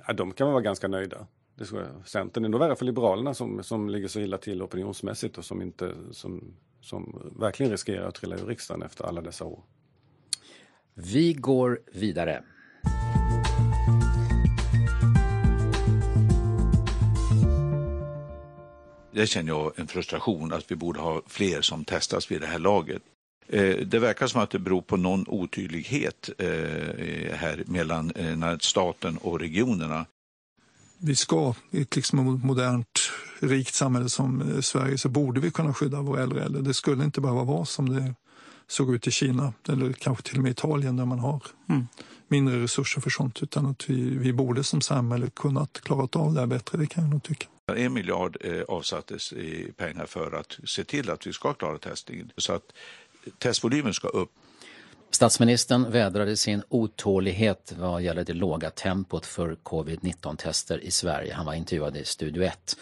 ja, 0.08 0.13
de 0.13 0.32
kan 0.32 0.48
vara 0.48 0.62
ganska 0.62 0.88
nöjda. 0.88 1.28
Det 1.56 1.65
tror 1.65 1.82
jag. 1.82 2.08
Centern 2.08 2.45
är 2.45 2.50
nog 2.50 2.60
värre 2.60 2.76
för 2.76 2.86
Liberalerna 2.86 3.34
som, 3.34 3.63
som 3.63 3.89
ligger 3.89 4.08
så 4.08 4.19
illa 4.19 4.38
till 4.38 4.62
opinionsmässigt 4.62 5.38
och 5.38 5.45
som 5.45 5.62
inte 5.62 5.93
som, 6.12 6.54
som 6.82 7.32
verkligen 7.39 7.71
riskerar 7.71 8.08
att 8.08 8.15
trilla 8.15 8.36
ur 8.36 8.45
riksdagen 8.45 8.84
efter 8.84 9.06
alla 9.06 9.21
dessa 9.21 9.45
år. 9.45 9.60
Vi 10.97 11.34
går 11.34 11.79
vidare. 11.93 12.43
Det 19.13 19.27
känner 19.27 19.49
jag 19.49 19.79
en 19.79 19.88
frustration 19.88 20.53
att 20.53 20.71
vi 20.71 20.75
borde 20.75 20.99
ha 20.99 21.21
fler 21.27 21.62
som 21.62 21.86
testas 21.86 22.31
vid 22.31 22.41
det 22.41 22.47
här 22.47 22.60
laget. 22.60 23.01
Eh, 23.47 23.75
det 23.75 23.99
verkar 23.99 24.27
som 24.27 24.41
att 24.41 24.49
det 24.49 24.60
beror 24.60 24.81
på 24.81 24.97
någon 24.97 25.25
otydlighet 25.27 26.29
eh, 26.38 26.47
här 27.34 27.63
mellan 27.65 28.12
eh, 28.12 28.58
staten 28.60 29.17
och 29.17 29.39
regionerna. 29.39 30.05
Vi 30.97 31.15
ska 31.15 31.53
i 31.71 31.81
ett 31.81 31.95
liksom 31.95 32.41
modernt 32.43 32.99
rikt 33.39 33.73
samhälle 33.73 34.10
som 34.10 34.62
Sverige 34.62 34.97
så 34.97 35.10
borde 35.10 35.39
vi 35.39 35.51
kunna 35.51 35.73
skydda 35.73 36.01
våra 36.01 36.23
äldre 36.23 36.43
äldre. 36.43 36.62
Det 36.62 36.73
skulle 36.73 37.03
inte 37.03 37.21
behöva 37.21 37.43
vara 37.43 37.65
som 37.65 37.89
det 37.89 38.13
såg 38.67 38.95
ut 38.95 39.08
i 39.08 39.12
Kina 39.12 39.54
eller 39.69 39.93
kanske 39.93 40.23
till 40.23 40.38
och 40.38 40.43
med 40.43 40.51
Italien 40.51 40.97
där 40.97 41.06
man 41.06 41.19
har 41.19 41.43
mm. 41.69 41.88
mindre 42.28 42.63
resurser 42.63 43.01
för 43.01 43.10
sånt. 43.10 43.43
Utan 43.43 43.65
att 43.65 43.89
vi, 43.89 44.17
vi 44.17 44.34
borde 44.34 44.63
som 44.63 44.82
samhälle 44.82 45.30
kunnat 45.30 45.82
klara 45.82 46.08
av 46.12 46.34
det 46.34 46.39
här 46.39 46.47
bättre, 46.47 46.78
det 46.78 46.88
kan 46.88 47.04
jag 47.04 47.12
nog 47.12 47.23
tycka. 47.23 47.47
En 47.75 47.93
miljard 47.93 48.38
eh, 48.41 48.62
avsattes 48.62 49.34
i 49.34 49.71
pengar 49.78 50.06
för 50.06 50.32
att 50.32 50.60
se 50.65 50.84
till 50.84 51.10
att 51.10 51.28
vi 51.28 51.34
ska 51.34 51.54
klara 51.54 51.78
testningen. 51.78 52.32
Så 52.38 52.54
att 52.54 52.73
testvolymen 53.38 53.93
ska 53.93 54.08
upp. 54.08 54.30
Statsministern 55.12 55.91
vädrade 55.91 56.38
sin 56.38 56.63
otålighet 56.69 57.73
vad 57.78 58.01
gäller 58.01 58.23
det 58.23 58.34
låga 58.34 58.69
tempot 58.69 59.25
för 59.25 59.56
covid-19-tester 59.56 60.80
i 60.84 60.91
Sverige. 60.91 61.34
Han 61.34 61.45
var 61.45 61.54
intervjuad 61.54 61.97
i 61.97 62.06
Studio 62.06 62.43
1. 62.43 62.78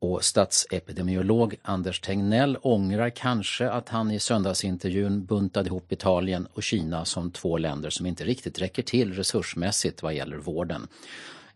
Och 0.00 0.24
statsepidemiolog 0.24 1.56
Anders 1.62 2.00
Tegnell 2.00 2.58
ångrar 2.62 3.10
kanske 3.10 3.70
att 3.70 3.88
han 3.88 4.10
i 4.10 4.20
söndagsintervjun 4.20 5.24
buntade 5.24 5.66
ihop 5.66 5.92
Italien 5.92 6.46
och 6.54 6.62
Kina 6.62 7.04
som 7.04 7.30
två 7.30 7.58
länder 7.58 7.90
som 7.90 8.06
inte 8.06 8.24
riktigt 8.24 8.60
räcker 8.60 8.82
till 8.82 9.12
resursmässigt 9.14 10.02
vad 10.02 10.14
gäller 10.14 10.36
vården. 10.36 10.88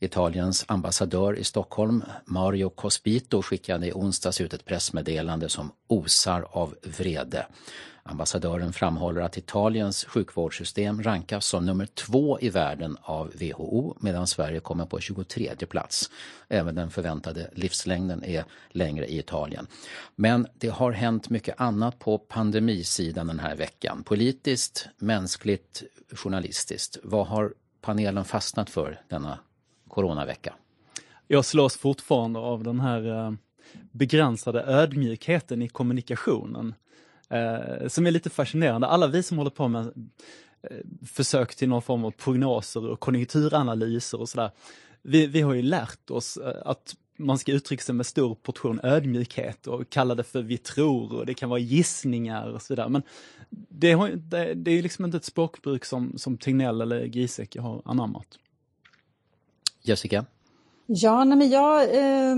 Italiens 0.02 0.64
ambassadör 0.68 1.38
i 1.38 1.44
Stockholm, 1.44 2.04
Mario 2.24 2.68
Cospito, 2.68 3.42
skickade 3.42 3.86
i 3.86 3.92
onsdags 3.92 4.40
ut 4.40 4.54
ett 4.54 4.64
pressmeddelande 4.64 5.48
som 5.48 5.72
osar 5.88 6.46
av 6.50 6.74
vrede. 6.82 7.46
Ambassadören 8.02 8.72
framhåller 8.72 9.20
att 9.20 9.36
Italiens 9.36 10.04
sjukvårdssystem 10.04 11.02
rankas 11.02 11.46
som 11.46 11.66
nummer 11.66 11.86
två 11.86 12.40
i 12.40 12.50
världen 12.50 12.96
av 13.02 13.32
WHO 13.40 13.96
medan 14.00 14.26
Sverige 14.26 14.60
kommer 14.60 14.86
på 14.86 15.00
23 15.00 15.54
plats. 15.54 16.10
Även 16.48 16.74
den 16.74 16.90
förväntade 16.90 17.50
livslängden 17.52 18.24
är 18.24 18.44
längre 18.70 19.06
i 19.06 19.18
Italien. 19.18 19.66
Men 20.16 20.46
det 20.54 20.68
har 20.68 20.92
hänt 20.92 21.30
mycket 21.30 21.60
annat 21.60 21.98
på 21.98 22.18
pandemisidan 22.18 23.26
den 23.26 23.38
här 23.38 23.56
veckan. 23.56 24.04
Politiskt, 24.04 24.88
mänskligt, 24.98 25.82
journalistiskt. 26.12 26.98
Vad 27.02 27.26
har 27.26 27.54
panelen 27.80 28.24
fastnat 28.24 28.70
för 28.70 29.00
denna 29.08 29.38
coronavecka? 29.92 30.54
Jag 31.28 31.44
slås 31.44 31.76
fortfarande 31.76 32.38
av 32.38 32.64
den 32.64 32.80
här 32.80 33.26
eh, 33.26 33.32
begränsade 33.90 34.62
ödmjukheten 34.62 35.62
i 35.62 35.68
kommunikationen 35.68 36.74
eh, 37.28 37.88
som 37.88 38.06
är 38.06 38.10
lite 38.10 38.30
fascinerande. 38.30 38.86
Alla 38.86 39.06
vi 39.06 39.22
som 39.22 39.38
håller 39.38 39.50
på 39.50 39.68
med 39.68 39.86
eh, 40.62 40.76
försök 41.06 41.54
till 41.54 41.68
någon 41.68 41.82
form 41.82 42.04
av 42.04 42.10
prognoser 42.10 42.88
och 42.88 43.00
konjunkturanalyser 43.00 44.20
och 44.20 44.28
sådär. 44.28 44.50
Vi, 45.02 45.26
vi 45.26 45.40
har 45.40 45.54
ju 45.54 45.62
lärt 45.62 46.10
oss 46.10 46.38
att 46.64 46.94
man 47.16 47.38
ska 47.38 47.52
uttrycka 47.52 47.82
sig 47.82 47.94
med 47.94 48.06
stor 48.06 48.34
portion 48.34 48.80
ödmjukhet 48.82 49.66
och 49.66 49.90
kalla 49.90 50.14
det 50.14 50.24
för 50.24 50.42
vi 50.42 50.58
tror 50.58 51.14
och 51.14 51.26
det 51.26 51.34
kan 51.34 51.48
vara 51.48 51.60
gissningar 51.60 52.48
och 52.48 52.62
sådär. 52.62 52.88
Men 52.88 53.02
det, 53.68 53.92
har, 53.92 54.08
det, 54.08 54.54
det 54.54 54.70
är 54.70 54.82
liksom 54.82 55.04
inte 55.04 55.16
ett 55.16 55.24
språkbruk 55.24 55.84
som, 55.84 56.18
som 56.18 56.38
Tegnell 56.38 56.80
eller 56.80 57.04
Giesecke 57.04 57.60
har 57.60 57.82
anammat. 57.84 58.38
Jessica? 59.82 60.24
Ja, 60.86 61.24
nej 61.24 61.38
men 61.38 61.50
jag, 61.50 61.82
eh, 61.82 62.36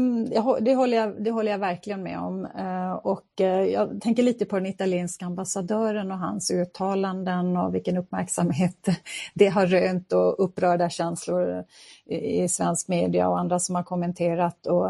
det, 0.61 0.75
håller 0.75 0.97
jag, 0.97 1.25
det 1.25 1.31
håller 1.31 1.53
jag 1.53 1.59
verkligen 1.59 2.03
med 2.03 2.19
om. 2.19 2.47
Eh, 2.47 2.93
och 2.93 3.41
eh, 3.41 3.65
jag 3.65 4.01
tänker 4.01 4.23
lite 4.23 4.45
på 4.45 4.57
den 4.57 4.67
italienska 4.67 5.27
ambassadören 5.27 6.13
och 6.13 6.19
hans 6.19 6.51
uttalanden 6.51 7.57
och 7.57 7.75
vilken 7.75 7.97
uppmärksamhet 7.97 8.89
det 9.35 9.49
har 9.49 9.67
rönt 9.67 10.13
och 10.13 10.45
upprörda 10.45 10.91
känslor 10.91 11.65
i, 12.07 12.43
i 12.43 12.49
svensk 12.49 12.89
media 12.89 13.29
och 13.29 13.39
andra 13.39 13.59
som 13.59 13.75
har 13.75 13.83
kommenterat. 13.83 14.67
Och, 14.67 14.87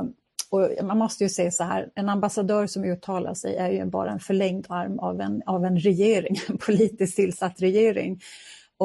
och 0.51 0.85
man 0.85 0.99
måste 0.99 1.25
ju 1.25 1.31
säga 1.31 1.51
så 1.51 1.64
här, 1.64 1.90
en 1.95 2.09
ambassadör 2.09 2.67
som 2.67 2.85
uttalar 2.85 3.35
sig 3.35 3.57
är 3.57 3.71
ju 3.71 3.85
bara 3.85 4.11
en 4.11 4.21
förlängd 4.21 4.67
arm 4.69 4.99
av 4.99 5.21
en, 5.21 5.43
av 5.47 5.64
en 5.64 5.79
regering, 5.79 6.37
en 6.49 6.59
politiskt 6.59 7.17
tillsatt 7.17 7.62
regering. 7.62 8.21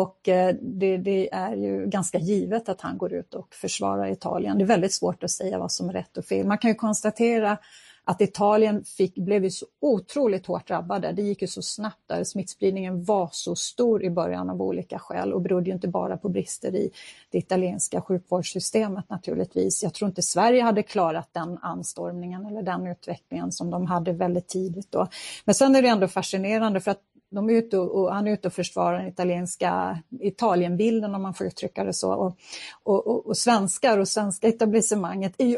Och 0.01 0.29
eh, 0.29 0.55
det, 0.61 0.97
det, 0.97 1.33
är 1.33 1.55
ju 1.55 1.85
ganska 1.85 2.19
givet 2.19 2.69
att 2.69 2.81
han 2.81 2.97
går 2.97 3.13
ut 3.13 3.33
och 3.33 3.55
försvarar 3.55 4.11
Italien. 4.11 4.57
Det 4.57 4.63
är 4.63 4.67
väldigt 4.67 4.93
svårt 4.93 5.23
att 5.23 5.31
säga 5.31 5.59
vad 5.59 5.71
som 5.71 5.89
är 5.89 5.93
rätt 5.93 6.17
och 6.17 6.25
fel. 6.25 6.47
Man 6.47 6.57
kan 6.57 6.71
ju 6.71 6.75
konstatera 6.75 7.57
att 8.03 8.21
Italien 8.21 8.83
fick, 8.83 9.15
blev 9.15 9.43
ju 9.43 9.51
så 9.51 9.65
otroligt 9.81 10.45
hårt 10.45 10.67
drabbade. 10.67 11.11
Det 11.11 11.21
gick 11.21 11.41
ju 11.41 11.47
så 11.47 11.61
snabbt 11.61 12.07
där. 12.07 12.23
Smittspridningen 12.23 13.03
var 13.03 13.29
så 13.31 13.55
stor 13.55 14.03
i 14.03 14.09
början 14.09 14.49
av 14.49 14.61
olika 14.61 14.99
skäl 14.99 15.33
och 15.33 15.41
berodde 15.41 15.69
ju 15.69 15.73
inte 15.73 15.87
bara 15.87 16.17
på 16.17 16.29
brister 16.29 16.75
i 16.75 16.91
det 17.31 17.37
italienska 17.37 18.01
sjukvårdssystemet 18.01 19.09
naturligtvis. 19.09 19.83
Jag 19.83 19.93
tror 19.93 20.09
inte 20.09 20.21
Sverige 20.21 20.61
hade 20.63 20.83
klarat 20.83 21.29
den 21.31 21.57
anstormningen 21.57 22.45
eller 22.45 22.61
den 22.61 22.87
utvecklingen 22.87 23.51
som 23.51 23.69
de 23.69 23.85
hade 23.85 24.13
väldigt 24.13 24.47
tidigt 24.47 24.91
då. 24.91 25.07
Men 25.45 25.55
sen 25.55 25.75
är 25.75 25.81
det 25.81 25.87
ändå 25.87 26.07
fascinerande 26.07 26.79
för 26.79 26.91
att 26.91 27.01
de 27.31 27.49
är 27.49 27.53
ute 27.53 27.77
och, 27.77 28.01
och, 28.01 28.13
han 28.13 28.27
är 28.27 28.31
ute 28.31 28.47
och 28.47 28.53
försvarar 28.53 28.99
den 28.99 29.07
italienska 29.07 29.99
Italienbilden 30.19 31.15
om 31.15 31.21
man 31.21 31.33
får 31.33 31.47
uttrycka 31.47 31.83
det 31.83 31.93
så. 31.93 32.13
Och, 32.13 32.37
och, 32.83 33.27
och 33.27 33.37
svenskar 33.37 33.97
och 33.97 34.07
svenska 34.07 34.47
etablissemanget 34.47 35.33
är 35.37 35.45
ju 35.45 35.57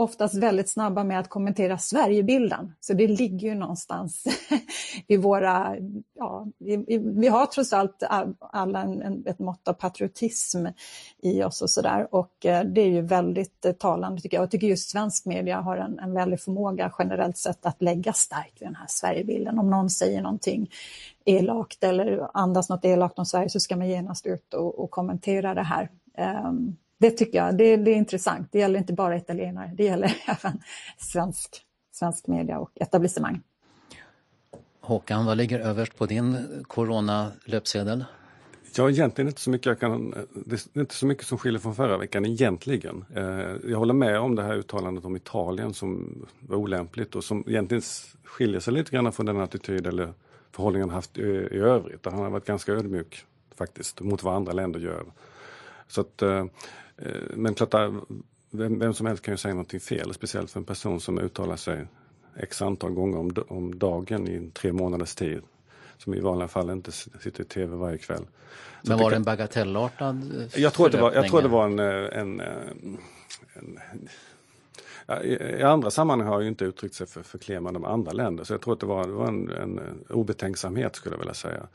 oftast 0.00 0.34
väldigt 0.34 0.68
snabba 0.68 1.04
med 1.04 1.20
att 1.20 1.28
kommentera 1.28 1.78
Sverigebilden. 1.78 2.72
Så 2.80 2.92
det 2.92 3.06
ligger 3.06 3.48
ju 3.48 3.54
någonstans 3.54 4.24
i 5.06 5.16
våra... 5.16 5.76
Ja, 6.14 6.46
i, 6.64 6.98
vi 6.98 7.28
har 7.28 7.46
trots 7.46 7.72
allt 7.72 8.02
alla 8.40 8.82
en, 8.82 9.02
en, 9.02 9.26
ett 9.26 9.38
mått 9.38 9.68
av 9.68 9.72
patriotism 9.72 10.66
i 11.22 11.42
oss 11.42 11.62
och 11.62 11.70
sådär. 11.70 12.14
Och 12.14 12.46
eh, 12.46 12.64
det 12.64 12.80
är 12.80 12.88
ju 12.88 13.00
väldigt 13.00 13.64
eh, 13.64 13.72
talande 13.72 14.22
tycker 14.22 14.36
jag. 14.36 14.42
Jag 14.42 14.50
tycker 14.50 14.66
just 14.66 14.90
svensk 14.90 15.26
media 15.26 15.60
har 15.60 15.76
en, 15.76 15.98
en 15.98 16.14
väldig 16.14 16.40
förmåga 16.40 16.92
generellt 16.98 17.36
sett 17.36 17.66
att 17.66 17.82
lägga 17.82 18.12
starkt 18.12 18.62
vid 18.62 18.68
den 18.68 18.76
här 18.76 18.86
Sverigebilden. 18.88 19.58
Om 19.58 19.70
någon 19.70 19.90
säger 19.90 20.22
någonting 20.22 20.70
elakt 21.24 21.84
eller 21.84 22.30
andas 22.34 22.68
något 22.68 22.84
elakt 22.84 23.18
om 23.18 23.26
Sverige 23.26 23.48
så 23.48 23.60
ska 23.60 23.76
man 23.76 23.88
genast 23.88 24.26
ut 24.26 24.54
och, 24.54 24.78
och 24.78 24.90
kommentera 24.90 25.54
det 25.54 25.62
här. 25.62 25.88
Um, 26.46 26.76
det 27.00 27.10
tycker 27.10 27.38
jag, 27.38 27.56
det, 27.56 27.76
det, 27.76 27.90
är 27.90 27.96
intressant. 27.96 28.48
Det 28.52 28.58
gäller 28.58 28.78
inte 28.78 28.92
bara 28.92 29.16
italienare, 29.16 29.70
det 29.76 29.84
gäller 29.84 30.16
även 30.26 30.60
svensk, 30.98 31.62
svensk 31.92 32.26
media 32.26 32.58
och 32.58 32.70
etablissemang. 32.74 33.42
Håkan, 34.80 35.26
vad 35.26 35.36
ligger 35.36 35.60
överst 35.60 35.96
på 35.96 36.06
din 36.06 36.36
coronalöpsedel? 36.68 38.04
Ja, 38.76 38.90
egentligen 38.90 39.28
inte 39.28 39.40
så 39.40 39.50
mycket. 39.50 39.66
Jag 39.66 39.80
kan, 39.80 40.14
det 40.46 40.66
är 40.74 40.80
inte 40.80 40.94
så 40.94 41.06
mycket 41.06 41.26
som 41.26 41.38
skiljer 41.38 41.60
från 41.60 41.74
förra 41.74 41.98
veckan 41.98 42.26
egentligen. 42.26 43.04
Eh, 43.14 43.70
jag 43.70 43.78
håller 43.78 43.94
med 43.94 44.20
om 44.20 44.36
det 44.36 44.42
här 44.42 44.54
uttalandet 44.54 45.04
om 45.04 45.16
Italien 45.16 45.74
som 45.74 46.22
var 46.40 46.56
olämpligt 46.56 47.14
och 47.14 47.24
som 47.24 47.44
egentligen 47.46 47.82
skiljer 48.24 48.60
sig 48.60 48.72
lite 48.72 48.90
grann 48.90 49.12
från 49.12 49.26
den 49.26 49.40
attityd 49.40 49.86
eller 49.86 50.12
förhållning 50.52 50.82
han 50.82 50.90
haft 50.90 51.18
i, 51.18 51.22
i 51.22 51.58
övrigt. 51.58 52.04
Han 52.04 52.18
har 52.18 52.30
varit 52.30 52.46
ganska 52.46 52.72
ödmjuk 52.72 53.24
faktiskt 53.54 54.00
mot 54.00 54.22
vad 54.22 54.34
andra 54.34 54.52
länder 54.52 54.80
gör. 54.80 55.04
Så 55.88 56.00
att, 56.00 56.22
Eh, 56.22 56.44
men 57.34 57.54
klart, 57.54 57.74
vem, 58.50 58.78
vem, 58.78 58.94
som 58.94 59.06
helst 59.06 59.22
kan 59.22 59.34
ju 59.34 59.38
säga 59.38 59.54
någonting 59.54 59.80
fel, 59.80 60.14
speciellt 60.14 60.50
för 60.50 60.60
en 60.60 60.64
person 60.64 61.00
som 61.00 61.18
uttalar 61.18 61.56
sig 61.56 61.86
x 62.36 62.62
antal 62.62 62.92
gånger 62.92 63.18
om, 63.18 63.34
om 63.48 63.78
dagen 63.78 64.28
i 64.28 64.50
tre 64.54 64.72
månaders 64.72 65.14
tid. 65.14 65.42
Som 65.98 66.14
i 66.14 66.20
vanliga 66.20 66.48
fall 66.48 66.70
inte 66.70 66.92
sitter 66.92 67.40
i 67.40 67.44
tv 67.44 67.76
varje 67.76 67.98
kväll. 67.98 68.24
Men 68.82 68.98
var 68.98 69.10
det 69.10 69.16
en 69.16 69.22
bagatellartad 69.22 70.48
eh, 70.54 70.60
jag 70.60 70.72
tror, 70.72 70.88
det 70.88 71.00
var, 71.00 71.12
jag 71.12 71.28
tror 71.28 71.42
det 71.42 71.48
var 71.48 71.66
en, 71.66 71.78
eh, 71.78 72.20
en, 72.20 72.40
en, 72.40 73.78
en 73.92 74.08
i, 75.24 75.62
andra 75.62 75.90
sammanhang 75.90 76.28
har 76.28 76.40
jag 76.40 76.48
inte 76.48 76.64
uttryckt 76.64 76.94
sig 76.94 77.06
för 77.06 77.22
förklemande 77.22 77.80
med 77.80 77.90
andra 77.90 78.12
länder 78.12 78.44
så 78.44 78.52
jag 78.52 78.60
tror 78.60 78.74
att 78.74 78.80
det 78.80 78.86
var, 78.86 79.06
det 79.06 79.12
var 79.12 79.28
en, 79.28 79.50
en 79.50 79.80
obetänksamhet 80.08 80.96
skulle 80.96 81.14
jag 81.14 81.18
vilja 81.18 81.34
säga. 81.34 81.66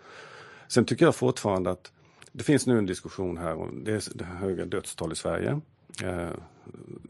Sen 0.68 0.86
tycker 0.86 1.06
jag 1.06 1.16
fortfarande 1.16 1.72
att 1.72 1.92
det 2.38 2.44
finns 2.44 2.68
nu 2.68 2.78
en 2.78 2.86
diskussion 2.86 3.38
här 3.38 3.54
om 3.56 3.84
det, 3.84 4.10
det 4.16 4.26
höga 4.26 4.66
dödstal 4.66 5.12
i 5.12 5.16
Sverige. 5.16 5.62
Eh, 6.04 6.30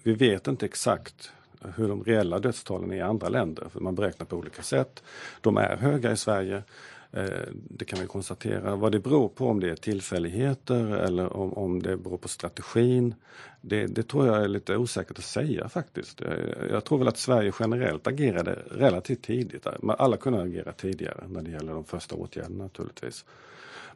vi 0.04 0.14
vet 0.14 0.48
inte 0.48 0.66
exakt 0.66 1.32
hur 1.76 1.88
de 1.88 2.04
reella 2.04 2.40
dödstalen 2.40 2.92
är 2.92 2.96
i 2.96 3.02
andra 3.02 3.30
länder, 3.30 3.68
för 3.70 3.80
man 3.80 3.96
beräknar 3.96 4.26
på 4.26 4.36
olika 4.36 4.62
sätt. 4.62 5.04
De 5.42 5.58
är 5.58 5.78
höga 5.78 6.12
i 6.12 6.18
Sverige, 6.18 6.64
eh, 7.12 7.26
det 7.54 7.86
kan 7.86 8.00
vi 8.00 8.08
konstatera. 8.08 8.76
Vad 8.76 8.92
det 8.92 9.00
beror 9.00 9.30
på, 9.30 9.48
om 9.48 9.60
det 9.60 9.70
är 9.70 9.76
tillfälligheter 9.76 10.86
eller 10.86 11.38
om, 11.38 11.54
om 11.54 11.82
det 11.82 11.98
beror 11.98 12.18
på 12.18 12.28
strategin, 12.28 13.16
det, 13.62 13.88
det 13.88 14.04
tror 14.04 14.28
jag 14.28 14.44
är 14.44 14.48
lite 14.48 14.78
osäkert 14.78 15.18
att 15.18 15.26
säga 15.26 15.70
faktiskt. 15.70 16.22
Jag, 16.22 16.38
jag 16.72 16.84
tror 16.84 16.98
väl 16.98 17.08
att 17.08 17.18
Sverige 17.18 17.52
generellt 17.60 18.08
agerade 18.08 18.60
relativt 18.72 19.22
tidigt. 19.24 19.68
Alla 19.88 20.18
kunde 20.18 20.42
agera 20.42 20.72
tidigare 20.72 21.28
när 21.28 21.42
det 21.42 21.52
gäller 21.52 21.74
de 21.74 21.84
första 21.84 22.16
åtgärderna 22.16 22.64
naturligtvis. 22.64 23.26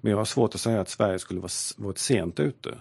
Men 0.02 0.12
jag 0.12 0.18
har 0.18 0.26
svårt 0.26 0.56
att 0.56 0.62
säga 0.62 0.82
att 0.82 0.90
Sverige 0.90 1.20
skulle 1.20 1.40
vara, 1.40 1.52
varit 1.78 1.98
sent 1.98 2.40
ute. 2.40 2.78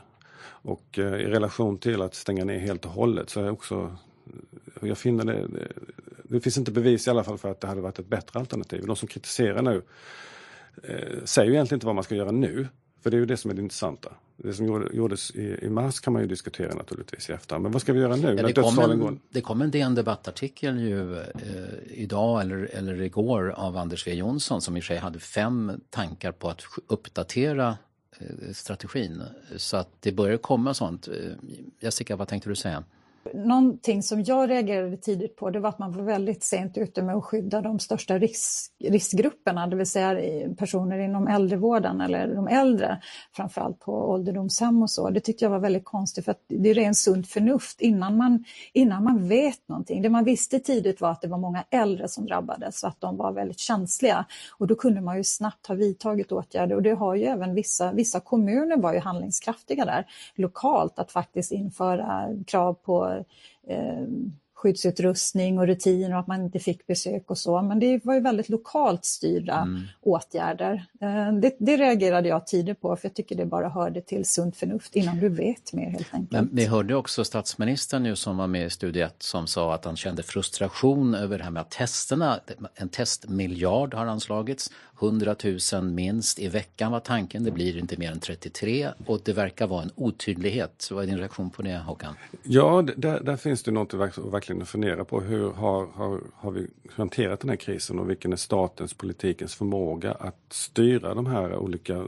Och 0.62 0.98
eh, 0.98 1.14
i 1.14 1.24
relation 1.24 1.78
till 1.78 2.02
att 2.02 2.14
stänga 2.14 2.44
ner 2.44 2.58
helt 2.58 2.84
och 2.84 2.90
hållet 2.90 3.30
så 3.30 3.40
är 3.40 3.44
jag 3.44 3.52
också 3.52 3.96
eh, 4.82 4.88
jag 4.88 4.98
finner 4.98 5.24
det, 5.24 5.46
det, 5.48 5.68
det 6.22 6.40
finns 6.40 6.58
inte 6.58 6.70
bevis 6.70 7.06
i 7.06 7.10
alla 7.10 7.24
fall 7.24 7.38
för 7.38 7.50
att 7.50 7.60
det 7.60 7.66
hade 7.66 7.80
varit 7.80 7.98
ett 7.98 8.06
bättre 8.06 8.40
alternativ. 8.40 8.86
De 8.86 8.96
som 8.96 9.08
kritiserar 9.08 9.62
nu 9.62 9.82
eh, 10.82 11.24
säger 11.24 11.48
ju 11.48 11.54
egentligen 11.54 11.76
inte 11.76 11.86
vad 11.86 11.94
man 11.94 12.04
ska 12.04 12.14
göra 12.14 12.30
nu. 12.30 12.68
För 13.08 13.10
För 13.10 13.16
det 13.16 13.16
är 13.16 13.20
ju 13.20 13.26
det 13.26 13.36
som 13.36 13.50
är 13.50 13.54
det 13.54 13.62
intressanta. 13.62 14.12
Det 14.36 14.52
som 14.52 14.88
gjordes 14.92 15.30
i, 15.30 15.58
i 15.62 15.70
mars 15.70 16.00
kan 16.00 16.12
man 16.12 16.22
ju 16.22 16.28
diskutera 16.28 16.74
naturligtvis 16.74 17.30
i 17.30 17.32
efterhand. 17.32 17.62
Men 17.62 17.72
vad 17.72 17.82
ska 17.82 17.92
vi 17.92 18.00
göra 18.00 18.16
nu? 18.16 18.34
Ja, 18.34 18.46
det, 18.46 18.52
kom 18.52 18.78
en, 18.78 19.20
det 19.30 19.40
kom 19.40 19.62
en 19.62 19.70
DN 19.70 19.94
debattartikel 19.94 20.80
ju 20.80 21.18
eh, 21.18 21.24
idag 21.86 22.40
eller, 22.40 22.70
eller 22.72 23.00
igår 23.00 23.50
av 23.50 23.76
Anders 23.76 24.04
W 24.04 24.18
Jonsson 24.18 24.60
som 24.60 24.76
i 24.76 24.82
sig 24.82 24.98
hade 24.98 25.18
fem 25.18 25.80
tankar 25.90 26.32
på 26.32 26.48
att 26.48 26.62
uppdatera 26.86 27.76
eh, 28.18 28.52
strategin. 28.52 29.22
Så 29.56 29.76
att 29.76 29.88
det 30.00 30.12
börjar 30.12 30.36
komma 30.36 30.74
sånt. 30.74 31.08
Eh, 31.08 31.14
Jessica, 31.80 32.16
vad 32.16 32.28
tänkte 32.28 32.48
du 32.48 32.56
säga? 32.56 32.84
Någonting 33.34 34.02
som 34.02 34.22
jag 34.22 34.50
reagerade 34.50 34.96
tidigt 34.96 35.36
på 35.36 35.50
det 35.50 35.60
var 35.60 35.68
att 35.68 35.78
man 35.78 35.92
var 35.92 36.02
väldigt 36.02 36.44
sent 36.44 36.78
ute 36.78 37.02
med 37.02 37.16
att 37.16 37.24
skydda 37.24 37.60
de 37.60 37.78
största 37.78 38.18
risk, 38.18 38.72
riskgrupperna, 38.84 39.66
det 39.66 39.76
vill 39.76 39.86
säga 39.86 40.18
personer 40.56 40.98
inom 40.98 41.28
äldrevården 41.28 42.00
eller 42.00 42.34
de 42.34 42.48
äldre, 42.48 43.00
framförallt 43.32 43.80
på 43.80 43.92
ålderdomshem 43.92 44.82
och 44.82 44.90
så. 44.90 45.10
Det 45.10 45.20
tyckte 45.20 45.44
jag 45.44 45.50
var 45.50 45.58
väldigt 45.58 45.84
konstigt 45.84 46.24
för 46.24 46.32
att 46.32 46.42
det 46.48 46.70
är 46.70 46.74
rent 46.74 46.96
sunt 46.96 47.28
förnuft 47.28 47.80
innan 47.80 48.16
man, 48.16 48.44
innan 48.72 49.04
man 49.04 49.28
vet 49.28 49.68
någonting. 49.68 50.02
Det 50.02 50.10
man 50.10 50.24
visste 50.24 50.58
tidigt 50.58 51.00
var 51.00 51.10
att 51.10 51.20
det 51.20 51.28
var 51.28 51.38
många 51.38 51.64
äldre 51.70 52.08
som 52.08 52.26
drabbades 52.26 52.80
så 52.80 52.86
att 52.86 53.00
de 53.00 53.16
var 53.16 53.32
väldigt 53.32 53.58
känsliga 53.58 54.24
och 54.58 54.66
då 54.66 54.74
kunde 54.74 55.00
man 55.00 55.16
ju 55.16 55.24
snabbt 55.24 55.66
ha 55.66 55.74
vidtagit 55.74 56.32
åtgärder 56.32 56.76
och 56.76 56.82
det 56.82 56.92
har 56.94 57.14
ju 57.14 57.24
även 57.24 57.54
vissa, 57.54 57.92
vissa 57.92 58.20
kommuner 58.20 58.76
var 58.76 58.92
ju 58.92 58.98
handlingskraftiga 58.98 59.84
där 59.84 60.06
lokalt 60.34 60.98
att 60.98 61.12
faktiskt 61.12 61.52
införa 61.52 62.28
krav 62.46 62.74
på 62.74 63.17
eh, 63.66 64.06
skyddsutrustning 64.58 65.58
och 65.58 65.66
rutiner 65.66 66.14
och 66.14 66.20
att 66.20 66.26
man 66.26 66.44
inte 66.44 66.58
fick 66.58 66.86
besök 66.86 67.30
och 67.30 67.38
så. 67.38 67.62
Men 67.62 67.78
det 67.78 68.04
var 68.04 68.14
ju 68.14 68.20
väldigt 68.20 68.48
lokalt 68.48 69.04
styrda 69.04 69.58
mm. 69.58 69.82
åtgärder. 70.00 70.86
Eh, 71.00 71.32
det, 71.32 71.56
det, 71.58 71.76
reagerade 71.76 72.28
jag 72.28 72.46
tidigt 72.46 72.80
på 72.80 72.96
för 72.96 73.08
jag 73.08 73.14
tycker 73.14 73.36
det 73.36 73.46
bara 73.46 73.68
hörde 73.68 74.00
till 74.00 74.24
sunt 74.24 74.56
förnuft 74.56 74.96
innan 74.96 75.20
du 75.20 75.28
vet 75.28 75.72
mer 75.72 75.90
helt 75.90 76.14
enkelt. 76.14 76.30
Men 76.30 76.48
vi 76.52 76.64
hörde 76.64 76.94
också 76.94 77.24
statsministern 77.24 78.02
nu 78.02 78.16
som 78.16 78.36
var 78.36 78.46
med 78.46 78.66
i 78.66 78.70
Studie 78.70 79.00
1 79.00 79.14
som 79.18 79.46
sa 79.46 79.74
att 79.74 79.84
han 79.84 79.96
kände 79.96 80.22
frustration 80.22 81.14
över 81.14 81.38
det 81.38 81.44
här 81.44 81.50
med 81.50 81.60
att 81.60 81.70
testerna, 81.70 82.40
en 82.74 82.88
testmiljard 82.88 83.94
har 83.94 84.06
anslagits, 84.06 84.70
100 85.00 85.36
000 85.72 85.82
minst 85.82 86.38
i 86.38 86.48
veckan 86.48 86.92
var 86.92 87.00
tanken, 87.00 87.44
det 87.44 87.50
blir 87.50 87.78
inte 87.78 87.96
mer 87.96 88.12
än 88.12 88.20
33 88.20 88.88
och 89.06 89.20
det 89.24 89.32
verkar 89.32 89.66
vara 89.66 89.82
en 89.82 89.90
otydlighet. 89.94 90.88
Vad 90.90 91.02
är 91.02 91.06
din 91.06 91.18
reaktion 91.18 91.50
på 91.50 91.62
det 91.62 91.78
Håkan? 91.78 92.14
Ja, 92.42 92.84
där, 92.96 93.20
där 93.20 93.36
finns 93.36 93.62
det 93.62 93.70
något 93.70 93.94
att 93.94 94.18
verkligen 94.48 94.66
fundera 94.66 95.04
på. 95.04 95.20
Hur 95.20 95.52
har, 95.52 95.86
har, 95.86 96.20
har 96.34 96.50
vi 96.50 96.66
hanterat 96.90 97.40
den 97.40 97.50
här 97.50 97.56
krisen 97.56 97.98
och 97.98 98.10
vilken 98.10 98.32
är 98.32 98.36
statens, 98.36 98.94
politikens 98.94 99.54
förmåga 99.54 100.12
att 100.12 100.36
styra 100.48 101.14
de 101.14 101.26
här 101.26 101.56
olika 101.56 102.06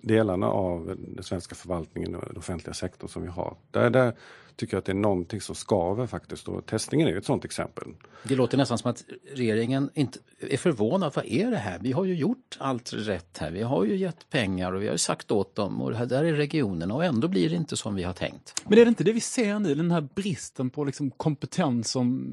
delarna 0.00 0.46
av 0.46 0.96
den 0.98 1.24
svenska 1.24 1.54
förvaltningen 1.54 2.14
och 2.14 2.24
den 2.26 2.36
offentliga 2.36 2.74
sektorn 2.74 3.08
som 3.08 3.22
vi 3.22 3.28
har. 3.28 3.56
Där, 3.70 3.90
där 3.90 4.12
tycker 4.58 4.74
jag 4.74 4.78
att 4.78 4.84
det 4.84 4.92
är 4.92 4.94
någonting 4.94 5.40
som 5.40 5.54
skaver 5.54 6.06
faktiskt 6.06 6.48
och 6.48 6.66
testningen 6.66 7.08
är 7.08 7.12
ju 7.12 7.18
ett 7.18 7.24
sådant 7.24 7.44
exempel. 7.44 7.88
Det 8.22 8.34
låter 8.34 8.58
nästan 8.58 8.78
som 8.78 8.90
att 8.90 9.04
regeringen 9.34 9.90
inte 9.94 10.18
är 10.40 10.56
förvånad. 10.56 11.12
Vad 11.14 11.26
är 11.26 11.50
det 11.50 11.56
här? 11.56 11.78
Vi 11.78 11.92
har 11.92 12.04
ju 12.04 12.14
gjort 12.14 12.56
allt 12.60 12.92
rätt 12.92 13.38
här. 13.38 13.50
Vi 13.50 13.62
har 13.62 13.84
ju 13.84 13.96
gett 13.96 14.30
pengar 14.30 14.72
och 14.72 14.82
vi 14.82 14.86
har 14.86 14.94
ju 14.94 14.98
sagt 14.98 15.30
åt 15.30 15.54
dem 15.54 15.82
och 15.82 15.90
det 15.90 15.96
här 15.96 16.06
där 16.06 16.24
är 16.24 16.32
regionerna 16.32 16.94
och 16.94 17.04
ändå 17.04 17.28
blir 17.28 17.50
det 17.50 17.56
inte 17.56 17.76
som 17.76 17.94
vi 17.94 18.02
har 18.02 18.12
tänkt. 18.12 18.62
Men 18.64 18.78
är 18.78 18.84
det 18.84 18.88
inte 18.88 19.04
det 19.04 19.12
vi 19.12 19.20
ser 19.20 19.58
nu, 19.58 19.74
den 19.74 19.90
här 19.90 20.08
bristen 20.14 20.70
på 20.70 20.84
liksom 20.84 21.10
kompetens 21.10 21.90
som... 21.90 22.32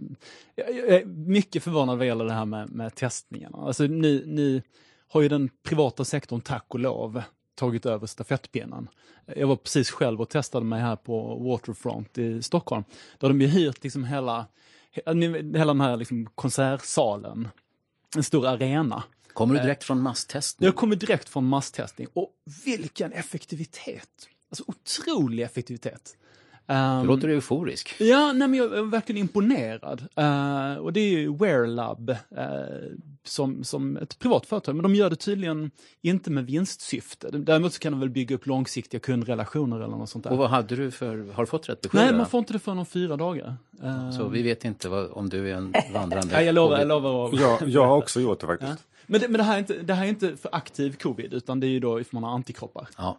Jag 0.55 0.67
är 0.69 1.05
mycket 1.05 1.63
förvånad 1.63 1.97
vad 1.97 2.07
gäller 2.07 2.25
det 2.25 2.33
här 2.33 2.45
med, 2.45 2.69
med 2.69 2.95
testningarna. 2.95 3.57
Alltså 3.57 3.83
ni, 3.83 4.23
ni 4.25 4.61
har 5.07 5.21
ju 5.21 5.29
den 5.29 5.49
privata 5.63 6.05
sektorn, 6.05 6.41
tack 6.41 6.65
och 6.67 6.79
lov, 6.79 7.21
tagit 7.55 7.85
över 7.85 8.07
stafettpinnen. 8.07 8.87
Jag 9.35 9.47
var 9.47 9.55
precis 9.55 9.91
själv 9.91 10.21
och 10.21 10.29
testade 10.29 10.65
mig 10.65 10.81
här 10.81 10.95
på 10.95 11.35
Waterfront 11.35 12.17
i 12.17 12.41
Stockholm. 12.41 12.83
Då 13.17 13.27
hade 13.27 13.39
de 13.39 13.45
ju 13.45 13.47
hyrt 13.47 13.83
liksom 13.83 14.03
hela, 14.03 14.45
hela 15.53 15.65
den 15.65 15.81
här 15.81 15.97
liksom 15.97 16.29
konsertsalen, 16.35 17.47
en 18.15 18.23
stor 18.23 18.47
arena. 18.47 19.03
Kommer 19.33 19.55
du 19.55 19.61
direkt 19.61 19.83
från 19.83 20.01
masstestning? 20.01 20.65
Jag 20.65 20.75
kommer 20.75 20.95
direkt 20.95 21.29
från 21.29 21.45
masstestning 21.45 22.07
och 22.13 22.29
vilken 22.65 23.11
effektivitet! 23.11 24.09
Alltså 24.49 24.63
otrolig 24.67 25.43
effektivitet. 25.43 26.17
Um, 26.67 27.01
du 27.01 27.07
låter 27.07 27.27
euforisk. 27.27 27.95
Ja, 27.99 28.33
nej, 28.33 28.47
men 28.47 28.53
jag 28.53 28.77
är 28.77 28.81
verkligen 28.81 29.21
imponerad. 29.21 30.01
Uh, 30.19 30.77
och 30.77 30.93
det 30.93 30.99
är 30.99 31.09
ju 31.09 31.37
Wearlab 31.37 32.09
uh, 32.09 32.17
som, 33.27 33.63
som 33.63 33.97
ett 33.97 34.19
privat 34.19 34.45
företag, 34.45 34.75
men 34.75 34.83
de 34.83 34.95
gör 34.95 35.09
det 35.09 35.15
tydligen 35.15 35.71
inte 36.01 36.31
med 36.31 36.45
vinstsyfte. 36.45 37.29
Däremot 37.31 37.73
så 37.73 37.79
kan 37.79 37.91
de 37.91 37.99
väl 37.99 38.09
bygga 38.09 38.35
upp 38.35 38.45
långsiktiga 38.45 38.99
kundrelationer 38.99 39.77
eller 39.77 39.97
något 39.97 40.09
sånt 40.09 40.23
där. 40.23 40.31
Och 40.31 40.37
vad 40.37 40.49
hade 40.49 40.75
du 40.75 40.91
för, 40.91 41.33
har 41.33 41.43
du 41.43 41.47
fått 41.47 41.69
rätt 41.69 41.81
besked? 41.81 42.01
Nej, 42.01 42.13
man 42.13 42.25
får 42.25 42.37
inte 42.37 42.53
det 42.53 42.59
förrän 42.59 42.77
om 42.79 42.85
fyra 42.85 43.17
dagar. 43.17 43.57
Så 44.17 44.27
vi 44.27 44.41
vet 44.41 44.65
inte 44.65 44.89
vad, 44.89 45.11
om 45.11 45.29
du 45.29 45.49
är 45.49 45.55
en 45.55 45.73
vandrande... 45.93 46.33
ja, 46.33 46.41
jag 46.41 46.55
lovar, 46.55 46.77
jag 46.77 46.87
lovar. 46.87 47.29
Ja, 47.33 47.59
jag 47.65 47.85
har 47.85 47.97
också 47.97 48.21
gjort 48.21 48.39
det 48.39 48.47
faktiskt. 48.47 48.71
Ja. 48.71 49.01
Men, 49.07 49.21
det, 49.21 49.27
men 49.27 49.37
det, 49.37 49.43
här 49.43 49.55
är 49.55 49.59
inte, 49.59 49.73
det 49.73 49.93
här 49.93 50.05
är 50.05 50.09
inte 50.09 50.37
för 50.37 50.55
aktiv 50.55 50.95
covid, 50.97 51.33
utan 51.33 51.59
det 51.59 51.67
är 51.67 51.69
ju 51.69 51.79
då 51.79 51.99
if 51.99 52.11
man 52.11 52.23
har 52.23 52.31
antikroppar. 52.31 52.87
Ja. 52.97 53.17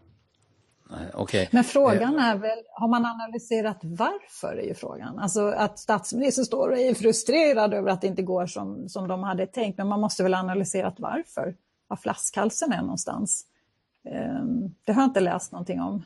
Okay. 1.15 1.49
Men 1.51 1.65
frågan 1.65 2.19
är 2.19 2.37
väl, 2.37 2.59
har 2.73 2.89
man 2.89 3.05
analyserat 3.05 3.79
varför 3.83 4.57
är 4.57 4.69
ju 4.69 4.75
frågan. 4.75 5.19
Alltså 5.19 5.49
att 5.49 5.79
statsministern 5.79 6.45
står 6.45 6.71
och 6.71 6.79
är 6.79 6.95
frustrerad 6.95 7.75
över 7.75 7.91
att 7.91 8.01
det 8.01 8.07
inte 8.07 8.23
går 8.23 8.47
som, 8.47 8.89
som 8.89 9.09
de 9.09 9.23
hade 9.23 9.47
tänkt, 9.47 9.79
men 9.79 9.89
man 9.89 10.01
måste 10.01 10.23
väl 10.23 10.35
analyserat 10.35 10.95
varför, 10.99 11.55
var 11.89 11.97
flaskhalsen 11.97 12.73
är 12.73 12.83
någonstans. 12.83 13.47
Um, 14.05 14.75
det 14.85 14.93
har 14.93 15.03
jag 15.03 15.09
inte 15.09 15.21
läst 15.21 15.53
någonting 15.53 15.81
om. 15.81 16.03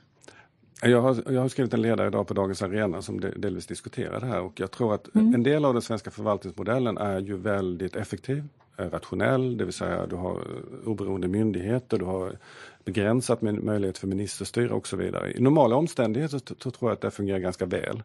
Jag 0.82 1.02
har, 1.02 1.32
jag 1.32 1.40
har 1.40 1.48
skrivit 1.48 1.74
en 1.74 1.82
ledare 1.82 2.08
idag 2.08 2.26
på 2.26 2.34
Dagens 2.34 2.62
Arena 2.62 3.02
som 3.02 3.20
delvis 3.20 3.66
diskuterar 3.66 4.20
det 4.20 4.26
här 4.26 4.40
och 4.40 4.60
jag 4.60 4.70
tror 4.70 4.94
att 4.94 5.14
mm. 5.14 5.34
en 5.34 5.42
del 5.42 5.64
av 5.64 5.72
den 5.72 5.82
svenska 5.82 6.10
förvaltningsmodellen 6.10 6.98
är 6.98 7.20
ju 7.20 7.36
väldigt 7.36 7.96
effektiv, 7.96 8.44
rationell, 8.76 9.56
det 9.56 9.64
vill 9.64 9.74
säga 9.74 10.06
du 10.06 10.16
har 10.16 10.42
oberoende 10.86 11.28
myndigheter, 11.28 11.98
du 11.98 12.04
har 12.04 12.36
begränsat 12.84 13.42
med 13.42 13.54
möjlighet 13.54 13.98
för 13.98 14.06
ministerstyre 14.06 14.72
och 14.72 14.86
så 14.86 14.96
vidare. 14.96 15.32
I 15.32 15.40
normala 15.40 15.76
omständigheter 15.76 16.40
så, 16.58 16.70
tror 16.70 16.90
jag 16.90 16.92
att 16.92 17.00
det 17.00 17.10
fungerar 17.10 17.38
ganska 17.38 17.66
väl. 17.66 18.02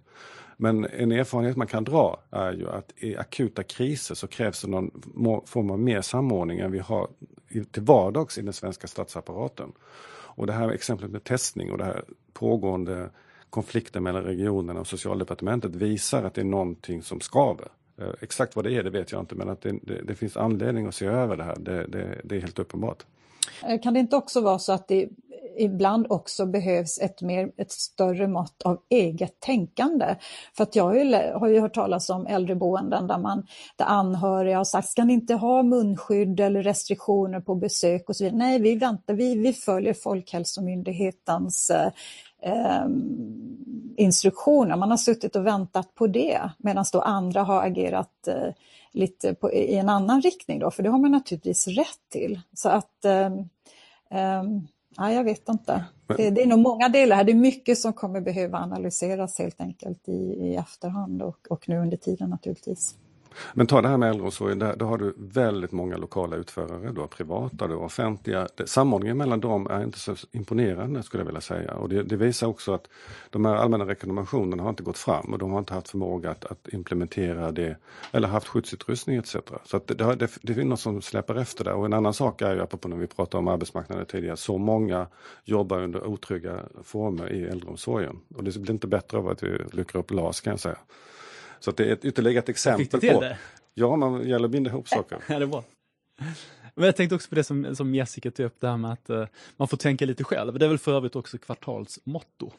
Men 0.57 0.85
en 0.85 1.11
erfarenhet 1.11 1.57
man 1.57 1.67
kan 1.67 1.83
dra 1.83 2.21
är 2.31 2.53
ju 2.53 2.69
att 2.69 2.93
i 2.97 3.17
akuta 3.17 3.63
kriser 3.63 4.15
så 4.15 4.27
krävs 4.27 4.61
det 4.61 4.67
någon 4.67 4.91
form 5.45 5.71
av 5.71 5.79
mer 5.79 6.01
samordning 6.01 6.59
än 6.59 6.71
vi 6.71 6.79
har 6.79 7.07
till 7.71 7.83
vardags 7.83 8.37
i 8.37 8.41
den 8.41 8.53
svenska 8.53 8.87
statsapparaten. 8.87 9.71
Och 10.35 10.47
det 10.47 10.53
här 10.53 10.69
exemplet 10.71 11.11
med 11.11 11.23
testning 11.23 11.71
och 11.71 11.77
det 11.77 11.83
här 11.83 12.03
pågående 12.33 13.09
konflikten 13.49 14.03
mellan 14.03 14.23
regionerna 14.23 14.79
och 14.79 14.87
socialdepartementet 14.87 15.75
visar 15.75 16.23
att 16.23 16.33
det 16.33 16.41
är 16.41 16.45
någonting 16.45 17.01
som 17.01 17.21
skaver. 17.21 17.67
Eh, 17.97 18.09
exakt 18.21 18.55
vad 18.55 18.65
det 18.65 18.73
är, 18.73 18.83
det 18.83 18.89
vet 18.89 19.11
jag 19.11 19.21
inte, 19.21 19.35
men 19.35 19.49
att 19.49 19.61
det, 19.61 19.79
det, 19.81 20.01
det 20.03 20.15
finns 20.15 20.37
anledning 20.37 20.87
att 20.87 20.95
se 20.95 21.05
över 21.05 21.37
det 21.37 21.43
här, 21.43 21.55
det, 21.59 22.21
det 22.23 22.35
är 22.35 22.41
helt 22.41 22.59
uppenbart. 22.59 23.05
Eh, 23.67 23.79
kan 23.81 23.93
det 23.93 23.99
inte 23.99 24.15
också 24.15 24.41
vara 24.41 24.59
så 24.59 24.73
att 24.73 24.87
det 24.87 25.09
ibland 25.57 26.05
också 26.09 26.45
behövs 26.45 26.99
ett, 26.99 27.21
mer, 27.21 27.51
ett 27.57 27.71
större 27.71 28.27
mått 28.27 28.61
av 28.61 28.81
eget 28.89 29.39
tänkande? 29.39 30.15
För 30.53 30.63
att 30.63 30.75
jag 30.75 30.83
har 31.39 31.47
ju, 31.47 31.59
hört 31.59 31.73
talas 31.73 32.09
om 32.09 32.27
äldreboenden 32.27 33.07
där, 33.07 33.17
man, 33.17 33.47
där 33.75 33.85
anhöriga 33.85 34.57
har 34.57 34.63
sagt, 34.63 34.89
ska 34.89 35.03
ni 35.03 35.13
inte 35.13 35.33
ha 35.33 35.63
munskydd 35.63 36.39
eller 36.39 36.63
restriktioner 36.63 37.39
på 37.39 37.55
besök 37.55 38.09
och 38.09 38.15
så 38.15 38.23
vidare? 38.23 38.37
Nej, 38.37 38.59
vi 38.59 38.75
väntar, 38.75 39.13
vi, 39.13 39.35
vi 39.35 39.53
följer 39.53 39.93
Folkhälsomyndighetens 39.93 41.69
eh, 41.69 41.91
ehm, 42.41 43.95
instruktioner. 43.97 44.75
Man 44.75 44.89
har 44.89 44.97
suttit 44.97 45.35
och 45.35 45.45
väntat 45.45 45.95
på 45.95 46.07
det 46.07 46.49
medan 46.57 46.85
då 46.93 47.01
andra 47.01 47.43
har 47.43 47.63
agerat 47.63 48.27
eh, 48.27 48.53
lite 48.95 49.33
på, 49.33 49.51
i 49.53 49.75
en 49.75 49.89
annan 49.89 50.21
riktning 50.21 50.59
då, 50.59 50.71
för 50.71 50.83
det 50.83 50.89
har 50.89 50.99
man 50.99 51.11
naturligtvis 51.11 51.67
rätt 51.67 51.99
till. 52.09 52.39
Så 52.53 52.69
att, 52.69 53.05
eh, 53.05 53.25
eh, 54.11 54.43
ja, 54.97 55.11
jag 55.11 55.23
vet 55.23 55.49
inte. 55.49 55.85
Det, 56.17 56.29
det, 56.29 56.41
är 56.41 56.47
nog 56.47 56.59
många 56.59 56.89
delar 56.89 57.15
här, 57.15 57.23
det 57.23 57.31
är 57.31 57.35
mycket 57.35 57.77
som 57.77 57.93
kommer 57.93 58.21
behöva 58.21 58.57
analyseras 58.57 59.39
helt 59.39 59.61
enkelt 59.61 60.09
i, 60.09 60.11
i 60.41 60.55
efterhand 60.55 61.21
och, 61.21 61.47
och 61.49 61.69
nu 61.69 61.77
under 61.77 61.97
tiden 61.97 62.29
naturligtvis. 62.29 62.95
Men 63.53 63.67
ta 63.67 63.81
det 63.81 63.87
här 63.87 63.97
med 63.97 64.09
äldreomsorgen, 64.09 64.59
där, 64.59 64.75
där 64.75 64.85
har 64.85 64.97
du 64.97 65.13
väldigt 65.17 65.71
många 65.71 65.97
lokala 65.97 66.35
utförare, 66.35 66.91
du 66.91 67.01
har 67.01 67.07
privata, 67.07 67.67
du 67.67 67.75
har 67.75 67.83
offentliga. 67.83 68.47
Samordningen 68.65 69.17
mellan 69.17 69.39
dem 69.39 69.67
är 69.67 69.83
inte 69.83 69.99
så 69.99 70.15
imponerande 70.31 71.03
skulle 71.03 71.21
jag 71.21 71.25
vilja 71.25 71.41
säga. 71.41 71.73
Och 71.73 71.89
det, 71.89 72.03
det 72.03 72.15
visar 72.15 72.47
också 72.47 72.73
att 72.73 72.87
de 73.29 73.45
här 73.45 73.55
allmänna 73.55 73.85
rekommendationerna 73.85 74.63
har 74.63 74.69
inte 74.69 74.83
gått 74.83 74.97
fram 74.97 75.33
och 75.33 75.39
de 75.39 75.51
har 75.51 75.59
inte 75.59 75.73
haft 75.73 75.89
förmåga 75.89 76.31
att, 76.31 76.45
att 76.45 76.67
implementera 76.73 77.51
det 77.51 77.77
eller 78.11 78.27
haft 78.27 78.47
skyddsutrustning 78.47 79.17
etc. 79.17 79.35
Så 79.65 79.77
att 79.77 79.87
det, 79.87 80.15
det, 80.15 80.29
det 80.41 80.57
är 80.57 80.63
något 80.63 80.79
som 80.79 81.01
släpar 81.01 81.35
efter 81.35 81.63
där. 81.63 81.73
Och 81.73 81.85
en 81.85 81.93
annan 81.93 82.13
sak 82.13 82.41
är 82.41 82.55
ju, 82.55 82.61
apropå 82.61 82.87
när 82.87 82.97
vi 82.97 83.07
pratade 83.07 83.39
om 83.39 83.47
arbetsmarknaden 83.47 84.05
tidigare, 84.05 84.37
så 84.37 84.57
många 84.57 85.07
jobbar 85.43 85.81
under 85.81 86.05
otrygga 86.05 86.59
former 86.83 87.33
i 87.33 87.43
äldreomsorgen. 87.43 88.19
Och 88.35 88.43
det 88.43 88.59
blir 88.59 88.71
inte 88.71 88.87
bättre 88.87 89.17
av 89.17 89.29
att 89.29 89.43
vi 89.43 89.57
luckrar 89.71 89.99
upp 89.99 90.11
LAS 90.11 90.41
kan 90.41 90.51
jag 90.51 90.59
säga. 90.59 90.77
Så 91.65 91.71
det 91.71 91.85
är 91.85 91.93
ett, 91.93 92.05
ytterligare 92.05 92.39
ett 92.39 92.49
exempel 92.49 93.01
på... 93.01 93.21
Det? 93.21 93.37
Ja, 93.73 93.95
man 93.95 94.27
gäller 94.27 94.45
att 94.45 94.51
binda 94.51 94.69
ihop 94.69 94.89
saker. 94.89 95.23
ja, 95.29 95.39
det 95.39 95.45
är 95.45 95.47
bra. 95.47 95.63
Men 96.75 96.85
jag 96.85 96.95
tänkte 96.95 97.15
också 97.15 97.29
på 97.29 97.35
det 97.35 97.43
som, 97.43 97.75
som 97.75 97.95
Jessica 97.95 98.31
tog 98.31 98.45
upp, 98.45 98.55
det 98.59 98.67
här 98.67 98.77
med 98.77 98.91
att 98.91 99.09
uh, 99.09 99.25
man 99.57 99.67
får 99.67 99.77
tänka 99.77 100.05
lite 100.05 100.23
själv. 100.23 100.59
Det 100.59 100.65
är 100.65 100.69
väl 100.69 100.77
för 100.77 100.93
övrigt 100.93 101.15
också 101.15 101.37
kvartalsmotto. 101.37 102.51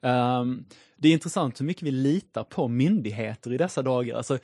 Um, 0.00 0.64
det 0.96 1.08
är 1.08 1.12
intressant 1.12 1.60
hur 1.60 1.66
mycket 1.66 1.82
vi 1.82 1.90
litar 1.90 2.44
på 2.44 2.68
myndigheter 2.68 3.52
i 3.52 3.56
dessa 3.56 3.82
dagar. 3.82 4.16
Alltså, 4.16 4.34
eh, 4.34 4.40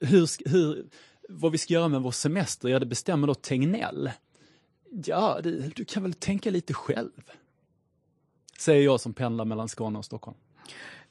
hur, 0.00 0.48
hur, 0.50 0.84
vad 1.28 1.52
vi 1.52 1.58
ska 1.58 1.74
göra 1.74 1.88
med 1.88 2.02
vår 2.02 2.10
semester, 2.10 2.68
ja 2.68 2.78
det 2.78 2.86
bestämmer 2.86 3.26
då 3.26 3.34
Tegnell. 3.34 4.10
Ja, 4.90 5.40
du, 5.42 5.72
du 5.76 5.84
kan 5.84 6.02
väl 6.02 6.14
tänka 6.14 6.50
lite 6.50 6.74
själv? 6.74 7.22
Säger 8.58 8.84
jag 8.84 9.00
som 9.00 9.14
pendlar 9.14 9.44
mellan 9.44 9.68
Skåne 9.68 9.98
och 9.98 10.04
Stockholm. 10.04 10.36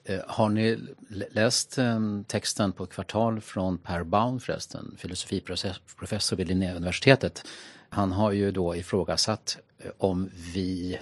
Eh, 0.04 0.20
har 0.28 0.50
ni 0.50 0.80
läst 1.10 1.78
ehm, 1.78 2.24
texten 2.28 2.72
på 2.72 2.86
Kvartal 2.86 3.42
från 3.42 3.78
Per 3.78 4.04
Baun 4.04 4.40
förresten, 4.40 4.96
filosofiprofessor 4.98 6.36
vid 6.36 6.48
Linnéuniversitetet? 6.48 7.44
Han 7.90 8.12
har 8.12 8.32
ju 8.32 8.52
då 8.52 8.76
ifrågasatt 8.76 9.58
eh, 9.78 9.92
om 9.98 10.30
vi 10.54 11.00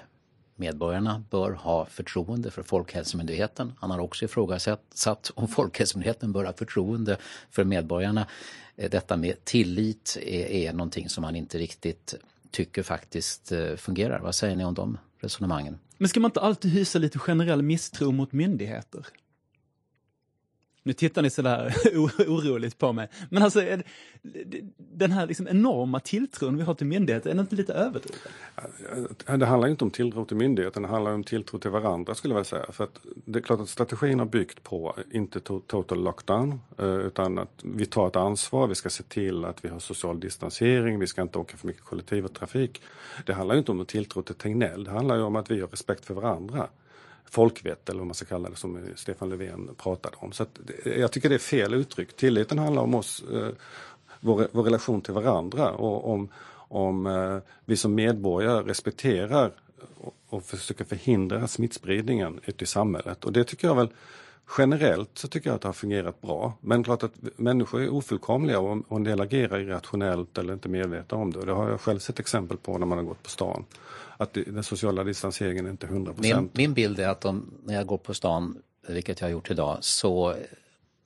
medborgarna 0.55 1.23
bör 1.29 1.51
ha 1.51 1.85
förtroende 1.85 2.51
för 2.51 2.63
Folkhälsomyndigheten. 2.63 3.73
Han 3.79 3.91
har 3.91 3.99
också 3.99 4.25
ifrågasatt 4.25 5.31
om 5.35 5.47
Folkhälsomyndigheten 5.47 6.31
bör 6.31 6.45
ha 6.45 6.53
förtroende 6.53 7.17
för 7.51 7.63
medborgarna. 7.63 8.27
Eh, 8.75 8.89
detta 8.89 9.17
med 9.17 9.45
tillit 9.45 10.17
är, 10.21 10.45
är 10.45 10.73
någonting 10.73 11.09
som 11.09 11.23
han 11.23 11.35
inte 11.35 11.57
riktigt 11.57 12.13
tycker 12.51 12.83
faktiskt 12.83 13.51
fungerar. 13.77 14.19
Vad 14.19 14.35
säger 14.35 14.55
ni 14.55 14.65
om 14.65 14.73
de 14.73 14.97
resonemangen? 15.19 15.79
Men 15.97 16.09
ska 16.09 16.19
man 16.19 16.29
inte 16.29 16.41
alltid 16.41 16.71
hysa 16.71 16.99
lite 16.99 17.19
generell 17.19 17.61
misstro 17.61 18.11
mot 18.11 18.31
myndigheter? 18.31 19.07
Nu 20.87 20.93
tittar 20.93 21.21
ni 21.21 21.29
sådär 21.29 21.75
oroligt 22.27 22.77
på 22.77 22.93
mig. 22.93 23.07
Men 23.29 23.43
alltså, 23.43 23.61
den 24.77 25.11
här 25.11 25.27
liksom 25.27 25.47
enorma 25.47 25.99
tilltron 25.99 26.57
vi 26.57 26.63
har 26.63 26.73
till 26.73 26.87
myndigheter, 26.87 27.29
är 27.29 27.33
den 27.33 27.43
inte 27.43 27.55
lite 27.55 27.73
överdriven? 27.73 29.39
Det 29.39 29.45
handlar 29.45 29.67
inte 29.67 29.83
om 29.83 29.91
tilltro 29.91 30.25
till 30.25 30.37
myndigheten, 30.37 30.83
det 30.83 30.89
handlar 30.89 31.11
om 31.11 31.23
tilltro 31.23 31.59
till 31.59 31.71
varandra 31.71 32.15
skulle 32.15 32.35
jag 32.35 32.45
säga. 32.45 32.65
För 32.71 32.83
att 32.83 32.99
det 33.25 33.39
är 33.39 33.43
klart 33.43 33.59
att 33.59 33.69
strategin 33.69 34.19
har 34.19 34.25
byggt 34.25 34.63
på, 34.63 34.95
inte 35.11 35.39
total 35.39 36.03
lockdown, 36.03 36.59
eh, 36.77 36.95
utan 36.95 37.37
att 37.37 37.63
vi 37.63 37.85
tar 37.85 38.07
ett 38.07 38.15
ansvar, 38.15 38.67
vi 38.67 38.75
ska 38.75 38.89
se 38.89 39.03
till 39.03 39.45
att 39.45 39.65
vi 39.65 39.69
har 39.69 39.79
social 39.79 40.19
distansering, 40.19 40.99
vi 40.99 41.07
ska 41.07 41.21
inte 41.21 41.39
åka 41.39 41.57
för 41.57 41.67
mycket 41.67 41.83
kollektivtrafik. 41.83 42.81
Det 43.25 43.33
handlar 43.33 43.55
inte 43.55 43.71
om 43.71 43.85
tilltro 43.85 44.21
till 44.21 44.35
Tegnell, 44.35 44.83
det 44.83 44.91
handlar 44.91 45.15
ju 45.15 45.21
om 45.21 45.35
att 45.35 45.51
vi 45.51 45.61
har 45.61 45.67
respekt 45.67 46.05
för 46.05 46.13
varandra 46.13 46.69
folkvett 47.29 47.89
eller 47.89 47.99
vad 47.99 48.07
man 48.07 48.15
ska 48.15 48.25
kalla 48.25 48.49
det 48.49 48.55
som 48.55 48.85
Stefan 48.95 49.29
Löfven 49.29 49.69
pratade 49.77 50.15
om. 50.19 50.31
Så 50.31 50.45
jag 50.85 51.11
tycker 51.11 51.29
det 51.29 51.35
är 51.35 51.39
fel 51.39 51.73
uttryck. 51.73 52.15
Tilliten 52.15 52.59
handlar 52.59 52.81
om 52.81 52.95
oss, 52.95 53.23
eh, 53.33 53.49
vår, 54.19 54.47
vår, 54.51 54.63
relation 54.63 55.01
till 55.01 55.13
varandra 55.13 55.71
och 55.71 56.13
om, 56.13 56.29
om 56.53 57.07
eh, 57.07 57.37
vi 57.65 57.77
som 57.77 57.95
medborgare 57.95 58.61
respekterar 58.61 59.51
och, 59.97 60.15
och 60.29 60.43
försöker 60.43 60.85
förhindra 60.85 61.47
smittspridningen 61.47 62.39
ute 62.45 62.63
i 62.63 62.67
samhället. 62.67 63.25
Och 63.25 63.33
det 63.33 63.43
tycker 63.43 63.67
jag 63.67 63.75
väl 63.75 63.89
Generellt 64.57 65.09
så 65.13 65.27
tycker 65.27 65.49
jag 65.49 65.55
att 65.55 65.61
det 65.61 65.67
har 65.67 65.73
fungerat 65.73 66.21
bra. 66.21 66.53
Men 66.61 66.83
klart 66.83 67.03
att 67.03 67.13
människor 67.35 67.81
är 67.81 67.89
ofullkomliga 67.89 68.59
och 68.59 68.97
en 68.97 69.03
del 69.03 69.21
agerar 69.21 69.59
irrationellt 69.59 70.37
eller 70.37 70.53
inte 70.53 70.69
medvetna 70.69 71.17
om 71.17 71.31
det. 71.31 71.39
Och 71.39 71.45
det 71.45 71.53
har 71.53 71.69
jag 71.69 71.81
själv 71.81 71.99
sett 71.99 72.19
exempel 72.19 72.57
på 72.57 72.77
när 72.77 72.85
man 72.85 72.97
har 72.97 73.05
gått 73.05 73.23
på 73.23 73.29
stan 73.29 73.65
att 74.17 74.33
den 74.33 74.63
sociala 74.63 75.03
distanseringen 75.03 75.65
är 75.65 75.69
inte 75.69 75.85
100 75.85 76.13
Min, 76.17 76.49
min 76.53 76.73
bild 76.73 76.99
är 76.99 77.07
att 77.07 77.25
om, 77.25 77.53
när 77.63 77.73
jag 77.73 77.85
går 77.85 77.97
på 77.97 78.13
stan, 78.13 78.61
vilket 78.87 79.21
jag 79.21 79.27
har 79.27 79.31
gjort 79.31 79.51
idag, 79.51 79.77
så 79.81 80.29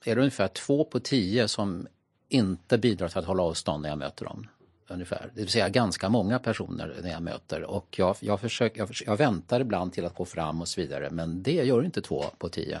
är 0.04 0.14
det 0.14 0.20
ungefär 0.20 0.48
två 0.48 0.84
på 0.84 1.00
tio 1.00 1.48
som 1.48 1.86
inte 2.28 2.78
bidrar 2.78 3.08
till 3.08 3.18
att 3.18 3.24
hålla 3.24 3.42
avstånd 3.42 3.82
när 3.82 3.88
jag 3.88 3.98
möter 3.98 4.24
dem. 4.24 4.46
Ungefär. 4.88 5.30
Det 5.34 5.40
vill 5.40 5.50
säga 5.50 5.68
ganska 5.68 6.08
många 6.08 6.38
personer 6.38 6.96
när 7.02 7.10
jag 7.10 7.22
möter 7.22 7.62
och 7.62 7.86
jag, 7.98 8.16
jag, 8.20 8.40
försöker, 8.40 8.78
jag, 8.78 8.90
jag 9.06 9.16
väntar 9.16 9.60
ibland 9.60 9.92
till 9.92 10.04
att 10.04 10.14
gå 10.14 10.24
fram 10.24 10.60
och 10.60 10.68
så 10.68 10.80
vidare 10.80 11.10
men 11.10 11.42
det 11.42 11.52
gör 11.52 11.84
inte 11.84 12.00
två 12.00 12.24
på 12.38 12.48
tio. 12.48 12.80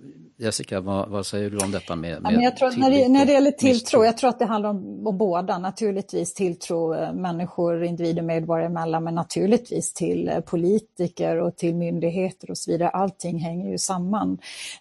Jessica, 0.41 0.81
vad, 0.81 1.09
vad, 1.09 1.25
säger 1.25 1.49
du 1.49 1.57
om 1.57 1.71
detta 1.71 1.95
med, 1.95 2.21
med 2.21 2.33
ja, 2.33 2.41
jag 2.41 2.57
tror, 2.57 2.71
när, 2.77 2.91
det, 2.91 3.07
när 3.09 3.25
det 3.25 3.31
gäller 3.31 3.51
tilltro, 3.51 4.05
jag 4.05 4.17
tror 4.17 4.29
att 4.29 4.39
det 4.39 4.45
handlar 4.45 4.69
om, 4.69 5.07
om 5.07 5.17
båda. 5.17 5.57
Naturligtvis 5.57 6.33
tilltro 6.33 6.95
eh, 6.95 7.13
människor, 7.13 7.83
individer, 7.83 8.21
medborgare 8.21 8.65
emellan, 8.65 9.03
men 9.03 9.15
naturligtvis 9.15 9.93
till 9.93 10.29
eh, 10.29 10.39
politiker 10.39 11.37
och 11.37 11.55
till 11.55 11.75
myndigheter 11.75 12.51
och 12.51 12.57
så 12.57 12.71
vidare. 12.71 12.89
Allting 12.89 13.39
hänger 13.39 13.71
ju 13.71 13.77
samman. 13.77 14.37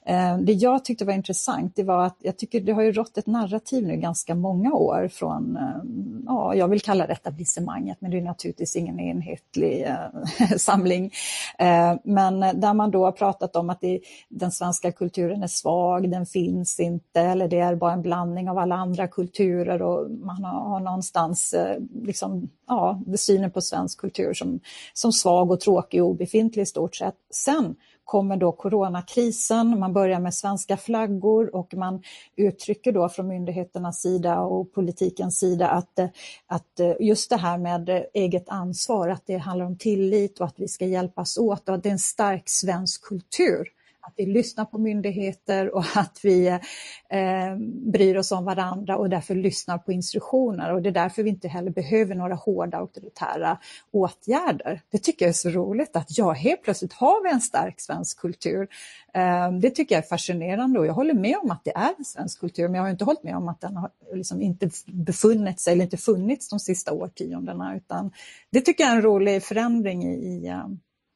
Eh, 0.06 0.38
det 0.38 0.52
jag 0.52 0.84
tyckte 0.84 1.04
var 1.04 1.12
intressant, 1.12 1.76
det 1.76 1.82
var 1.82 2.06
att 2.06 2.16
jag 2.18 2.36
tycker 2.36 2.60
det 2.60 2.72
har 2.72 2.82
ju 2.82 2.92
rått 2.92 3.18
ett 3.18 3.26
narrativ 3.26 3.86
nu 3.86 3.96
ganska 3.96 4.34
många 4.34 4.72
år 4.72 5.08
från, 5.12 5.58
ja, 6.26 6.54
jag 6.54 6.68
vill 6.68 6.80
kalla 6.80 7.06
det 7.06 7.12
etablissemanget, 7.12 7.96
men 8.00 8.10
det 8.10 8.18
är 8.18 8.22
naturligtvis 8.22 8.76
ingen 8.76 9.00
enhetlig 9.00 9.86
samling. 10.56 11.12
men 12.04 12.40
där 12.40 12.74
man 12.74 12.90
då 12.90 13.04
har 13.04 13.12
pratat 13.12 13.56
om 13.56 13.70
att 13.70 13.80
det, 13.80 14.00
den 14.28 14.52
svenska 14.52 14.92
kulturen 14.92 15.42
är 15.42 15.49
svag, 15.50 16.10
den 16.10 16.26
finns 16.26 16.80
inte 16.80 17.20
eller 17.20 17.48
det 17.48 17.58
är 17.58 17.74
bara 17.74 17.92
en 17.92 18.02
blandning 18.02 18.50
av 18.50 18.58
alla 18.58 18.74
andra 18.74 19.08
kulturer 19.08 19.82
och 19.82 20.10
man 20.10 20.44
har, 20.44 20.60
har 20.60 20.80
någonstans 20.80 21.52
eh, 21.52 21.76
liksom, 22.02 22.48
ja, 22.66 23.00
synen 23.16 23.50
på 23.50 23.60
svensk 23.60 24.00
kultur 24.00 24.34
som, 24.34 24.60
som 24.94 25.12
svag 25.12 25.50
och 25.50 25.60
tråkig 25.60 26.02
och 26.02 26.08
obefintlig 26.08 26.62
i 26.62 26.66
stort 26.66 26.96
sett. 26.96 27.14
Sen 27.30 27.76
kommer 28.10 28.36
då 28.36 28.52
coronakrisen, 28.52 29.78
man 29.78 29.92
börjar 29.92 30.20
med 30.20 30.34
svenska 30.34 30.76
flaggor 30.76 31.54
och 31.54 31.74
man 31.74 32.02
uttrycker 32.36 32.92
då 32.92 33.08
från 33.08 33.28
myndigheternas 33.28 34.00
sida 34.00 34.40
och 34.40 34.72
politikens 34.72 35.38
sida 35.38 35.68
att, 35.68 35.98
eh, 35.98 36.08
att 36.46 36.80
eh, 36.80 36.92
just 37.00 37.30
det 37.30 37.36
här 37.36 37.58
med 37.58 37.88
eh, 37.88 38.02
eget 38.14 38.48
ansvar, 38.48 39.08
att 39.08 39.22
det 39.26 39.36
handlar 39.36 39.66
om 39.66 39.78
tillit 39.78 40.40
och 40.40 40.46
att 40.46 40.60
vi 40.60 40.68
ska 40.68 40.86
hjälpas 40.86 41.38
åt 41.38 41.68
och 41.68 41.74
att 41.74 41.82
det 41.82 41.88
är 41.88 41.92
en 41.92 41.98
stark 41.98 42.48
svensk 42.48 43.04
kultur 43.04 43.68
att 44.02 44.14
vi 44.16 44.26
lyssnar 44.26 44.64
på 44.64 44.78
myndigheter 44.78 45.74
och 45.74 45.84
att 45.94 46.20
vi 46.22 46.46
eh, 47.08 47.56
bryr 47.92 48.16
oss 48.16 48.32
om 48.32 48.44
varandra 48.44 48.96
och 48.96 49.10
därför 49.10 49.34
lyssnar 49.34 49.78
på 49.78 49.92
instruktioner. 49.92 50.72
Och 50.72 50.82
det 50.82 50.88
är 50.88 50.92
därför 50.92 51.22
vi 51.22 51.30
inte 51.30 51.48
heller 51.48 51.70
behöver 51.70 52.14
några 52.14 52.34
hårda 52.34 52.78
auktoritära 52.78 53.58
åtgärder. 53.90 54.80
Det 54.90 54.98
tycker 54.98 55.24
jag 55.24 55.28
är 55.28 55.32
så 55.32 55.50
roligt 55.50 55.96
att 55.96 56.18
ja, 56.18 56.32
helt 56.32 56.62
plötsligt 56.62 56.92
har 56.92 57.24
vi 57.24 57.30
en 57.30 57.40
stark 57.40 57.80
svensk 57.80 58.18
kultur. 58.18 58.68
Eh, 59.14 59.52
det 59.52 59.70
tycker 59.70 59.94
jag 59.94 60.04
är 60.04 60.08
fascinerande 60.08 60.78
och 60.78 60.86
jag 60.86 60.94
håller 60.94 61.14
med 61.14 61.36
om 61.42 61.50
att 61.50 61.64
det 61.64 61.76
är 61.76 61.94
en 61.98 62.04
svensk 62.04 62.40
kultur, 62.40 62.68
men 62.68 62.74
jag 62.74 62.82
har 62.82 62.90
inte 62.90 63.04
hållit 63.04 63.22
med 63.22 63.36
om 63.36 63.48
att 63.48 63.60
den 63.60 63.76
har 63.76 63.90
liksom 64.14 64.42
inte 64.42 64.70
befunnit 64.86 65.60
sig 65.60 65.72
eller 65.72 65.84
inte 65.84 65.96
funnits 65.96 66.48
de 66.48 66.60
sista 66.60 66.92
årtiondena, 66.92 67.76
utan 67.76 68.12
det 68.50 68.60
tycker 68.60 68.84
jag 68.84 68.92
är 68.92 68.96
en 68.96 69.02
rolig 69.02 69.42
förändring 69.42 70.04
i, 70.04 70.14
i 70.14 70.46
eh, 70.46 70.66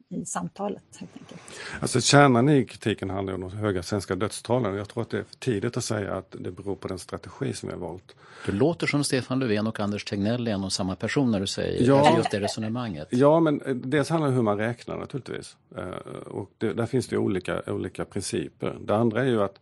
i 0.09 0.25
samtalet. 0.25 0.83
Helt 0.99 1.13
enkelt. 1.21 1.41
Alltså 1.81 2.01
kärnan 2.01 2.49
i 2.49 2.65
kritiken 2.65 3.11
handlar 3.11 3.35
om 3.35 3.41
de 3.41 3.51
höga 3.51 3.83
svenska 3.83 4.15
dödstalen. 4.15 4.75
Jag 4.75 4.89
tror 4.89 5.03
att 5.03 5.11
det 5.11 5.19
är 5.19 5.25
för 5.25 5.37
tidigt 5.37 5.77
att 5.77 5.85
säga 5.85 6.15
att 6.15 6.37
det 6.39 6.51
beror 6.51 6.77
på 6.77 6.89
den 6.89 6.99
strategi 6.99 7.53
som 7.53 7.69
vi 7.69 7.73
har 7.73 7.81
valt. 7.81 8.17
Du 8.47 8.53
låter 8.53 8.87
som 8.87 9.05
Stefan 9.05 9.39
Löfven 9.39 9.67
och 9.67 9.81
Anders 9.81 10.05
Tegnell 10.05 10.49
är 10.49 10.53
en 10.53 10.65
och 10.65 10.73
samma 10.73 10.97
person 10.97 11.31
när 11.31 11.41
du 11.41 11.47
säger 11.47 11.89
ja, 11.89 12.17
just 12.17 12.31
det 12.31 12.41
resonemanget. 12.41 13.09
Ja, 13.11 13.41
men 13.41 13.61
eh, 13.61 13.75
dels 13.75 14.09
handlar 14.09 14.27
det 14.27 14.33
om 14.33 14.37
hur 14.37 14.43
man 14.43 14.59
räknar 14.59 14.97
naturligtvis. 14.97 15.57
Eh, 15.77 15.85
och 16.27 16.51
det, 16.59 16.73
där 16.73 16.87
finns 16.87 17.09
det 17.09 17.17
olika, 17.19 17.63
olika 17.67 18.05
principer. 18.05 18.77
Det 18.81 18.97
andra 18.97 19.23
är 19.23 19.29
ju 19.29 19.43
att 19.43 19.61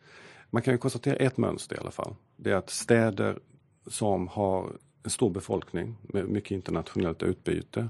man 0.51 0.63
kan 0.63 0.79
konstatera 0.79 1.17
ett 1.17 1.37
mönster 1.37 1.77
i 1.77 1.79
alla 1.79 1.91
fall. 1.91 2.15
Det 2.37 2.51
är 2.51 2.57
att 2.57 2.71
städer 2.71 3.39
som 3.87 4.29
har 4.29 4.73
en 5.05 5.11
stor 5.11 5.31
befolkning 5.31 5.97
med 6.03 6.29
mycket 6.29 6.51
internationellt 6.51 7.23
utbyte 7.23 7.89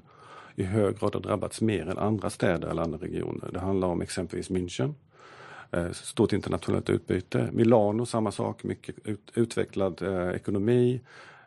i 0.55 0.63
hög 0.63 0.99
grad 0.99 1.15
har 1.15 1.21
drabbats 1.21 1.61
mer 1.61 1.89
än 1.89 1.99
andra 1.99 2.31
städer 2.31 2.69
eller 2.69 2.83
andra 2.83 2.99
regioner. 2.99 3.51
Det 3.53 3.61
handlar 3.61 3.89
om 3.89 4.03
exempelvis 4.03 4.51
München, 4.51 4.95
eh, 5.71 5.91
stort 5.91 6.33
internationellt 6.33 6.91
utbyte. 6.91 7.49
Milano 7.53 8.07
samma 8.07 8.33
sak, 8.33 8.65
mycket 8.65 8.95
ut, 9.05 9.33
utvecklad 9.35 10.03
eh, 10.03 10.37
ekonomi. 10.37 11.01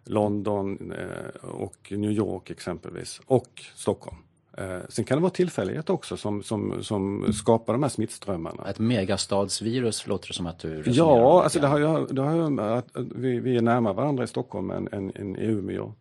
London 0.05 0.91
eh, 0.91 1.49
och 1.49 1.91
New 1.91 2.11
York 2.11 2.49
exempelvis 2.49 3.21
och 3.25 3.63
Stockholm. 3.75 4.17
Eh, 4.57 4.79
sen 4.89 5.05
kan 5.05 5.17
det 5.17 5.21
vara 5.21 5.31
tillfällighet 5.31 5.89
också 5.89 6.17
som, 6.17 6.43
som, 6.43 6.83
som 6.83 7.33
skapar 7.33 7.73
de 7.73 7.83
här 7.83 7.89
smittströmmarna. 7.89 8.69
Ett 8.69 8.79
megastadsvirus 8.79 10.07
låter 10.07 10.27
det 10.27 10.33
som 10.33 10.45
att 10.45 10.59
du 10.59 10.83
Ja, 10.85 11.43
alltså 11.43 11.59
det 11.59 11.67
har 11.67 11.79
ju, 11.79 12.05
det 12.05 12.21
har 12.21 12.35
ju 12.35 12.61
att 12.61 12.87
vi, 13.15 13.39
vi 13.39 13.57
är 13.57 13.61
närmare 13.61 13.93
varandra 13.93 14.23
i 14.23 14.27
Stockholm 14.27 14.71
än, 14.71 14.87
än, 14.91 15.11
än 15.15 15.35
i 15.35 15.45
Umeå 15.45 15.93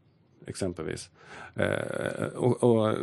exempelvis. 0.47 1.11
Eh, 1.55 2.27
och, 2.35 2.63
och, 2.63 2.97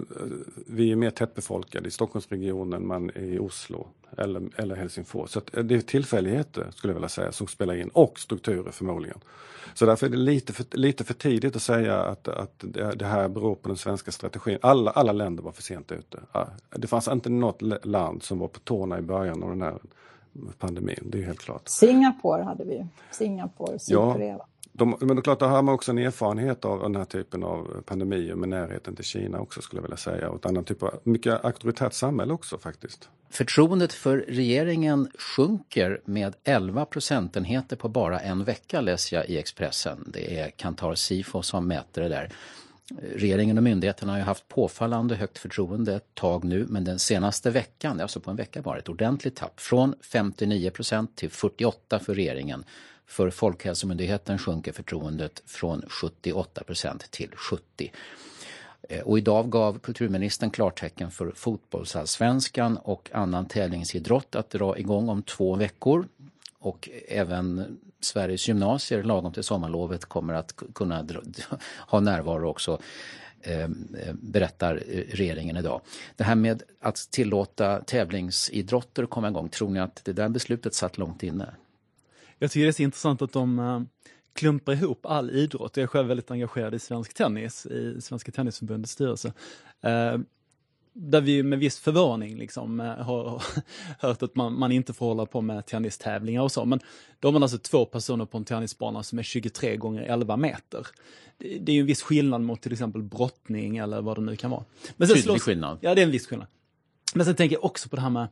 vi 0.67 0.91
är 0.91 0.95
mer 0.95 1.11
tättbefolkade 1.11 1.87
i 1.87 1.91
Stockholmsregionen 1.91 2.87
man 2.87 3.11
i 3.15 3.39
Oslo 3.39 3.87
eller, 4.17 4.49
eller 4.55 4.75
Helsingfors. 4.75 5.29
Så 5.29 5.41
det 5.63 5.75
är 5.75 5.81
tillfälligheter 5.81 6.67
skulle 6.71 6.91
jag 6.91 6.95
vilja 6.95 7.09
säga 7.09 7.31
som 7.31 7.47
spelar 7.47 7.73
in 7.73 7.89
och 7.89 8.19
strukturer 8.19 8.71
förmodligen. 8.71 9.17
Så 9.73 9.85
därför 9.85 10.05
är 10.05 10.09
det 10.09 10.17
lite 10.17 10.53
för, 10.53 10.65
lite 10.77 11.03
för 11.03 11.13
tidigt 11.13 11.55
att 11.55 11.61
säga 11.61 12.01
att, 12.01 12.27
att 12.27 12.63
det 12.95 13.05
här 13.05 13.27
beror 13.27 13.55
på 13.55 13.67
den 13.67 13.77
svenska 13.77 14.11
strategin. 14.11 14.57
Alla, 14.61 14.91
alla 14.91 15.11
länder 15.11 15.43
var 15.43 15.51
för 15.51 15.61
sent 15.61 15.91
ute. 15.91 16.19
Det 16.69 16.87
fanns 16.87 17.07
inte 17.07 17.29
något 17.29 17.85
land 17.85 18.23
som 18.23 18.39
var 18.39 18.47
på 18.47 18.59
tårna 18.59 18.99
i 18.99 19.01
början 19.01 19.43
av 19.43 19.49
den 19.49 19.61
här 19.61 19.79
pandemin, 20.59 21.09
det 21.11 21.19
är 21.19 21.23
helt 21.23 21.39
klart. 21.39 21.61
Singapore 21.65 22.43
hade 22.43 22.63
vi, 22.63 22.85
Singapore, 23.11 23.79
Sydkorea. 23.79 24.27
Ja. 24.27 24.47
De, 24.73 24.97
men 24.99 25.07
det 25.07 25.19
är 25.19 25.21
klart, 25.21 25.39
då 25.39 25.45
har 25.45 25.61
man 25.61 25.75
också 25.75 25.91
en 25.91 25.97
erfarenhet 25.97 26.65
av 26.65 26.79
den 26.79 26.95
här 26.95 27.05
typen 27.05 27.43
av 27.43 27.83
pandemier 27.85 28.35
med 28.35 28.49
närheten 28.49 28.95
till 28.95 29.05
Kina 29.05 29.39
också 29.39 29.61
skulle 29.61 29.77
jag 29.77 29.83
vilja 29.83 29.97
säga. 29.97 30.29
Och 30.29 30.35
ett 30.35 30.45
annat 30.45 30.67
typ 30.67 30.83
av, 30.83 30.99
mycket 31.03 31.45
auktoritärt 31.45 31.93
samhälle 31.93 32.33
också 32.33 32.57
faktiskt. 32.57 33.09
Förtroendet 33.29 33.93
för 33.93 34.17
regeringen 34.17 35.11
sjunker 35.17 36.01
med 36.05 36.35
11 36.43 36.85
procentenheter 36.85 37.75
på 37.75 37.89
bara 37.89 38.19
en 38.19 38.43
vecka 38.43 38.81
läser 38.81 39.17
jag 39.17 39.29
i 39.29 39.37
Expressen. 39.37 40.03
Det 40.13 40.39
är 40.39 40.49
Kantar 40.49 40.95
Sifo 40.95 41.41
som 41.41 41.67
mäter 41.67 42.01
det 42.01 42.09
där. 42.09 42.29
Regeringen 43.15 43.57
och 43.57 43.63
myndigheterna 43.63 44.11
har 44.11 44.19
ju 44.19 44.25
haft 44.25 44.47
påfallande 44.47 45.15
högt 45.15 45.37
förtroende 45.37 45.95
ett 45.95 46.15
tag 46.15 46.43
nu 46.43 46.65
men 46.69 46.83
den 46.83 46.99
senaste 46.99 47.49
veckan, 47.49 47.99
alltså 47.99 48.19
på 48.19 48.31
en 48.31 48.37
vecka 48.37 48.61
bara, 48.61 48.79
ett 48.79 48.89
ordentligt 48.89 49.35
tapp. 49.35 49.59
Från 49.59 49.95
59 50.01 50.69
procent 50.69 51.15
till 51.15 51.29
48 51.29 51.99
för 51.99 52.15
regeringen. 52.15 52.63
För 53.07 53.29
Folkhälsomyndigheten 53.29 54.37
sjunker 54.37 54.71
förtroendet 54.71 55.43
från 55.45 55.83
78 55.87 56.63
procent 56.63 57.11
till 57.11 57.31
70. 57.35 57.91
Eh, 58.89 59.01
och 59.01 59.17
idag 59.17 59.49
gav 59.49 59.79
kulturministern 59.79 60.51
klartecken 60.51 61.11
för 61.11 61.31
fotbollsallsvenskan 61.31 62.77
och 62.77 63.09
annan 63.13 63.45
tävlingsidrott 63.45 64.35
att 64.35 64.49
dra 64.49 64.77
igång 64.77 65.09
om 65.09 65.23
två 65.23 65.55
veckor. 65.55 66.07
Och 66.59 66.89
även 67.07 67.77
Sveriges 67.99 68.47
gymnasier 68.47 69.03
lagom 69.03 69.33
till 69.33 69.43
sommarlovet 69.43 70.05
kommer 70.05 70.33
att 70.33 70.55
kunna 70.73 71.07
ha 71.87 71.99
närvaro 71.99 72.49
också 72.49 72.79
ehm, 73.41 73.95
eh, 73.99 74.13
berättar 74.13 74.75
eh, 74.87 75.03
regeringen 75.11 75.57
idag. 75.57 75.81
Det 76.15 76.23
här 76.23 76.35
med 76.35 76.63
att 76.79 76.95
tillåta 76.95 77.81
tävlingsidrotter 77.81 79.05
komma 79.05 79.27
igång, 79.29 79.49
tror 79.49 79.69
ni 79.69 79.79
att 79.79 80.01
det 80.05 80.13
där 80.13 80.29
beslutet 80.29 80.73
satt 80.73 80.97
långt 80.97 81.23
inne? 81.23 81.49
Jag 82.41 82.51
tycker 82.51 82.65
det 82.65 82.69
är 82.69 82.73
så 82.73 82.83
intressant 82.83 83.21
att 83.21 83.33
de 83.33 83.59
uh, 83.59 83.81
klumpar 84.33 84.73
ihop 84.73 85.05
all 85.05 85.31
idrott. 85.31 85.77
Jag 85.77 85.83
är 85.83 85.87
själv 85.87 86.07
väldigt 86.07 86.31
engagerad 86.31 86.75
i 86.75 86.79
svensk 86.79 87.13
tennis, 87.13 87.65
i 87.65 88.01
Svenska 88.01 88.31
Tennisförbundets 88.31 88.93
styrelse. 88.93 89.27
Uh, 89.27 90.21
där 90.93 91.21
vi 91.21 91.43
med 91.43 91.59
viss 91.59 91.79
förvåning 91.79 92.37
liksom, 92.37 92.79
uh, 92.79 92.87
har 92.87 93.43
hört 93.99 94.23
att 94.23 94.35
man, 94.35 94.59
man, 94.59 94.71
inte 94.71 94.93
får 94.93 95.05
hålla 95.05 95.25
på 95.25 95.41
med 95.41 95.65
tennistävlingar 95.65 96.41
och 96.41 96.51
så. 96.51 96.65
Men 96.65 96.79
då 97.19 97.27
har 97.27 97.33
man 97.33 97.43
alltså 97.43 97.57
två 97.57 97.85
personer 97.85 98.25
på 98.25 98.37
en 98.37 98.45
tennisbana 98.45 99.03
som 99.03 99.19
är 99.19 99.23
23 99.23 99.75
gånger 99.75 100.01
11 100.01 100.37
meter. 100.37 100.87
Det, 101.37 101.57
det 101.59 101.71
är 101.71 101.73
ju 101.73 101.81
en 101.81 101.87
viss 101.87 102.01
skillnad 102.01 102.41
mot 102.41 102.61
till 102.61 102.71
exempel 102.71 103.03
brottning 103.03 103.77
eller 103.77 104.01
vad 104.01 104.17
det 104.17 104.21
nu 104.21 104.35
kan 104.35 104.51
vara. 104.51 104.63
Men 104.97 105.07
sen 105.07 105.17
slås, 105.17 105.41
skillnad. 105.41 105.77
Ja, 105.81 105.95
det 105.95 106.01
är 106.01 106.05
en 106.05 106.11
viss 106.11 106.27
skillnad. 106.27 106.47
Men 107.13 107.25
sen 107.25 107.35
tänker 107.35 107.55
jag 107.55 107.65
också 107.65 107.89
på 107.89 107.95
det 107.95 108.01
här 108.01 108.09
med 108.09 108.27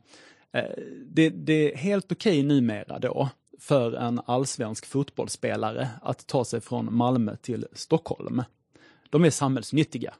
det, 1.06 1.30
det, 1.30 1.72
är 1.72 1.76
helt 1.76 2.12
okej 2.12 2.40
okay 2.40 2.42
numera 2.42 2.98
då 2.98 3.30
för 3.60 3.92
en 3.92 4.20
allsvensk 4.26 4.86
fotbollsspelare 4.86 5.88
att 6.02 6.26
ta 6.26 6.44
sig 6.44 6.60
från 6.60 6.94
Malmö 6.94 7.36
till 7.36 7.66
Stockholm. 7.72 8.42
De 9.10 9.24
är 9.24 9.30
samhällsnyttiga. 9.30 10.14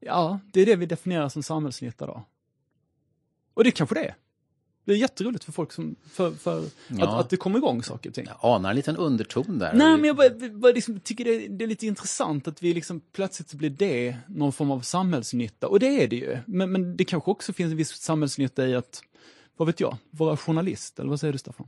Ja, 0.00 0.40
det 0.52 0.60
är 0.60 0.66
det 0.66 0.76
vi 0.76 0.86
definierar 0.86 1.28
som 1.28 1.42
samhällsnytta 1.42 2.06
då. 2.06 2.24
Och 3.54 3.64
det 3.64 3.70
kanske 3.70 3.94
det 3.94 4.04
är. 4.04 4.14
Det 4.84 4.92
är 4.92 4.96
jätteroligt 4.96 5.44
för 5.44 5.52
folk 5.52 5.72
som, 5.72 5.96
för, 6.10 6.30
för 6.30 6.64
ja. 6.88 7.04
att, 7.04 7.20
att 7.20 7.30
det 7.30 7.36
kommer 7.36 7.58
igång 7.58 7.82
saker 7.82 8.10
och 8.10 8.14
ting. 8.14 8.26
Jag 8.26 8.38
anar 8.42 8.70
en 8.70 8.76
liten 8.76 8.96
underton 8.96 9.58
där. 9.58 9.72
Nej, 9.74 9.96
men 9.96 10.04
jag 10.04 10.16
bara, 10.16 10.48
bara 10.50 10.72
liksom, 10.72 11.00
tycker 11.00 11.24
det 11.24 11.44
är, 11.44 11.48
det 11.48 11.64
är, 11.64 11.68
lite 11.68 11.86
intressant 11.86 12.48
att 12.48 12.62
vi 12.62 12.74
liksom 12.74 13.00
plötsligt 13.12 13.52
blir 13.52 13.70
det 13.70 14.16
någon 14.26 14.52
form 14.52 14.70
av 14.70 14.80
samhällsnytta. 14.80 15.68
Och 15.68 15.80
det 15.80 16.02
är 16.02 16.08
det 16.08 16.16
ju. 16.16 16.38
Men, 16.46 16.72
men 16.72 16.96
det 16.96 17.04
kanske 17.04 17.30
också 17.30 17.52
finns 17.52 17.70
en 17.70 17.76
viss 17.76 17.90
samhällsnytta 17.90 18.66
i 18.66 18.74
att, 18.74 19.02
vad 19.56 19.66
vet 19.66 19.80
jag, 19.80 19.96
vara 20.10 20.36
journalist. 20.36 20.98
Eller 20.98 21.10
vad 21.10 21.20
säger 21.20 21.32
du 21.32 21.38
Staffan? 21.38 21.66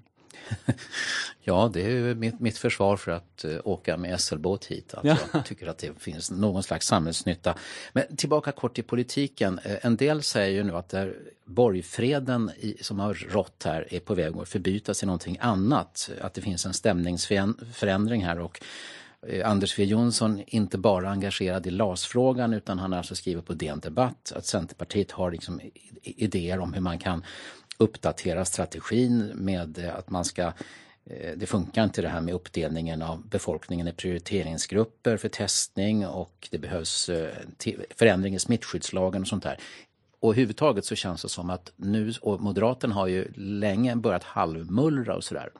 ja, 1.42 1.70
det 1.72 1.82
är 1.82 2.14
mitt, 2.14 2.40
mitt 2.40 2.58
försvar 2.58 2.96
för 2.96 3.12
att 3.12 3.44
uh, 3.44 3.58
åka 3.64 3.96
med 3.96 4.20
SL-båt 4.20 4.64
hit. 4.64 4.94
Att 4.94 5.04
ja. 5.04 5.16
Jag 5.32 5.44
tycker 5.44 5.66
att 5.66 5.78
det 5.78 6.02
finns 6.02 6.30
någon 6.30 6.62
slags 6.62 6.86
samhällsnytta. 6.86 7.54
Men 7.92 8.16
tillbaka 8.16 8.52
kort 8.52 8.74
till 8.74 8.84
politiken. 8.84 9.60
Uh, 9.66 9.76
en 9.82 9.96
del 9.96 10.22
säger 10.22 10.50
ju 10.50 10.62
nu 10.62 10.76
att 10.76 10.88
där 10.88 11.16
borgfreden 11.44 12.50
i, 12.58 12.76
som 12.80 13.00
har 13.00 13.14
rått 13.14 13.62
här 13.64 13.94
är 13.94 14.00
på 14.00 14.14
väg 14.14 14.36
att 14.36 14.48
förbytas 14.48 15.02
i 15.02 15.06
någonting 15.06 15.38
annat. 15.40 16.10
Att 16.20 16.34
det 16.34 16.40
finns 16.40 16.66
en 16.66 16.74
stämningsförändring 16.74 18.24
här 18.24 18.38
och 18.38 18.62
uh, 19.32 19.50
Anders 19.50 19.72
W 19.72 19.90
Jonsson 19.90 20.42
inte 20.46 20.78
bara 20.78 21.10
engagerad 21.10 21.66
i 21.66 21.70
LAS-frågan 21.70 22.54
utan 22.54 22.78
han 22.78 22.92
har 22.92 22.98
alltså 22.98 23.14
skrivit 23.14 23.46
på 23.46 23.52
DN 23.52 23.80
Debatt 23.80 24.32
att 24.36 24.46
Centerpartiet 24.46 25.10
har 25.10 25.30
liksom 25.30 25.60
idéer 26.02 26.58
om 26.58 26.72
hur 26.72 26.80
man 26.80 26.98
kan 26.98 27.24
uppdatera 27.80 28.44
strategin 28.44 29.32
med 29.34 29.78
eh, 29.78 29.96
att 29.96 30.10
man 30.10 30.24
ska 30.24 30.42
eh, 31.04 31.32
det 31.36 31.46
funkar 31.46 31.84
inte 31.84 32.02
det 32.02 32.08
här 32.08 32.20
med 32.20 32.34
uppdelningen 32.34 33.02
av 33.02 33.28
befolkningen 33.28 33.88
i 33.88 33.92
prioriteringsgrupper 33.92 35.16
för 35.16 35.28
testning 35.28 36.06
och 36.06 36.48
det 36.50 36.58
behövs 36.58 37.08
eh, 37.08 37.34
förändring 37.96 38.34
i 38.34 38.38
smittskyddslagen 38.38 39.22
och 39.22 39.28
sånt 39.28 39.42
där. 39.42 39.58
Och 40.20 40.30
överhuvudtaget 40.32 40.84
så 40.84 40.94
känns 40.94 41.22
det 41.22 41.28
som 41.28 41.50
att 41.50 41.72
nu, 41.76 42.12
och 42.22 42.40
Moderaterna 42.40 42.94
har 42.94 43.06
ju 43.06 43.32
länge 43.36 43.96
börjat 43.96 44.24
halvmullra 44.24 45.16
och 45.16 45.24
sådär. 45.24 45.50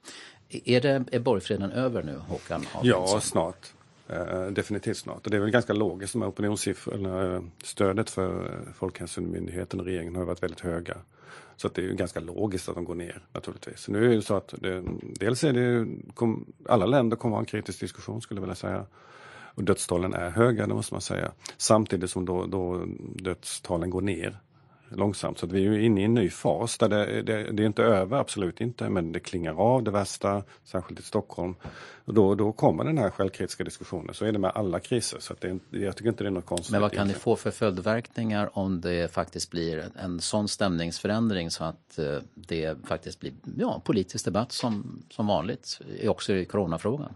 Är, 0.48 0.80
det, 0.80 1.04
är 1.12 1.18
borgfreden 1.18 1.72
över 1.72 2.02
nu, 2.02 2.16
Håkan? 2.28 2.66
Ja, 2.82 3.20
snart. 3.20 3.72
Eh, 4.12 4.46
definitivt 4.46 4.96
snart. 4.96 5.24
Och 5.24 5.30
det 5.30 5.36
är 5.36 5.40
väl 5.40 5.50
ganska 5.50 5.72
logiskt, 5.72 6.12
de 6.12 6.22
här 6.22 6.28
opinionssiffrorna. 6.28 7.42
Stödet 7.64 8.10
för 8.10 8.44
eh, 8.44 8.72
Folkhälsomyndigheten 8.74 9.80
och 9.80 9.86
regeringen 9.86 10.16
har 10.16 10.24
varit 10.24 10.42
väldigt 10.42 10.60
höga. 10.60 10.96
Så 11.56 11.66
att 11.66 11.74
det 11.74 11.84
är 11.84 11.92
ganska 11.92 12.20
logiskt 12.20 12.68
att 12.68 12.74
de 12.74 12.84
går 12.84 12.94
ner 12.94 13.22
naturligtvis. 13.32 13.88
Nu 13.88 14.12
är 14.12 14.16
det 14.16 14.22
så 14.22 14.36
att 14.36 14.54
det, 14.58 14.84
dels 15.02 15.44
är 15.44 15.52
det, 15.52 15.86
kom, 16.14 16.52
alla 16.68 16.86
länder 16.86 17.16
kommer 17.16 17.36
ha 17.36 17.40
en 17.40 17.46
kritisk 17.46 17.80
diskussion 17.80 18.22
skulle 18.22 18.38
jag 18.38 18.42
vilja 18.42 18.54
säga. 18.54 18.86
Och 19.54 19.64
dödstalen 19.64 20.14
är 20.14 20.30
höga, 20.30 20.66
det 20.66 20.74
måste 20.74 20.94
man 20.94 21.00
säga. 21.00 21.32
Samtidigt 21.56 22.10
som 22.10 22.24
då, 22.24 22.46
då 22.46 22.84
dödstalen 23.14 23.90
går 23.90 24.02
ner 24.02 24.40
långsamt. 24.90 25.38
Så 25.38 25.46
att 25.46 25.52
vi 25.52 25.66
är 25.66 25.78
inne 25.78 26.00
i 26.00 26.04
en 26.04 26.14
ny 26.14 26.30
fas 26.30 26.78
där 26.78 26.88
det, 26.88 27.22
det, 27.22 27.52
det, 27.52 27.62
är 27.62 27.66
inte 27.66 27.82
över, 27.82 28.16
absolut 28.16 28.60
inte, 28.60 28.88
men 28.88 29.12
det 29.12 29.20
klingar 29.20 29.54
av 29.54 29.82
det 29.82 29.90
värsta, 29.90 30.42
särskilt 30.64 31.00
i 31.00 31.02
Stockholm. 31.02 31.54
Och 32.04 32.14
då, 32.14 32.34
då 32.34 32.52
kommer 32.52 32.84
den 32.84 32.98
här 32.98 33.10
självkritiska 33.10 33.64
diskussionen. 33.64 34.14
Så 34.14 34.24
är 34.24 34.32
det 34.32 34.38
med 34.38 34.52
alla 34.54 34.80
kriser. 34.80 35.18
Så 35.20 35.34
det, 35.40 35.58
jag 35.70 35.96
tycker 35.96 36.08
inte 36.08 36.24
det 36.24 36.28
är 36.28 36.32
något 36.32 36.46
konstigt. 36.46 36.72
Men 36.72 36.80
vad 36.80 36.92
kan 36.92 37.08
det 37.08 37.14
få 37.14 37.36
för 37.36 37.50
följdverkningar 37.50 38.58
om 38.58 38.80
det 38.80 39.12
faktiskt 39.12 39.50
blir 39.50 39.84
en 39.96 40.20
sån 40.20 40.48
stämningsförändring 40.48 41.50
så 41.50 41.64
att 41.64 41.98
eh, 41.98 42.16
det 42.34 42.76
faktiskt 42.84 43.20
blir 43.20 43.32
ja, 43.56 43.82
politisk 43.84 44.24
debatt 44.24 44.52
som, 44.52 45.02
som 45.10 45.26
vanligt, 45.26 45.80
också 46.08 46.32
i 46.32 46.44
coronafrågan? 46.44 47.14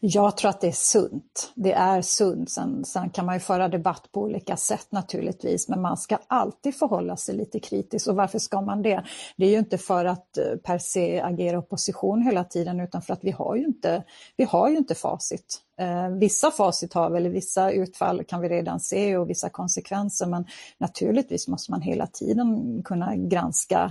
Jag 0.00 0.36
tror 0.36 0.50
att 0.50 0.60
det 0.60 0.66
är 0.66 0.72
sunt. 0.72 1.52
Det 1.54 1.72
är 1.72 2.02
sunt. 2.02 2.50
Sen, 2.50 2.84
sen, 2.84 3.10
kan 3.10 3.26
man 3.26 3.34
ju 3.34 3.40
föra 3.40 3.68
debatt 3.68 4.12
på 4.12 4.20
olika 4.20 4.56
sätt 4.56 4.86
naturligtvis, 4.90 5.68
men 5.68 5.80
man 5.82 5.96
ska 5.96 6.18
alltid 6.26 6.74
förhålla 6.74 7.16
sig 7.16 7.34
lite 7.34 7.60
kritiskt. 7.60 8.08
Och 8.08 8.16
varför 8.16 8.38
ska 8.38 8.60
man 8.60 8.82
det? 8.82 9.04
Det 9.36 9.46
är 9.46 9.50
ju 9.50 9.58
inte 9.58 9.78
för 9.78 10.04
att 10.04 10.38
eh, 10.38 10.56
per 10.64 10.78
se 10.78 11.20
agera 11.20 11.58
opposition 11.58 12.22
hela 12.22 12.44
tiden, 12.44 12.80
utan 12.80 13.02
för 13.02 13.12
att 13.12 13.24
vi 13.24 13.30
har 13.30 13.56
ju 13.56 13.64
inte, 13.64 14.04
vi 14.36 14.44
har 14.44 14.68
ju 14.68 14.76
inte 14.76 14.94
facit. 14.94 15.60
Eh, 15.78 16.08
vissa 16.08 16.50
facit 16.50 16.94
har 16.94 17.10
vi, 17.10 17.16
eller 17.16 17.30
vissa 17.30 17.70
utfall 17.70 18.24
kan 18.24 18.40
vi 18.40 18.48
redan 18.48 18.80
se 18.80 19.16
och 19.16 19.30
vissa 19.30 19.48
konsekvenser, 19.48 20.26
men 20.26 20.46
naturligtvis 20.78 21.48
måste 21.48 21.70
man 21.70 21.82
hela 21.82 22.06
tiden 22.06 22.82
kunna 22.84 23.16
granska 23.16 23.84
eh, 23.84 23.90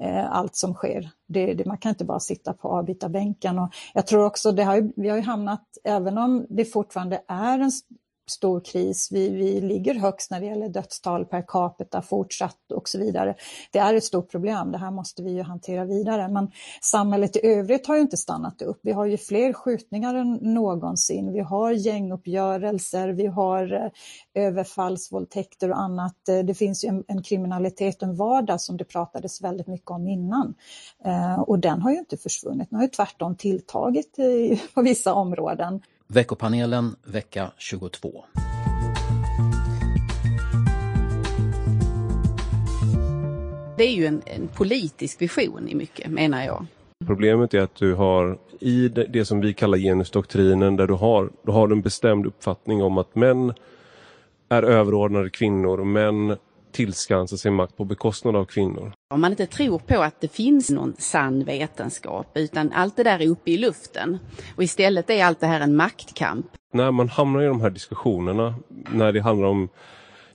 Eh, 0.00 0.32
allt 0.32 0.56
som 0.56 0.74
sker. 0.74 1.10
Det, 1.28 1.54
det, 1.54 1.66
man 1.66 1.78
kan 1.78 1.90
inte 1.90 2.04
bara 2.04 2.20
sitta 2.20 2.52
på 2.52 2.68
avbytarbänken. 2.68 3.58
Och 3.58 3.74
jag 3.94 4.06
tror 4.06 4.24
också, 4.24 4.52
det 4.52 4.64
har, 4.64 4.92
vi 4.96 5.08
har 5.08 5.16
ju 5.16 5.22
hamnat, 5.22 5.62
även 5.84 6.18
om 6.18 6.46
det 6.48 6.64
fortfarande 6.64 7.22
är 7.28 7.58
en 7.58 7.70
stor 8.32 8.60
kris. 8.60 9.08
Vi, 9.12 9.30
vi 9.30 9.60
ligger 9.60 9.94
högst 9.94 10.30
när 10.30 10.40
det 10.40 10.46
gäller 10.46 10.68
dödstal 10.68 11.24
per 11.24 11.44
capita 11.46 12.02
fortsatt 12.02 12.72
och 12.74 12.88
så 12.88 12.98
vidare. 12.98 13.34
Det 13.72 13.78
är 13.78 13.94
ett 13.94 14.04
stort 14.04 14.30
problem, 14.30 14.72
det 14.72 14.78
här 14.78 14.90
måste 14.90 15.22
vi 15.22 15.30
ju 15.30 15.42
hantera 15.42 15.84
vidare. 15.84 16.28
Men 16.28 16.50
samhället 16.80 17.36
i 17.36 17.46
övrigt 17.46 17.86
har 17.86 17.94
ju 17.94 18.00
inte 18.00 18.16
stannat 18.16 18.62
upp. 18.62 18.80
Vi 18.82 18.92
har 18.92 19.06
ju 19.06 19.16
fler 19.16 19.52
skjutningar 19.52 20.14
än 20.14 20.38
någonsin. 20.40 21.32
Vi 21.32 21.40
har 21.40 21.72
gänguppgörelser, 21.72 23.08
vi 23.08 23.26
har 23.26 23.72
eh, 23.72 24.44
överfallsvåldtäkter 24.44 25.70
och 25.70 25.80
annat. 25.80 26.28
Eh, 26.28 26.38
det 26.38 26.54
finns 26.54 26.84
ju 26.84 26.88
en, 26.88 27.04
en 27.08 27.22
kriminalitet 27.22 28.02
en 28.02 28.16
vardag 28.16 28.60
som 28.60 28.76
det 28.76 28.84
pratades 28.84 29.42
väldigt 29.42 29.66
mycket 29.66 29.90
om 29.90 30.08
innan. 30.08 30.54
Eh, 31.04 31.40
och 31.40 31.58
den 31.58 31.82
har 31.82 31.90
ju 31.90 31.98
inte 31.98 32.16
försvunnit, 32.16 32.70
den 32.70 32.76
har 32.76 32.84
ju 32.84 32.90
tvärtom 32.90 33.36
tilltagit 33.36 34.18
i, 34.18 34.60
på 34.74 34.82
vissa 34.82 35.14
områden. 35.14 35.80
Veckopanelen 36.14 36.96
vecka 37.04 37.50
22. 37.58 38.24
Det 43.76 43.84
är 43.84 43.92
ju 43.92 44.06
en, 44.06 44.22
en, 44.26 44.48
politisk 44.48 45.22
vision 45.22 45.68
i 45.68 45.74
mycket, 45.74 46.10
menar 46.10 46.44
jag. 46.44 46.66
Problemet 47.06 47.54
är 47.54 47.60
att 47.60 47.74
du 47.74 47.94
har 47.94 48.38
i 48.60 48.88
det, 48.88 49.04
det 49.04 49.24
som 49.24 49.40
vi 49.40 49.54
kallar 49.54 49.78
genusdoktrinen 49.78 50.76
där 50.76 50.86
du 50.86 50.94
har, 50.94 51.30
du 51.42 51.52
har 51.52 51.68
en 51.68 51.82
bestämd 51.82 52.26
uppfattning 52.26 52.82
om 52.82 52.98
att 52.98 53.14
män 53.14 53.54
är 54.48 54.62
överordnade 54.62 55.30
kvinnor 55.30 55.80
och 55.80 55.86
män 55.86 56.36
tillskansa 56.72 57.36
sig 57.36 57.50
makt 57.50 57.76
på 57.76 57.84
bekostnad 57.84 58.36
av 58.36 58.44
kvinnor. 58.44 58.92
Om 59.14 59.20
man 59.20 59.30
inte 59.30 59.46
tror 59.46 59.78
på 59.78 60.02
att 60.02 60.20
det 60.20 60.28
finns 60.28 60.70
någon 60.70 60.94
sann 60.98 61.44
vetenskap 61.44 62.26
utan 62.34 62.72
allt 62.72 62.96
det 62.96 63.02
där 63.02 63.18
är 63.18 63.28
uppe 63.28 63.50
i 63.50 63.56
luften 63.56 64.18
och 64.56 64.62
istället 64.62 65.10
är 65.10 65.24
allt 65.24 65.40
det 65.40 65.46
här 65.46 65.60
en 65.60 65.76
maktkamp. 65.76 66.46
När 66.72 66.90
man 66.90 67.08
hamnar 67.08 67.42
i 67.42 67.46
de 67.46 67.60
här 67.60 67.70
diskussionerna, 67.70 68.54
när 68.92 69.12
det 69.12 69.20
handlar 69.20 69.48
om 69.48 69.68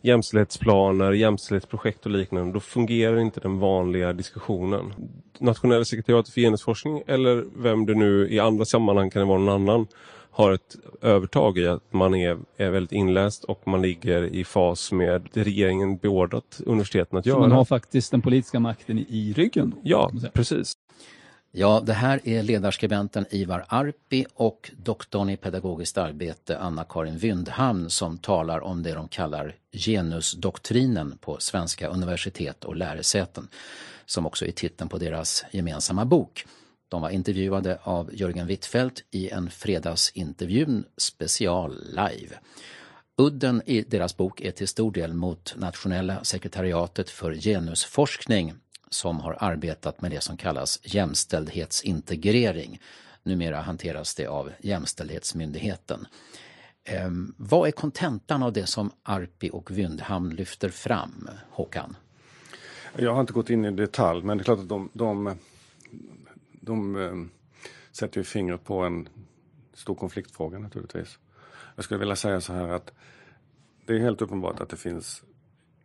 jämställdhetsplaner, 0.01 1.11
jämställdhetsprojekt 1.11 2.05
och 2.05 2.11
liknande, 2.11 2.53
då 2.53 2.59
fungerar 2.59 3.19
inte 3.19 3.39
den 3.39 3.59
vanliga 3.59 4.13
diskussionen. 4.13 4.93
Nationella 5.39 5.85
sekretariatet 5.85 6.33
för 6.33 6.41
genusforskning 6.41 7.03
eller 7.07 7.45
vem 7.63 7.85
det 7.85 7.93
nu 7.93 8.29
i 8.29 8.39
andra 8.39 8.65
sammanhang 8.65 9.09
kan 9.09 9.19
det 9.19 9.25
vara 9.25 9.39
någon 9.39 9.69
annan 9.69 9.87
har 10.37 10.51
ett 10.51 10.75
övertag 11.01 11.57
i 11.57 11.67
att 11.67 11.93
man 11.93 12.15
är, 12.15 12.37
är 12.57 12.69
väldigt 12.69 12.91
inläst 12.91 13.43
och 13.43 13.67
man 13.67 13.81
ligger 13.81 14.23
i 14.23 14.43
fas 14.43 14.91
med 14.91 15.29
det 15.33 15.43
regeringen 15.43 15.97
beordrat 15.97 16.61
universiteten 16.65 17.19
att 17.19 17.25
göra. 17.25 17.35
Så 17.35 17.39
man 17.39 17.51
har 17.51 17.65
faktiskt 17.65 18.11
den 18.11 18.21
politiska 18.21 18.59
makten 18.59 18.99
i 18.99 19.33
ryggen? 19.33 19.75
Ja, 19.83 20.11
precis. 20.33 20.73
Ja, 21.51 21.83
det 21.85 21.93
här 21.93 22.19
är 22.23 22.43
ledarskribenten 22.43 23.25
Ivar 23.29 23.65
Arpi 23.67 24.25
och 24.33 24.71
doktorn 24.77 25.29
i 25.29 25.37
pedagogiskt 25.37 25.97
arbete 25.97 26.59
Anna-Karin 26.59 27.17
Wyndhamn 27.17 27.89
som 27.89 28.17
talar 28.17 28.59
om 28.59 28.83
det 28.83 28.93
de 28.93 29.07
kallar 29.07 29.55
genusdoktrinen 29.71 31.17
på 31.21 31.37
svenska 31.39 31.87
universitet 31.87 32.63
och 32.63 32.75
lärosäten, 32.75 33.47
som 34.05 34.25
också 34.25 34.45
är 34.45 34.51
titeln 34.51 34.89
på 34.89 34.97
deras 34.97 35.45
gemensamma 35.51 36.05
bok. 36.05 36.45
De 36.89 37.01
var 37.01 37.09
intervjuade 37.09 37.79
av 37.83 38.09
Jörgen 38.13 38.47
Wittfeldt 38.47 39.03
i 39.11 39.29
en 39.29 39.49
fredagsintervjun 39.49 40.85
special 40.97 41.83
live. 41.89 42.35
Udden 43.17 43.61
i 43.65 43.81
deras 43.81 44.17
bok 44.17 44.41
är 44.41 44.51
till 44.51 44.67
stor 44.67 44.91
del 44.91 45.13
mot 45.13 45.55
Nationella 45.57 46.23
sekretariatet 46.23 47.09
för 47.09 47.33
genusforskning 47.33 48.53
som 48.89 49.19
har 49.19 49.37
arbetat 49.39 50.01
med 50.01 50.11
det 50.11 50.21
som 50.21 50.37
kallas 50.37 50.79
jämställdhetsintegrering. 50.83 52.81
Numera 53.23 53.61
hanteras 53.61 54.15
det 54.15 54.27
av 54.27 54.51
Jämställdhetsmyndigheten. 54.59 56.07
Ehm, 56.83 57.33
vad 57.37 57.67
är 57.67 57.71
kontentan 57.71 58.43
av 58.43 58.53
det 58.53 58.65
som 58.65 58.91
Arpi 59.03 59.49
och 59.53 59.71
Vyndhamn 59.71 60.35
lyfter 60.35 60.69
fram, 60.69 61.29
Håkan? 61.49 61.95
Jag 62.95 63.13
har 63.13 63.21
inte 63.21 63.33
gått 63.33 63.49
in 63.49 63.65
i 63.65 63.71
detalj, 63.71 64.23
men 64.23 64.37
det 64.37 64.41
är 64.41 64.43
klart 64.43 64.59
att 64.59 64.69
de, 64.69 64.89
de 64.93 65.37
de 66.67 66.95
eh, 66.95 67.15
sätter 67.91 68.17
ju 68.17 68.23
fingret 68.23 68.63
på 68.63 68.79
en 68.79 69.09
stor 69.73 69.95
konfliktfråga 69.95 70.59
naturligtvis. 70.59 71.19
Jag 71.75 71.85
skulle 71.85 71.99
vilja 71.99 72.15
säga 72.15 72.41
så 72.41 72.53
här 72.53 72.67
att 72.67 72.93
det 73.85 73.95
är 73.95 73.99
helt 73.99 74.21
uppenbart 74.21 74.59
att 74.59 74.69
det 74.69 74.77
finns 74.77 75.23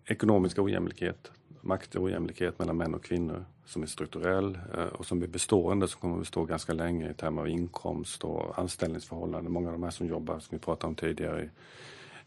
ekonomisk 0.06 0.58
ojämlikhet, 0.58 1.30
maktojämlikhet 1.60 2.58
mellan 2.58 2.76
män 2.76 2.94
och 2.94 3.04
kvinnor 3.04 3.44
som 3.64 3.82
är 3.82 3.86
strukturell 3.86 4.58
eh, 4.74 4.84
och 4.84 5.06
som 5.06 5.22
är 5.22 5.26
bestående, 5.26 5.88
som 5.88 6.00
kommer 6.00 6.14
att 6.14 6.20
bestå 6.20 6.44
ganska 6.44 6.72
länge 6.72 7.10
i 7.10 7.14
termer 7.14 7.42
av 7.42 7.48
inkomst 7.48 8.24
och 8.24 8.58
anställningsförhållanden. 8.58 9.52
Många 9.52 9.68
av 9.68 9.72
de 9.72 9.82
här 9.82 9.90
som 9.90 10.06
jobbar, 10.06 10.38
som 10.38 10.58
vi 10.58 10.64
pratade 10.64 10.88
om 10.88 10.94
tidigare, 10.94 11.50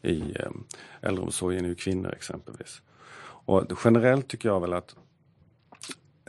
i, 0.02 0.10
i 0.10 0.36
eh, 0.40 0.52
äldreomsorgen 1.02 1.66
är 1.66 1.70
ju 1.70 1.76
kvinnor 1.76 2.14
exempelvis. 2.14 2.82
Och 3.48 3.64
generellt 3.84 4.28
tycker 4.28 4.50
jag 4.50 4.60
väl 4.60 4.74
att 4.74 4.96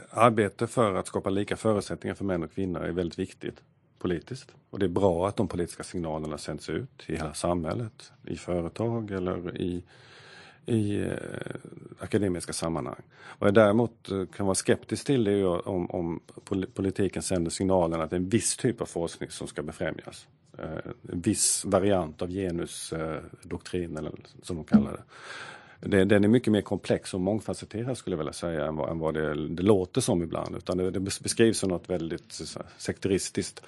arbete 0.09 0.67
för 0.67 0.93
att 0.93 1.07
skapa 1.07 1.29
lika 1.29 1.57
förutsättningar 1.57 2.15
för 2.15 2.25
män 2.25 2.43
och 2.43 2.51
kvinnor 2.51 2.81
är 2.81 2.91
väldigt 2.91 3.19
viktigt 3.19 3.61
politiskt. 3.99 4.51
Och 4.69 4.79
det 4.79 4.85
är 4.85 4.89
bra 4.89 5.27
att 5.27 5.35
de 5.35 5.47
politiska 5.47 5.83
signalerna 5.83 6.37
sänds 6.37 6.69
ut 6.69 7.03
i 7.07 7.15
hela 7.15 7.33
samhället, 7.33 8.11
i 8.25 8.35
företag 8.35 9.11
eller 9.11 9.57
i, 9.61 9.83
i 10.65 11.01
eh, 11.01 11.11
akademiska 11.99 12.53
sammanhang. 12.53 13.01
Vad 13.39 13.47
jag 13.47 13.53
däremot 13.53 14.11
eh, 14.11 14.25
kan 14.25 14.45
vara 14.45 14.55
skeptisk 14.55 15.05
till 15.05 15.23
det 15.23 15.31
är 15.31 15.67
om, 15.67 15.91
om 15.91 16.19
politiken 16.73 17.21
sänder 17.21 17.51
signalen 17.51 18.01
att 18.01 18.09
det 18.09 18.15
är 18.15 18.19
en 18.19 18.29
viss 18.29 18.57
typ 18.57 18.81
av 18.81 18.85
forskning 18.85 19.29
som 19.29 19.47
ska 19.47 19.63
befrämjas. 19.63 20.27
Eh, 20.57 20.91
en 21.11 21.21
viss 21.21 21.65
variant 21.65 22.21
av 22.21 22.29
genusdoktrin 22.29 23.97
eller 23.97 24.09
eh, 24.09 24.15
som 24.41 24.55
de 24.55 24.65
kallar 24.65 24.91
det 24.91 25.03
det, 25.79 26.05
den 26.05 26.23
är 26.23 26.27
mycket 26.27 26.51
mer 26.51 26.61
komplex 26.61 27.13
och 27.13 27.21
mångfacetterad 27.21 27.97
skulle 27.97 28.13
jag 28.13 28.17
vilja 28.17 28.33
säga 28.33 28.65
än 28.65 28.75
vad, 28.75 28.89
än 28.89 28.99
vad 28.99 29.13
det, 29.13 29.47
det, 29.47 29.63
låter 29.63 30.01
som 30.01 30.23
ibland. 30.23 30.55
Utan 30.55 30.77
det, 30.77 30.91
det 30.91 30.99
beskrivs 30.99 31.57
som 31.57 31.69
något 31.69 31.89
väldigt 31.89 32.41
sekteristiskt. 32.77 33.61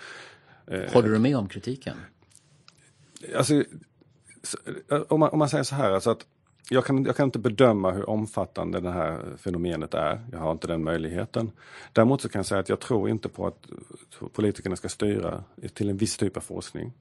Eh, 0.68 0.94
Håller 0.94 1.10
du 1.10 1.20
med 1.20 1.38
om 1.38 1.50
kritiken? 1.50 1.98
Alltså, 3.36 3.64
om 5.08 5.20
man, 5.20 5.30
om 5.30 5.40
man 5.40 5.50
säger 5.50 5.64
så 5.64 5.76
här, 5.76 5.92
alltså 5.92 6.10
att 6.10 6.26
jag 6.70 6.86
kan, 6.86 7.06
jag 7.06 7.16
kan 7.16 7.26
inte 7.26 7.40
bedöma 7.40 7.92
hur 7.92 8.10
omfattande 8.10 8.80
det 8.80 8.92
här 8.92 9.38
fenomenet 9.38 9.94
är. 9.94 10.26
Jag 10.32 10.40
har 10.40 10.52
inte 10.52 10.68
den 10.68 10.84
möjligheten. 10.84 11.52
Däremot 11.94 12.22
så 12.22 12.30
kan 12.30 12.40
jag 12.40 12.46
säga 12.46 12.60
att 12.60 12.70
jag 12.70 12.80
tror 12.80 13.10
inte 13.10 13.30
på 13.30 13.48
att 13.48 13.68
politikerna 14.34 14.76
ska 14.76 14.90
styra 14.90 15.44
till 15.74 15.90
en 15.90 15.98
viss 15.98 16.18
typ 16.18 16.38
av 16.38 16.42
forskning. 16.42 16.94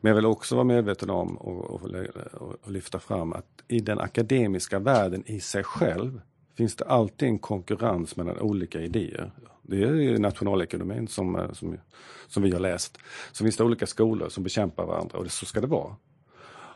Men 0.00 0.10
jag 0.10 0.14
vill 0.16 0.26
också 0.26 0.54
vara 0.54 0.64
medveten 0.64 1.10
om 1.10 1.36
och, 1.36 1.70
och, 1.70 1.90
och, 2.32 2.70
lyfta 2.70 2.98
fram 2.98 3.32
att 3.32 3.46
i 3.68 3.80
den 3.80 3.98
akademiska 3.98 4.78
världen 4.78 5.22
i 5.26 5.40
sig 5.40 5.64
själv 5.64 6.20
finns 6.56 6.76
det 6.76 6.84
alltid 6.84 7.28
en 7.28 7.38
konkurrens 7.38 8.16
mellan 8.16 8.38
olika 8.38 8.80
idéer. 8.80 9.32
Det 9.62 9.82
är 9.82 10.18
nationalekonomin 10.18 11.08
som, 11.08 11.36
eh, 11.36 11.52
som, 11.52 11.76
som 12.28 12.42
vi 12.42 12.50
har 12.50 12.60
läst. 12.60 12.98
Så 13.32 13.44
finns 13.44 13.56
det 13.56 13.64
olika 13.64 13.86
skolor 13.86 14.28
som 14.28 14.44
bekämpar 14.44 14.86
varandra 14.86 15.18
och 15.18 15.24
det, 15.24 15.30
så 15.30 15.46
ska 15.46 15.60
det 15.60 15.66
vara. 15.66 15.96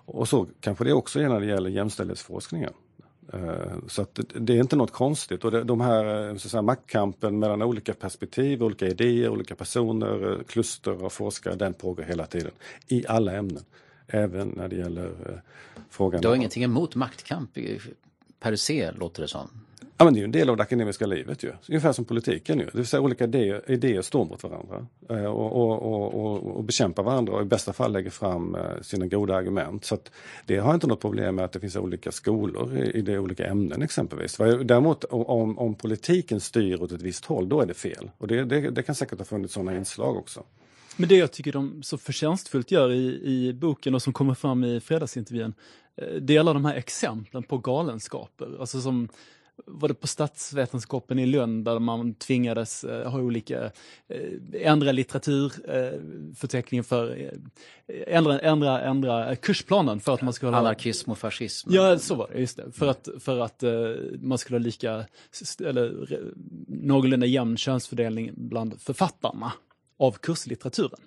Och 0.07 0.29
så 0.29 0.49
kanske 0.61 0.85
det 0.85 0.93
också 0.93 1.21
är 1.21 1.29
när 1.29 1.41
det 1.41 1.47
gäller 1.47 1.71
jämställdhetsforskningen. 1.71 2.73
Eh, 3.33 3.73
så 3.89 4.03
att 4.03 4.21
det 4.35 4.53
är 4.53 4.61
inte 4.61 4.77
något 4.77 4.93
konstigt 4.93 5.45
och 5.45 5.67
de 5.67 5.81
här 5.81 6.29
eh, 6.29 6.37
så 6.37 6.49
säga, 6.49 6.63
maktkampen 6.63 7.39
mellan 7.39 7.63
olika 7.63 7.95
perspektiv, 7.95 8.63
olika 8.63 8.87
idéer, 8.87 9.29
olika 9.29 9.55
personer, 9.55 10.33
eh, 10.33 10.45
kluster 10.45 11.05
av 11.05 11.11
forskare, 11.11 11.55
den 11.55 11.75
pågår 11.75 12.03
hela 12.03 12.27
tiden. 12.27 12.51
I 12.89 13.07
alla 13.09 13.33
ämnen. 13.33 13.65
Även 14.07 14.49
när 14.49 14.69
det 14.69 14.77
gäller 14.77 15.11
frågan... 15.91 16.21
Du 16.21 16.29
har 16.29 16.35
ingenting 16.35 16.65
emot 16.65 16.95
maktkamp 16.95 17.51
per 18.41 18.57
se, 18.57 18.93
låter 18.93 19.23
det 19.23 19.29
som? 19.29 19.64
Ja, 19.99 20.05
men 20.05 20.15
det 20.15 20.19
är 20.19 20.21
ju 20.21 20.25
en 20.25 20.33
del 20.33 20.51
av 20.51 20.57
det 20.57 20.63
akademiska 20.63 21.07
livet 21.07 21.43
ju. 21.43 21.53
Ungefär 21.69 21.93
som 21.93 22.05
politiken 22.05 22.59
ju. 22.59 22.65
Det 22.65 22.75
vill 22.75 22.87
säga 22.87 23.01
olika 23.01 23.25
idéer, 23.25 23.71
idéer 23.71 24.03
står 24.03 24.25
mot 24.25 24.43
varandra 24.43 24.87
eh, 25.11 25.25
och, 25.25 25.53
och, 25.53 26.15
och, 26.15 26.57
och, 26.57 26.65
bekämpar 26.65 27.03
varandra 27.03 27.33
och 27.33 27.43
i 27.43 27.45
bästa 27.45 27.73
fall 27.73 27.93
lägger 27.93 28.11
fram 28.11 28.55
eh, 28.55 28.81
sina 28.83 29.07
goda 29.07 29.35
argument. 29.35 29.85
Så 29.85 29.99
det 30.47 30.57
har 30.57 30.75
inte 30.75 30.87
något 30.87 31.01
problem 31.01 31.35
med 31.35 31.45
att 31.45 31.53
det 31.53 31.61
finns 31.61 31.77
olika 31.77 32.13
skolor 32.13 32.77
i, 32.77 32.91
i 32.91 33.03
de 33.03 33.19
olika 33.19 33.47
ämnen 33.47 33.83
exempelvis. 33.83 34.37
Däremot 34.37 35.05
om, 35.05 35.59
om 35.59 35.75
politiken 35.75 36.41
styr 36.41 36.83
åt 36.83 36.93
ett 36.93 37.03
visst 37.03 37.25
håll, 37.25 37.49
då 37.49 37.61
är 37.61 37.67
det 37.67 37.75
fel. 37.75 38.11
Och 38.19 38.29
det, 38.29 38.45
det, 38.45 38.71
det 38.71 38.83
kan 38.83 38.95
säkert 38.95 39.19
ha 39.19 39.25
funnits 39.25 39.55
sådana 39.55 39.77
inslag 39.77 40.17
också. 40.17 40.43
Men 40.97 41.09
det 41.09 41.17
jag 41.17 41.33
tycker 41.33 41.53
de 41.53 41.83
så 41.83 41.99
förtjänstfullt 41.99 42.71
gör 42.71 42.93
i, 42.93 43.21
i 43.25 43.53
boken 43.53 43.95
och 43.95 44.03
som 44.03 44.13
kommer 44.13 44.35
fram 44.35 44.65
i 44.65 44.81
fredagsintervjun, 44.81 45.55
eh, 45.97 46.15
det 46.21 46.37
är 46.37 46.41
alla 46.41 46.53
de 46.53 46.65
här 46.65 46.75
exemplen 46.75 47.43
på 47.43 47.59
galenskaper. 47.59 48.57
Alltså 48.61 48.81
som 48.81 49.09
var 49.67 49.89
det 49.89 49.95
på 49.95 50.07
statsvetenskapen 50.07 51.19
i 51.19 51.27
Lund 51.27 51.65
där 51.65 51.79
man 51.79 52.15
tvingades 52.15 52.85
eh, 52.85 53.11
ha 53.11 53.19
olika, 53.19 53.65
eh, 54.09 54.31
ändra 54.53 54.93
litteraturförteckningen 54.93 56.85
för, 56.85 57.17
eh, 57.21 58.17
ändra, 58.17 58.39
ändra, 58.39 58.83
ändra 58.83 59.37
kursplanen 59.37 60.01
för 60.01 60.15
att 60.15 60.23
man 60.23 60.33
skulle 60.33 60.53
ha... 60.53 60.59
Anarkism 60.59 61.11
och 61.11 61.19
fascism. 61.19 61.69
Ja, 61.73 61.99
så 61.99 62.15
var 62.15 62.31
det, 62.33 62.41
just 62.41 62.57
det. 62.57 62.73
För 62.73 62.87
att, 62.87 63.09
för 63.21 63.41
att 63.41 63.63
man 64.21 64.39
skulle 64.39 64.59
ha 64.59 64.63
lika, 64.63 65.05
eller 65.65 66.09
någorlunda 66.69 67.27
jämn 67.27 67.57
könsfördelning 67.57 68.31
bland 68.37 68.81
författarna 68.81 69.53
av 69.99 70.13
kurslitteraturen. 70.13 71.01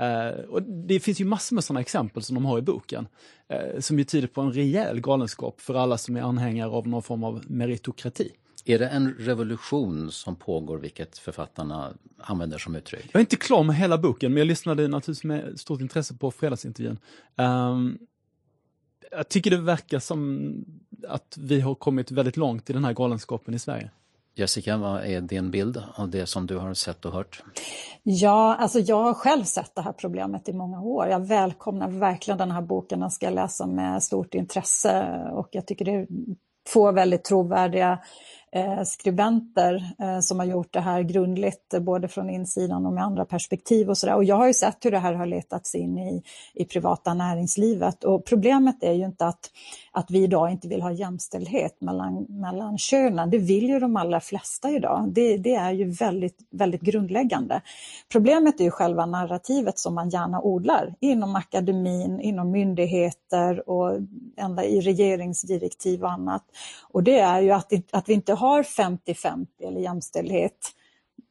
Uh, 0.00 0.44
och 0.48 0.62
det 0.62 1.00
finns 1.00 1.20
ju 1.20 1.24
massor 1.24 1.54
med 1.54 1.64
sådana 1.64 1.80
exempel 1.80 2.22
som 2.22 2.34
de 2.34 2.44
har 2.44 2.58
i 2.58 2.62
boken, 2.62 3.08
uh, 3.52 3.80
som 3.80 3.98
ju 3.98 4.04
tyder 4.04 4.28
på 4.28 4.40
en 4.40 4.52
rejäl 4.52 5.00
galenskap 5.00 5.60
för 5.60 5.74
alla 5.74 5.98
som 5.98 6.16
är 6.16 6.20
anhängare 6.20 6.70
av 6.70 6.88
någon 6.88 7.02
form 7.02 7.24
av 7.24 7.44
meritokrati. 7.46 8.30
Är 8.64 8.78
det 8.78 8.88
en 8.88 9.14
revolution 9.14 10.12
som 10.12 10.36
pågår, 10.36 10.78
vilket 10.78 11.18
författarna 11.18 11.92
använder 12.18 12.58
som 12.58 12.76
uttryck? 12.76 13.04
Jag 13.12 13.14
är 13.14 13.20
inte 13.20 13.36
klar 13.36 13.62
med 13.62 13.76
hela 13.76 13.98
boken, 13.98 14.32
men 14.32 14.38
jag 14.38 14.46
lyssnade 14.46 14.88
naturligtvis 14.88 15.24
med 15.24 15.60
stort 15.60 15.80
intresse 15.80 16.14
på 16.14 16.30
fredagsintervjun. 16.30 16.98
Um, 17.36 17.98
jag 19.10 19.28
tycker 19.28 19.50
det 19.50 19.56
verkar 19.56 19.98
som 19.98 20.52
att 21.08 21.36
vi 21.40 21.60
har 21.60 21.74
kommit 21.74 22.10
väldigt 22.10 22.36
långt 22.36 22.70
i 22.70 22.72
den 22.72 22.84
här 22.84 22.92
galenskapen 22.92 23.54
i 23.54 23.58
Sverige. 23.58 23.90
Jessica, 24.34 24.76
vad 24.76 25.04
är 25.04 25.20
din 25.20 25.50
bild 25.50 25.82
av 25.94 26.10
det 26.10 26.26
som 26.26 26.46
du 26.46 26.58
har 26.58 26.74
sett 26.74 27.04
och 27.04 27.12
hört? 27.12 27.42
Ja, 28.02 28.56
alltså 28.56 28.78
jag 28.78 29.02
har 29.02 29.14
själv 29.14 29.44
sett 29.44 29.74
det 29.74 29.82
här 29.82 29.92
problemet 29.92 30.48
i 30.48 30.52
många 30.52 30.80
år. 30.80 31.06
Jag 31.06 31.26
välkomnar 31.26 31.88
verkligen 31.88 32.38
den 32.38 32.50
här 32.50 32.62
boken, 32.62 33.00
den 33.00 33.10
ska 33.10 33.26
jag 33.26 33.34
läsa 33.34 33.66
med 33.66 34.02
stort 34.02 34.34
intresse 34.34 35.22
och 35.32 35.48
jag 35.50 35.66
tycker 35.66 35.84
det 35.84 35.94
är 35.94 36.06
två 36.72 36.92
väldigt 36.92 37.24
trovärdiga 37.24 37.98
Eh, 38.52 38.82
skribenter 38.84 39.92
eh, 39.98 40.20
som 40.20 40.38
har 40.38 40.46
gjort 40.46 40.72
det 40.72 40.80
här 40.80 41.02
grundligt, 41.02 41.74
eh, 41.74 41.80
både 41.80 42.08
från 42.08 42.30
insidan 42.30 42.86
och 42.86 42.92
med 42.92 43.04
andra 43.04 43.24
perspektiv 43.24 43.90
och 43.90 43.98
sådär. 43.98 44.14
Och 44.14 44.24
jag 44.24 44.36
har 44.36 44.46
ju 44.46 44.54
sett 44.54 44.84
hur 44.84 44.90
det 44.90 44.98
här 44.98 45.14
har 45.14 45.26
letats 45.26 45.74
in 45.74 45.98
i, 45.98 46.22
i 46.54 46.64
privata 46.64 47.14
näringslivet 47.14 48.04
och 48.04 48.24
problemet 48.24 48.82
är 48.82 48.92
ju 48.92 49.04
inte 49.04 49.26
att, 49.26 49.50
att 49.92 50.10
vi 50.10 50.22
idag 50.22 50.50
inte 50.50 50.68
vill 50.68 50.82
ha 50.82 50.92
jämställdhet 50.92 51.80
mellan, 51.80 52.26
mellan 52.28 52.78
könen. 52.78 53.30
Det 53.30 53.38
vill 53.38 53.68
ju 53.68 53.78
de 53.78 53.96
allra 53.96 54.20
flesta 54.20 54.70
idag. 54.70 55.08
Det, 55.12 55.36
det 55.36 55.54
är 55.54 55.72
ju 55.72 55.90
väldigt, 55.90 56.38
väldigt 56.50 56.82
grundläggande. 56.82 57.60
Problemet 58.12 58.60
är 58.60 58.64
ju 58.64 58.70
själva 58.70 59.06
narrativet 59.06 59.78
som 59.78 59.94
man 59.94 60.10
gärna 60.10 60.40
odlar 60.40 60.94
inom 61.00 61.36
akademin, 61.36 62.20
inom 62.20 62.50
myndigheter 62.50 63.68
och 63.68 63.98
ända 64.36 64.64
i 64.64 64.80
regeringsdirektiv 64.80 66.02
och 66.02 66.10
annat. 66.10 66.44
Och 66.92 67.02
det 67.02 67.18
är 67.18 67.40
ju 67.40 67.50
att, 67.50 67.72
att 67.90 68.08
vi 68.08 68.12
inte 68.12 68.39
har 68.40 68.62
50-50 68.62 69.46
eller 69.66 69.80
jämställdhet 69.80 70.72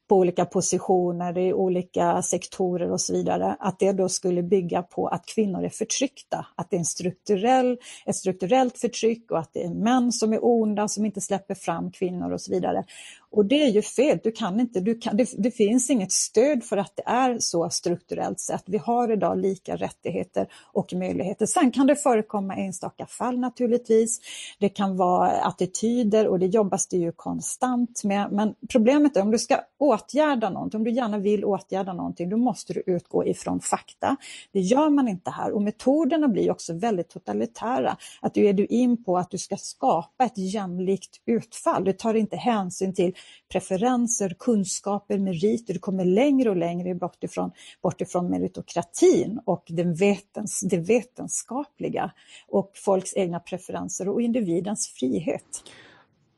på 0.10 0.16
olika 0.16 0.46
positioner 0.46 1.38
i 1.38 1.54
olika 1.54 2.22
sektorer 2.22 2.92
och 2.92 3.02
så 3.02 3.14
vidare, 3.14 3.56
att 3.60 3.80
det 3.80 3.92
då 3.92 4.10
skulle 4.10 4.44
bygga 4.44 4.82
på 4.82 5.08
att 5.08 5.26
kvinnor 5.26 5.64
är 5.64 5.70
förtryckta, 5.70 6.46
att 6.56 6.70
det 6.70 6.76
är 6.76 6.80
en 6.80 6.86
strukturell, 6.86 7.78
ett 8.06 8.16
strukturellt 8.16 8.78
förtryck 8.78 9.32
och 9.32 9.40
att 9.40 9.54
det 9.54 9.64
är 9.64 9.70
män 9.70 10.12
som 10.12 10.34
är 10.34 10.46
onda, 10.46 10.88
som 10.88 11.06
inte 11.06 11.22
släpper 11.22 11.56
fram 11.56 11.92
kvinnor 11.92 12.32
och 12.32 12.42
så 12.42 12.52
vidare. 12.52 12.84
Och 13.32 13.46
det 13.46 13.64
är 13.64 13.70
ju 13.70 13.82
fel, 13.82 14.20
du 14.24 14.32
kan 14.32 14.60
inte, 14.60 14.80
du 14.80 14.96
kan, 14.96 15.18
det, 15.18 15.30
det, 15.38 15.52
finns 15.52 15.90
inget 15.90 16.12
stöd 16.12 16.64
för 16.64 16.78
att 16.78 16.94
det 16.96 17.04
är 17.06 17.40
så 17.40 17.70
strukturellt 17.70 18.40
sett. 18.40 18.64
Vi 18.66 18.78
har 18.78 19.12
idag 19.12 19.38
lika 19.38 19.76
rättigheter 19.76 20.48
och 20.74 20.94
möjligheter. 20.94 21.46
Sen 21.46 21.72
kan 21.72 21.88
det 21.88 21.96
förekomma 21.96 22.56
enstaka 22.56 23.06
fall 23.06 23.40
naturligtvis. 23.40 24.20
Det 24.60 24.70
kan 24.70 24.98
vara 24.98 25.32
attityder 25.32 26.28
och 26.28 26.40
det 26.40 26.46
jobbas 26.46 26.88
det 26.88 26.98
ju 26.98 27.12
konstant 27.12 28.04
med. 28.04 28.32
Men 28.32 28.56
problemet 28.70 29.18
är 29.18 29.22
om 29.22 29.32
du 29.32 29.40
ska 29.40 29.60
åtgärda 29.78 30.50
någonting, 30.50 30.78
om 30.78 30.84
du 30.84 30.92
gärna 30.92 31.18
vill 31.18 31.46
åtgärda 31.46 31.94
någonting, 31.94 32.30
då 32.30 32.38
måste 32.38 32.74
du 32.74 32.84
utgå 32.86 33.26
ifrån 33.26 33.60
fakta. 33.60 34.16
Det 34.52 34.60
gör 34.60 34.90
man 34.90 35.08
inte 35.08 35.32
här 35.32 35.52
och 35.52 35.62
metoderna 35.62 36.28
blir 36.28 36.52
också 36.52 36.74
väldigt 36.74 37.10
totalitära. 37.10 37.98
Att 38.22 38.34
du 38.34 38.48
är 38.48 38.54
du 38.54 38.66
in 38.66 39.04
på 39.04 39.18
att 39.18 39.32
du 39.32 39.38
ska 39.38 39.58
skapa 39.58 40.26
ett 40.26 40.38
jämlikt 40.38 41.22
utfall. 41.26 41.84
Du 41.84 41.94
tar 41.94 42.14
inte 42.14 42.36
hänsyn 42.36 42.94
till 42.94 43.14
preferenser, 43.52 44.36
kunskaper, 44.40 45.18
meriter. 45.18 45.74
Du 45.74 45.80
kommer 45.80 46.06
längre 46.06 46.50
och 46.50 46.56
längre 46.56 46.96
bort 46.96 47.24
ifrån, 47.24 47.52
bort 47.82 48.02
ifrån 48.02 48.30
meritokratin 48.30 49.40
och 49.46 49.64
den 49.68 49.96
vetens, 49.96 50.60
det 50.60 50.78
vetenskapliga 50.78 52.12
och 52.48 52.72
folks 52.76 53.14
egna 53.16 53.40
preferenser 53.40 54.10
och 54.10 54.22
individens 54.22 54.88
frihet. 54.88 55.64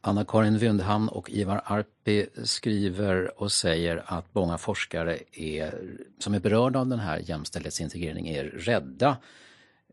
Anna-Karin 0.03 0.57
Wyndhamn 0.57 1.09
och 1.09 1.29
Ivar 1.29 1.61
Arpi 1.65 2.27
skriver 2.43 3.41
och 3.41 3.51
säger 3.51 4.03
att 4.05 4.35
många 4.35 4.57
forskare 4.57 5.19
är, 5.31 5.73
som 6.19 6.33
är 6.33 6.39
berörda 6.39 6.79
av 6.79 6.87
den 6.87 6.99
här 6.99 7.17
jämställdhetsintegreringen 7.17 8.35
är 8.35 8.43
rädda. 8.43 9.17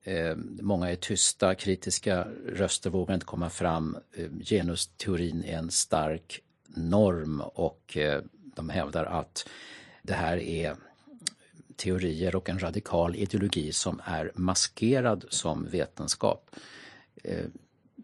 Eh, 0.04 0.36
många 0.60 0.90
är 0.90 0.96
tysta, 0.96 1.54
kritiska 1.54 2.26
röster 2.46 2.90
vågar 2.90 3.14
inte 3.14 3.26
komma 3.26 3.50
fram. 3.50 3.96
Eh, 4.16 4.26
genusteorin 4.44 5.44
är 5.44 5.58
en 5.58 5.70
stark 5.70 6.40
norm 6.76 7.40
och 7.40 7.96
eh, 7.96 8.22
de 8.56 8.68
hävdar 8.68 9.04
att 9.04 9.48
det 10.02 10.14
här 10.14 10.36
är 10.36 10.76
teorier 11.76 12.36
och 12.36 12.48
en 12.48 12.58
radikal 12.58 13.16
ideologi 13.16 13.72
som 13.72 14.00
är 14.04 14.32
maskerad 14.34 15.24
som 15.28 15.66
vetenskap. 15.70 16.50
Eh, 17.24 17.44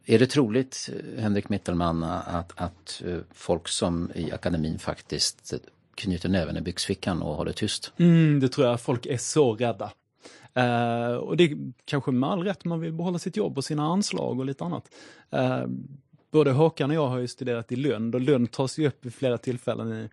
är 0.07 0.19
det 0.19 0.27
troligt, 0.27 0.91
Henrik 1.19 1.49
Mittelman, 1.49 2.03
att, 2.03 2.53
att 2.57 3.03
eh, 3.07 3.19
folk 3.31 3.69
som 3.69 4.11
i 4.15 4.33
akademin 4.33 4.79
faktiskt 4.79 5.55
knyter 5.95 6.29
näven 6.29 6.57
i 6.57 6.61
byxfickan 6.61 7.23
och 7.23 7.37
håller 7.37 7.53
tyst? 7.53 7.93
Mm, 7.97 8.41
det 8.41 8.49
tror 8.49 8.67
jag. 8.67 8.81
Folk 8.81 9.07
är 9.07 9.17
så 9.17 9.55
rädda. 9.55 9.93
Uh, 10.59 11.17
och 11.17 11.37
det 11.37 11.45
är 11.45 11.73
kanske 11.85 12.11
med 12.11 12.31
all 12.31 12.45
rätt 12.45 12.65
man 12.65 12.81
vill 12.81 12.93
behålla 12.93 13.19
sitt 13.19 13.37
jobb 13.37 13.59
och 13.59 13.65
sina 13.65 13.87
anslag 13.87 14.39
och 14.39 14.45
lite 14.45 14.65
annat. 14.65 14.89
Uh, 15.35 15.67
både 16.35 16.53
Håkan 16.53 16.91
och 16.91 16.97
jag 16.97 17.07
har 17.07 17.19
ju 17.19 17.29
studerat 17.29 17.73
i 17.73 17.77
Lund 17.77 18.15
och 18.15 18.21
Lund 18.21 18.51
tas 18.51 18.79
ju 18.79 18.87
upp 18.87 19.07
i 19.07 19.11
flera 19.11 19.39
tillfällen 19.39 19.93
i, 19.93 20.09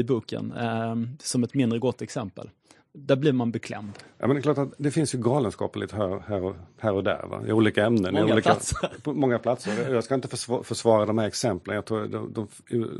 i 0.00 0.02
boken 0.02 0.52
eh, 0.52 0.94
som 1.20 1.44
ett 1.44 1.54
mindre 1.54 1.78
gott 1.78 2.02
exempel. 2.02 2.50
Där 2.92 3.16
blir 3.16 3.32
man 3.32 3.50
beklämd. 3.50 3.92
Ja, 4.18 4.26
men 4.26 4.36
det 4.36 4.40
är 4.40 4.42
klart 4.42 4.58
att 4.58 4.72
det 4.78 4.90
finns 4.90 5.14
ju 5.14 5.18
galenskaper 5.18 5.80
lite 5.80 5.96
här, 5.96 6.22
här, 6.26 6.44
och, 6.44 6.56
här 6.78 6.92
och 6.92 7.04
där 7.04 7.26
va? 7.30 7.42
i 7.46 7.52
olika 7.52 7.86
ämnen. 7.86 8.14
Många 8.14 8.28
i 8.28 8.32
olika, 8.32 8.50
platser. 8.50 8.90
På 9.02 9.12
många 9.12 9.38
platser. 9.38 9.92
Jag 9.92 10.04
ska 10.04 10.14
inte 10.14 10.28
försvara, 10.28 10.62
försvara 10.62 11.06
de 11.06 11.18
här 11.18 11.26
exemplen. 11.26 11.74
Jag 11.74 11.84
tror 11.84 12.06
de, 12.06 12.32
de, 12.32 12.48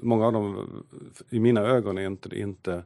många 0.02 0.26
av 0.26 0.32
dem 0.32 0.68
i 1.30 1.40
mina 1.40 1.60
ögon 1.60 1.98
är 1.98 2.06
inte, 2.06 2.40
inte 2.40 2.82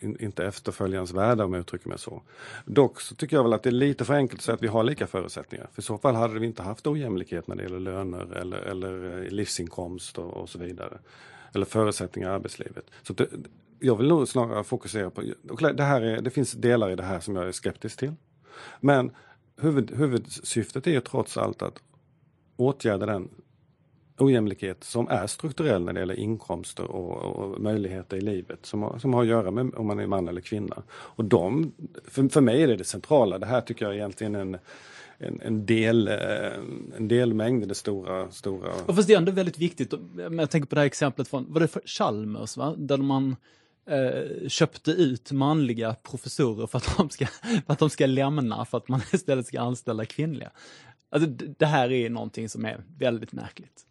inte 0.00 0.44
efterföljansvärda 0.44 1.44
om 1.44 1.52
jag 1.52 1.60
uttrycker 1.60 1.88
mig 1.88 1.98
så. 1.98 2.22
Dock 2.64 3.00
så 3.00 3.14
tycker 3.14 3.36
jag 3.36 3.42
väl 3.42 3.52
att 3.52 3.62
det 3.62 3.68
är 3.68 3.72
lite 3.72 4.04
för 4.04 4.14
enkelt 4.14 4.40
att 4.40 4.44
säga 4.44 4.54
att 4.54 4.62
vi 4.62 4.66
har 4.66 4.84
lika 4.84 5.06
förutsättningar. 5.06 5.68
För 5.72 5.82
i 5.82 5.84
så 5.84 5.98
fall 5.98 6.14
hade 6.14 6.38
vi 6.38 6.46
inte 6.46 6.62
haft 6.62 6.86
ojämlikhet 6.86 7.46
när 7.46 7.56
det 7.56 7.62
gäller 7.62 7.80
löner 7.80 8.36
eller, 8.36 8.58
eller 8.58 9.22
eh, 9.22 9.30
livsinkomst 9.30 10.18
och, 10.18 10.36
och 10.36 10.48
så 10.48 10.58
vidare. 10.58 10.98
Eller 11.54 11.66
förutsättningar 11.66 12.30
i 12.30 12.32
arbetslivet. 12.32 12.90
Så 13.02 13.12
det, 13.12 13.28
jag 13.78 13.96
vill 13.96 14.08
nog 14.08 14.28
snarare 14.28 14.64
fokusera 14.64 15.10
på, 15.10 15.22
det, 15.74 15.82
här 15.82 16.00
är, 16.00 16.20
det 16.20 16.30
finns 16.30 16.52
delar 16.52 16.90
i 16.90 16.96
det 16.96 17.02
här 17.02 17.20
som 17.20 17.36
jag 17.36 17.48
är 17.48 17.52
skeptisk 17.52 17.98
till. 17.98 18.14
Men 18.80 19.10
huvud, 19.56 19.96
huvudsyftet 19.96 20.86
är 20.86 20.90
ju 20.90 21.00
trots 21.00 21.36
allt 21.36 21.62
att 21.62 21.82
åtgärda 22.56 23.06
den 23.06 23.28
ojämlikhet 24.18 24.84
som 24.84 25.08
är 25.08 25.26
strukturell 25.26 25.84
när 25.84 25.92
det 25.92 26.00
gäller 26.00 26.18
inkomster 26.18 26.84
och, 26.84 27.16
och 27.16 27.60
möjligheter 27.60 28.16
i 28.16 28.20
livet 28.20 28.66
som 28.66 28.82
har, 28.82 28.98
som 28.98 29.14
har 29.14 29.22
att 29.22 29.28
göra 29.28 29.50
med 29.50 29.74
om 29.74 29.86
man 29.86 29.98
är 29.98 30.06
man 30.06 30.28
eller 30.28 30.40
kvinna. 30.40 30.82
Och 30.90 31.24
de, 31.24 31.72
för, 32.04 32.28
för 32.28 32.40
mig 32.40 32.62
är 32.62 32.66
det 32.66 32.76
det 32.76 32.84
centrala. 32.84 33.38
Det 33.38 33.46
här 33.46 33.60
tycker 33.60 33.84
jag 33.84 33.94
är 33.94 33.98
egentligen 33.98 34.34
en 34.34 34.58
en, 35.18 35.40
en, 35.40 35.66
del, 35.66 36.08
eh, 36.08 36.52
en 36.96 37.08
delmängd 37.08 37.62
i 37.62 37.66
det 37.66 37.74
stora, 37.74 38.30
stora... 38.30 38.72
Och 38.86 38.96
fast 38.96 39.08
det 39.08 39.14
är 39.14 39.18
ändå 39.18 39.32
väldigt 39.32 39.58
viktigt, 39.58 39.94
jag 40.16 40.50
tänker 40.50 40.68
på 40.68 40.74
det 40.74 40.80
här 40.80 40.86
exemplet 40.86 41.28
från, 41.28 41.52
var 41.52 41.60
det 41.60 41.68
för 41.68 41.82
Chalmers 41.84 42.56
va? 42.56 42.74
Där 42.78 42.96
man 42.96 43.36
eh, 43.90 44.48
köpte 44.48 44.90
ut 44.90 45.32
manliga 45.32 45.94
professorer 45.94 46.66
för 46.66 46.78
att, 46.78 46.96
de 46.96 47.10
ska, 47.10 47.26
för 47.66 47.72
att 47.72 47.78
de 47.78 47.90
ska 47.90 48.06
lämna, 48.06 48.64
för 48.64 48.78
att 48.78 48.88
man 48.88 49.00
istället 49.12 49.46
ska 49.46 49.60
anställa 49.60 50.04
kvinnliga. 50.04 50.50
Alltså 51.10 51.30
det 51.58 51.66
här 51.66 51.92
är 51.92 52.10
någonting 52.10 52.48
som 52.48 52.64
är 52.64 52.84
väldigt 52.98 53.32
märkligt. 53.32 53.86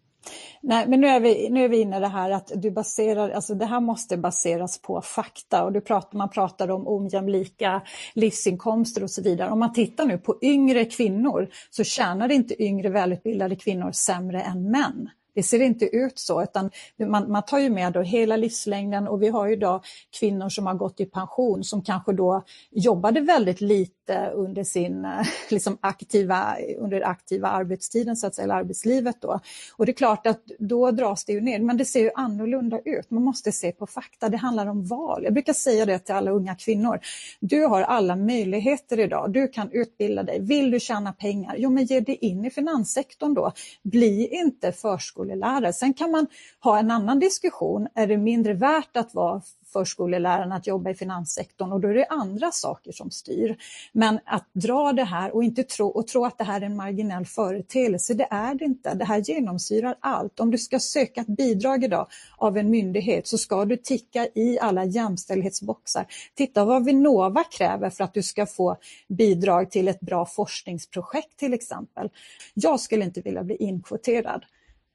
Nej, 0.61 0.87
men 0.87 1.01
nu 1.01 1.07
är, 1.07 1.19
vi, 1.19 1.49
nu 1.49 1.63
är 1.63 1.69
vi 1.69 1.81
inne 1.81 1.97
i 1.97 1.99
det 1.99 2.07
här 2.07 2.31
att 2.31 2.51
du 2.55 2.71
baserar, 2.71 3.29
alltså 3.29 3.55
det 3.55 3.65
här 3.65 3.79
måste 3.79 4.17
baseras 4.17 4.81
på 4.81 5.01
fakta 5.01 5.63
och 5.63 5.71
du 5.71 5.81
pratar, 5.81 6.17
man 6.17 6.29
pratar 6.29 6.71
om 6.71 6.87
ojämlika 6.87 7.81
livsinkomster 8.13 9.03
och 9.03 9.11
så 9.11 9.21
vidare. 9.21 9.51
Om 9.51 9.59
man 9.59 9.73
tittar 9.73 10.05
nu 10.05 10.17
på 10.17 10.37
yngre 10.41 10.85
kvinnor 10.85 11.49
så 11.69 11.83
tjänar 11.83 12.31
inte 12.31 12.63
yngre 12.63 12.89
välutbildade 12.89 13.55
kvinnor 13.55 13.91
sämre 13.91 14.41
än 14.41 14.71
män 14.71 15.09
det 15.35 15.43
ser 15.43 15.61
inte 15.61 15.85
ut 15.85 16.19
så, 16.19 16.43
utan 16.43 16.71
man, 16.97 17.31
man 17.31 17.43
tar 17.43 17.59
ju 17.59 17.69
med 17.69 17.93
då 17.93 18.01
hela 18.01 18.35
livslängden 18.35 19.07
och 19.07 19.21
vi 19.21 19.27
har 19.27 19.47
ju 19.47 19.53
idag 19.53 19.83
kvinnor 20.19 20.49
som 20.49 20.65
har 20.65 20.73
gått 20.73 20.99
i 20.99 21.05
pension 21.05 21.63
som 21.63 21.81
kanske 21.81 22.13
då 22.13 22.43
jobbade 22.71 23.21
väldigt 23.21 23.61
lite 23.61 24.31
under 24.33 24.63
sin 24.63 25.05
eh, 25.05 25.27
liksom 25.49 25.77
aktiva, 25.81 26.55
under 26.79 27.01
aktiva 27.01 27.47
arbetstiden, 27.47 28.15
så 28.15 28.27
att 28.27 28.35
säga, 28.35 28.43
eller 28.43 28.55
arbetslivet 28.55 29.21
då. 29.21 29.39
Och 29.77 29.85
det 29.85 29.91
är 29.91 29.93
klart 29.93 30.27
att 30.27 30.41
då 30.59 30.91
dras 30.91 31.25
det 31.25 31.33
ju 31.33 31.41
ner, 31.41 31.59
men 31.59 31.77
det 31.77 31.85
ser 31.85 31.99
ju 31.99 32.11
annorlunda 32.15 32.79
ut. 32.85 33.11
Man 33.11 33.23
måste 33.23 33.51
se 33.51 33.71
på 33.71 33.87
fakta, 33.87 34.29
det 34.29 34.37
handlar 34.37 34.67
om 34.67 34.85
val. 34.85 35.23
Jag 35.23 35.33
brukar 35.33 35.53
säga 35.53 35.85
det 35.85 35.99
till 35.99 36.15
alla 36.15 36.31
unga 36.31 36.55
kvinnor. 36.55 36.99
Du 37.39 37.65
har 37.65 37.81
alla 37.81 38.15
möjligheter 38.15 38.99
idag, 38.99 39.31
du 39.31 39.47
kan 39.47 39.71
utbilda 39.71 40.23
dig. 40.23 40.39
Vill 40.41 40.71
du 40.71 40.79
tjäna 40.79 41.13
pengar? 41.13 41.55
Jo, 41.57 41.69
men 41.69 41.85
ge 41.85 41.99
dig 41.99 42.15
in 42.15 42.45
i 42.45 42.49
finanssektorn 42.49 43.33
då. 43.33 43.51
Bli 43.83 44.27
inte 44.27 44.71
förskollärare. 44.71 45.24
Sen 45.73 45.93
kan 45.93 46.11
man 46.11 46.27
ha 46.59 46.79
en 46.79 46.91
annan 46.91 47.19
diskussion. 47.19 47.87
Är 47.95 48.07
det 48.07 48.17
mindre 48.17 48.53
värt 48.53 48.97
att 48.97 49.13
vara 49.13 49.41
förskolläraren 49.75 50.51
att 50.51 50.67
jobba 50.67 50.89
i 50.89 50.95
finanssektorn 50.95 51.71
och 51.71 51.79
då 51.79 51.87
är 51.87 51.93
det 51.93 52.05
andra 52.05 52.51
saker 52.51 52.91
som 52.91 53.11
styr. 53.11 53.57
Men 53.91 54.19
att 54.25 54.45
dra 54.53 54.93
det 54.93 55.03
här 55.03 55.35
och 55.35 55.43
inte 55.43 55.63
tro, 55.63 55.87
och 55.87 56.07
tro 56.07 56.25
att 56.25 56.37
det 56.37 56.43
här 56.43 56.61
är 56.61 56.65
en 56.65 56.75
marginell 56.75 57.25
företeelse, 57.25 58.13
det 58.13 58.27
är 58.31 58.55
det 58.55 58.65
inte. 58.65 58.93
Det 58.93 59.05
här 59.05 59.17
genomsyrar 59.17 59.95
allt. 59.99 60.39
Om 60.39 60.51
du 60.51 60.57
ska 60.57 60.79
söka 60.79 61.21
ett 61.21 61.27
bidrag 61.27 61.83
idag 61.83 62.07
av 62.37 62.57
en 62.57 62.69
myndighet 62.69 63.27
så 63.27 63.37
ska 63.37 63.65
du 63.65 63.77
ticka 63.77 64.27
i 64.35 64.59
alla 64.59 64.85
jämställdhetsboxar. 64.85 66.05
Titta 66.35 66.65
vad 66.65 66.85
Vinnova 66.85 67.43
kräver 67.43 67.89
för 67.89 68.03
att 68.03 68.13
du 68.13 68.23
ska 68.23 68.45
få 68.45 68.77
bidrag 69.07 69.71
till 69.71 69.87
ett 69.87 69.99
bra 69.99 70.25
forskningsprojekt 70.25 71.37
till 71.37 71.53
exempel. 71.53 72.09
Jag 72.53 72.79
skulle 72.79 73.05
inte 73.05 73.21
vilja 73.21 73.43
bli 73.43 73.55
inkvoterad. 73.55 74.45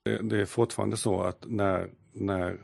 Det, 0.05 0.19
det 0.23 0.41
är 0.41 0.45
fortfarande 0.45 0.97
så 0.97 1.21
att 1.23 1.45
när, 1.47 1.89
när 2.13 2.61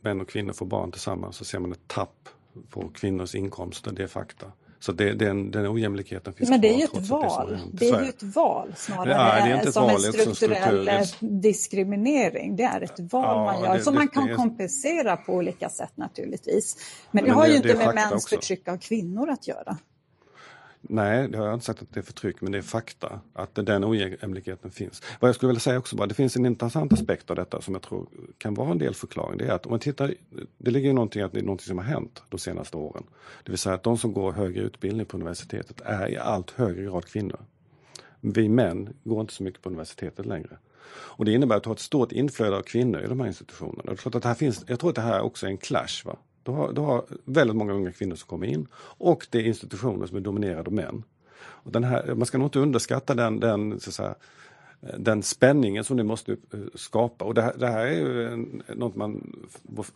män 0.00 0.20
och 0.20 0.28
kvinnor 0.28 0.52
får 0.52 0.66
barn 0.66 0.92
tillsammans 0.92 1.36
så 1.36 1.44
ser 1.44 1.58
man 1.58 1.72
ett 1.72 1.88
tapp 1.88 2.28
på 2.70 2.88
kvinnors 2.88 3.34
inkomster, 3.34 3.92
det 3.92 4.02
är 4.02 4.06
fakta. 4.06 4.46
Så 4.78 4.92
det, 4.92 5.12
den, 5.12 5.50
den 5.50 5.66
ojämlikheten 5.68 6.32
finns 6.32 6.50
Men 6.50 6.60
det 6.60 6.68
är 6.68 6.78
ju 6.78 6.84
ett 6.84 7.08
val. 7.08 7.58
Det 7.72 7.88
är 7.88 8.02
ju 8.02 8.08
ett 8.08 8.22
val 8.22 8.72
snarare 8.76 9.16
Nej, 9.16 9.42
det 9.48 9.54
är 9.54 9.58
inte 9.58 9.72
som 9.72 9.82
val, 9.82 9.90
en 9.94 10.00
det 10.02 10.08
är 10.08 10.12
strukturell 10.34 11.06
struktur. 11.06 11.28
diskriminering. 11.40 12.56
Det 12.56 12.62
är 12.62 12.80
ett 12.80 13.00
val 13.00 13.24
Ja, 13.24 13.44
man 13.44 13.62
gör 13.64 13.76
det- 13.76 13.82
som 13.84 13.94
det- 13.94 13.98
man 14.00 14.08
kan 14.08 14.26
det 14.26 14.32
är- 14.32 14.36
kompensera 14.36 15.16
på 15.16 15.32
olika 15.34 15.68
sätt 15.68 15.92
naturligtvis. 15.94 16.76
Men 17.10 17.24
det 17.24 17.28
Men 17.30 17.36
har 17.38 17.46
det- 17.46 17.52
ju 17.52 17.58
det 17.60 17.68
inte 17.70 17.82
är 17.82 17.86
med 17.86 17.94
mäns 17.94 18.12
också. 18.12 18.36
förtryck 18.36 18.68
av 18.68 18.76
kvinnor 18.78 19.30
att 19.30 19.48
göra. 19.48 19.76
Nej, 20.82 21.28
det 21.28 21.38
har 21.38 21.46
jag 21.46 21.54
inte 21.54 21.66
sagt 21.66 21.82
att 21.82 21.92
det 21.92 22.00
är 22.00 22.04
förtryck, 22.04 22.40
men 22.40 22.52
det 22.52 22.58
är 22.58 22.62
fakta 22.62 23.20
att 23.32 23.54
den 23.54 23.84
ojämlikheten 23.84 24.70
finns. 24.70 25.02
Vad 25.20 25.28
jag 25.28 25.34
skulle 25.34 25.48
vilja 25.48 25.60
säga 25.60 25.78
också 25.78 25.96
bara, 25.96 26.06
det 26.06 26.14
finns 26.14 26.36
en 26.36 26.46
intressant 26.46 26.92
aspekt 26.92 27.30
av 27.30 27.36
detta 27.36 27.60
som 27.60 27.74
jag 27.74 27.82
tror 27.82 28.06
kan 28.38 28.54
vara 28.54 28.70
en 28.70 28.78
del 28.78 28.94
förklaring. 28.94 29.38
Det 29.38 29.46
är 29.46 29.52
att 29.52 29.66
om 29.66 29.70
man 29.70 29.80
tittar, 29.80 30.14
det 30.58 30.70
ligger 30.70 30.88
ju 30.88 30.94
någonting 30.94 31.22
att 31.22 31.32
det 31.32 31.38
är 31.38 31.42
någonting 31.42 31.66
som 31.66 31.78
har 31.78 31.84
hänt 31.84 32.22
de 32.28 32.38
senaste 32.38 32.76
åren. 32.76 33.04
Det 33.44 33.52
vill 33.52 33.58
säga 33.58 33.74
att 33.74 33.82
de 33.82 33.98
som 33.98 34.12
går 34.12 34.32
högre 34.32 34.60
utbildning 34.60 35.06
på 35.06 35.16
universitetet 35.16 35.80
är 35.80 36.08
i 36.08 36.16
allt 36.16 36.50
högre 36.50 36.84
grad 36.84 37.04
kvinnor. 37.04 37.40
Vi 38.20 38.48
män 38.48 38.88
går 39.04 39.20
inte 39.20 39.32
så 39.32 39.42
mycket 39.42 39.62
på 39.62 39.68
universitetet 39.68 40.26
längre. 40.26 40.58
Och 40.92 41.24
det 41.24 41.32
innebär 41.32 41.56
att 41.56 41.62
du 41.62 41.68
har 41.68 41.74
ett 41.74 41.80
stort 41.80 42.12
inflöde 42.12 42.56
av 42.56 42.62
kvinnor 42.62 43.00
i 43.00 43.06
de 43.06 43.20
här 43.20 43.26
institutionerna. 43.26 43.82
Jag 43.86 43.98
tror 43.98 44.16
att 44.16 44.22
det 44.22 44.28
här, 44.28 44.34
finns, 44.34 44.64
jag 44.66 44.80
tror 44.80 44.90
att 44.90 44.96
det 44.96 45.02
här 45.02 45.20
också 45.20 45.46
är 45.46 45.50
en 45.50 45.56
clash. 45.56 46.04
Va? 46.04 46.16
Du, 46.42 46.50
har, 46.50 46.72
du 46.72 46.80
har 46.80 47.04
väldigt 47.24 47.56
många 47.56 47.72
unga 47.72 47.92
kvinnor 47.92 48.16
som 48.16 48.28
kommer 48.28 48.46
in 48.46 48.66
och 48.74 49.26
det 49.30 49.38
är 49.38 49.42
institutioner 49.42 50.06
som 50.06 50.16
är 50.16 50.20
dominerade 50.20 50.66
av 50.66 50.72
män. 50.72 51.02
Och 51.40 51.72
den 51.72 51.84
här, 51.84 52.14
man 52.14 52.26
ska 52.26 52.38
nog 52.38 52.46
inte 52.46 52.58
underskatta 52.58 53.14
den, 53.14 53.40
den, 53.40 53.80
så 53.80 53.90
att 53.90 53.94
säga, 53.94 54.14
den 54.80 55.22
spänningen 55.22 55.84
som 55.84 55.96
det 55.96 56.04
måste 56.04 56.32
eh, 56.32 56.58
skapa. 56.74 57.24
Och 57.24 57.34
det 57.34 57.42
här, 57.42 57.54
det 57.58 57.66
här 57.66 57.86
är 57.86 57.96
ju 57.96 58.26
en, 58.32 58.62
något 58.68 58.96
man 58.96 59.36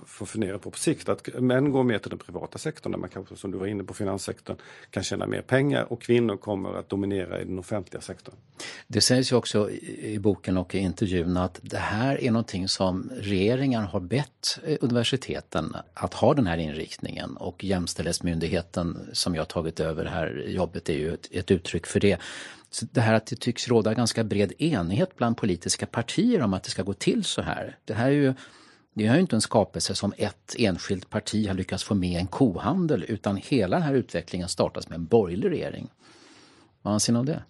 får 0.07 0.27
fundera 0.27 0.59
på 0.59 0.71
på 0.71 0.79
sikt. 0.79 1.09
Att 1.09 1.29
män 1.41 1.73
går 1.73 1.83
mer 1.83 1.99
till 1.99 2.11
den 2.11 2.19
privata 2.19 2.59
sektorn 2.59 2.93
där 2.93 2.99
man 2.99 3.11
kanske, 3.11 3.37
som 3.37 3.51
du 3.51 3.59
var 3.59 3.67
inne 3.67 3.85
på, 3.85 3.95
finanssektorn 3.95 4.57
kan 4.91 5.03
tjäna 5.03 5.27
mer 5.27 5.43
pengar 5.43 5.93
och 5.93 6.03
kvinnor 6.03 6.37
kommer 6.37 6.75
att 6.75 6.89
dominera 6.89 7.41
i 7.41 7.45
den 7.45 7.59
offentliga 7.59 8.01
sektorn. 8.01 8.35
Det 8.87 9.01
sägs 9.01 9.33
ju 9.33 9.37
också 9.37 9.71
i 9.71 10.19
boken 10.19 10.59
och 10.59 10.75
i 10.75 10.79
intervjun 10.79 11.37
att 11.37 11.61
det 11.63 11.77
här 11.79 12.21
är 12.25 12.31
någonting 12.31 12.69
som 12.69 13.11
regeringar 13.17 13.83
har 13.83 14.01
bett 14.01 14.59
eh, 14.65 14.77
universiteten 14.81 15.77
att 15.95 16.15
ha 16.15 16.35
den 16.35 16.47
här 16.47 16.57
inriktningen 16.59 17.37
och 17.37 17.65
Jämställdhetsmyndigheten 17.65 19.09
som 19.13 19.35
jag 19.35 19.49
tagit 19.49 19.81
över 19.81 20.05
här 20.05 20.45
jobbet 20.47 20.89
är 20.89 20.95
ju 20.95 21.15
ett, 21.15 21.29
ett 21.31 21.51
uttryck 21.51 21.87
för 21.87 22.01
det. 22.01 22.19
Så 22.75 22.87
det 22.93 23.01
här 23.01 23.15
att 23.15 23.27
det 23.27 23.37
tycks 23.37 23.69
råda 23.69 23.95
ganska 23.95 24.25
bred 24.25 24.53
enighet 24.59 25.17
bland 25.17 25.37
politiska 25.37 25.87
partier 25.87 26.43
om 26.43 26.55
att 26.55 26.63
det 26.63 26.71
ska 26.71 26.83
gå 26.83 26.93
till 26.93 27.25
så 27.25 27.43
här. 27.43 27.79
Det 27.85 27.95
här 27.95 28.07
är 28.07 28.11
ju 28.11 28.35
det 28.95 29.07
är 29.07 29.15
ju 29.15 29.21
inte 29.21 29.37
en 29.37 29.41
skapelse 29.41 29.95
som 29.95 30.15
ett 30.19 30.55
enskilt 30.59 31.11
parti 31.11 31.49
har 31.49 31.55
lyckats 31.55 31.85
få 31.85 31.95
med 31.95 32.11
i 32.11 32.15
en 32.15 32.27
kohandel 32.27 33.05
utan 33.09 33.37
hela 33.37 33.77
den 33.77 33.83
här 33.83 33.95
utvecklingen 33.95 34.49
startas 34.49 34.89
med 34.89 34.97
en 34.97 35.07
borgerlig 35.07 35.51
regering. 35.51 35.89
Vad 36.83 36.95
anser 36.95 37.13
ni 37.13 37.19
om 37.19 37.27
det? 37.27 37.43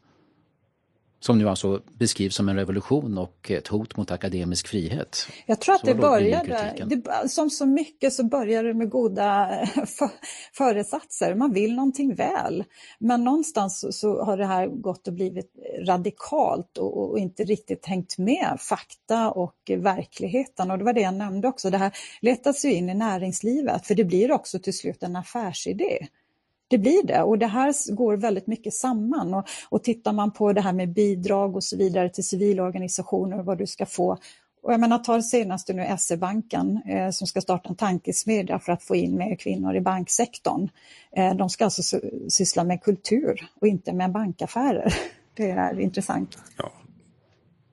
Som 1.25 1.39
nu 1.39 1.49
alltså 1.49 1.83
beskrivs 1.99 2.35
som 2.35 2.49
en 2.49 2.57
revolution 2.57 3.19
och 3.19 3.51
ett 3.51 3.69
hot 3.69 3.97
mot 3.97 4.11
akademisk 4.11 4.69
frihet. 4.69 5.27
Jag 5.47 5.61
tror 5.61 5.75
att 5.75 5.81
Så 5.81 5.87
det 5.87 5.95
började, 5.95 6.87
det, 6.87 7.29
som 7.29 7.51
så 7.51 7.67
mycket 7.67 8.13
så 8.13 8.25
börjar 8.25 8.65
det 8.65 8.75
med 8.75 8.91
goda 8.91 9.49
för, 9.75 10.11
föresatser. 10.53 11.35
Man 11.35 11.53
vill 11.53 11.75
någonting 11.75 12.15
väl. 12.15 12.65
Men 12.99 13.25
någonstans 13.25 13.81
så, 13.81 13.93
så 13.93 14.25
har 14.25 14.37
det 14.37 14.47
här 14.47 14.67
gått 14.67 15.09
och 15.09 15.15
blivit 15.15 15.53
radikalt 15.87 16.79
och, 16.79 17.11
och 17.11 17.19
inte 17.19 17.45
riktigt 17.45 17.87
hängt 17.87 18.19
med 18.19 18.57
fakta 18.61 19.31
och 19.31 19.71
verkligheten. 19.79 20.71
Och 20.71 20.79
det 20.79 20.85
var 20.85 20.93
det 20.93 21.01
jag 21.01 21.15
nämnde 21.15 21.49
också. 21.49 21.71
Det 21.71 21.79
här 21.79 21.93
letas 22.21 22.65
ju 22.65 22.73
in 22.73 22.91
i 22.91 22.95
näringslivet 22.95 23.87
för 23.87 23.95
det 23.95 24.05
blir 24.05 24.33
också 24.33 24.59
till 24.59 24.77
slut 24.77 25.03
en 25.03 25.17
affärsidé. 25.17 26.07
Det 26.75 26.79
blir 26.79 27.03
det 27.07 27.23
och 27.23 27.39
det 27.39 27.47
här 27.47 27.95
går 27.95 28.17
väldigt 28.17 28.47
mycket 28.47 28.75
samman. 28.75 29.35
Och, 29.35 29.49
och 29.69 29.83
tittar 29.83 30.13
man 30.13 30.31
på 30.31 30.53
det 30.53 30.61
här 30.61 30.73
med 30.73 30.93
bidrag 30.93 31.57
och 31.57 31.65
så 31.65 31.77
vidare 31.77 32.09
till 32.09 32.25
civilorganisationer 32.25 33.39
och 33.39 33.45
vad 33.45 33.59
du 33.59 33.67
ska 33.67 33.87
få. 33.87 34.19
Och 34.63 34.73
jag 34.73 34.81
menar, 34.81 34.99
ta 34.99 35.17
det 35.17 35.23
senaste 35.23 35.73
nu 35.73 35.97
SE-banken 35.99 36.81
eh, 36.87 37.11
som 37.11 37.27
ska 37.27 37.41
starta 37.41 37.69
en 37.69 37.77
tankesmedja 37.77 38.59
för 38.59 38.73
att 38.73 38.83
få 38.83 38.97
in 38.97 39.17
mer 39.17 39.37
kvinnor 39.37 39.77
i 39.77 39.81
banksektorn. 39.81 40.69
Eh, 41.17 41.35
de 41.35 41.51
ska 41.51 41.65
alltså 41.65 42.01
syssla 42.29 42.65
med 42.65 42.83
kultur 42.83 43.49
och 43.61 43.67
inte 43.67 43.93
med 43.93 44.13
bankaffärer. 44.13 44.95
Det 45.35 45.51
är 45.51 45.81
intressant. 45.81 46.39
Ja. 46.57 46.73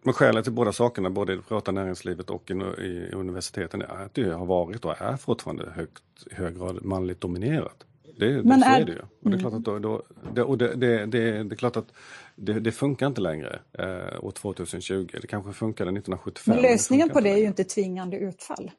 Men 0.03 0.13
skälet 0.13 0.43
till 0.43 0.53
båda 0.53 0.71
sakerna, 0.71 1.09
både 1.09 1.33
i 1.33 1.35
det 1.35 1.41
privata 1.41 1.71
näringslivet 1.71 2.29
och 2.29 2.51
i, 2.51 2.53
i 2.53 3.11
universiteten, 3.13 3.81
är 3.81 4.05
att 4.05 4.13
det 4.13 4.31
har 4.31 4.45
varit 4.45 4.85
och 4.85 5.01
är 5.01 5.17
fortfarande 5.17 5.71
högt, 5.75 6.03
i 6.31 6.35
hög 6.35 6.57
grad 6.57 6.85
manligt 6.85 7.21
dominerat. 7.21 7.85
Det, 8.17 8.33
det, 8.33 8.43
Men 8.43 8.61
så 8.61 8.69
är- 8.69 8.81
är 8.81 8.85
det 8.85 8.91
ju. 8.91 9.01
Och 9.23 9.29
det 9.31 9.37
är 9.37 9.39
klart 9.39 9.53
att, 9.53 9.63
då, 9.63 9.79
då, 9.79 10.03
det, 10.33 10.43
och 10.43 10.57
det, 10.57 10.75
det, 10.75 11.05
det, 11.05 11.43
det 11.43 11.55
är 11.55 11.57
klart 11.57 11.77
att 11.77 11.87
det, 12.35 12.59
det 12.59 12.71
funkar 12.71 13.07
inte 13.07 13.21
längre 13.21 13.59
eh, 13.79 14.23
år 14.25 14.31
2020. 14.31 15.07
Det 15.21 15.27
kanske 15.27 15.53
funkade 15.53 15.89
1975. 15.89 16.51
Men 16.51 16.55
men 16.55 16.63
det 16.63 16.71
lösningen 16.71 17.09
på 17.09 17.19
det 17.19 17.29
är 17.29 17.37
ju 17.37 17.45
inte 17.45 17.63
tvingande 17.63 18.17
utfall. 18.17 18.71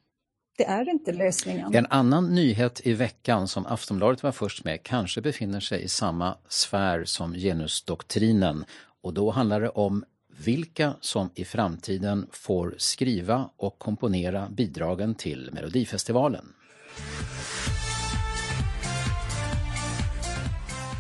Det 0.59 0.65
är 0.65 0.89
inte 0.91 1.13
lösningen. 1.13 1.75
En 1.75 1.87
annan 1.87 2.35
nyhet 2.35 2.81
i 2.85 2.93
veckan 2.93 3.49
som 3.49 3.67
Aftonbladet 3.67 4.23
var 4.23 4.33
först 4.33 4.65
med 4.65 4.83
kanske 4.83 5.21
befinner 5.21 5.61
sig 5.61 5.83
i 5.83 5.89
samma 5.89 6.37
sfär 6.49 7.05
som 7.05 7.35
genusdoktrinen. 7.35 8.65
Och 9.03 9.15
då 9.15 9.31
handlar 9.31 9.61
det 9.61 9.69
om 9.69 10.05
vilka 10.45 10.95
som 11.01 11.31
i 11.35 11.45
framtiden 11.45 12.27
får 12.31 12.75
skriva 12.79 13.51
och 13.57 13.79
komponera 13.79 14.49
bidragen 14.51 15.15
till 15.15 15.51
Melodifestivalen. 15.53 16.45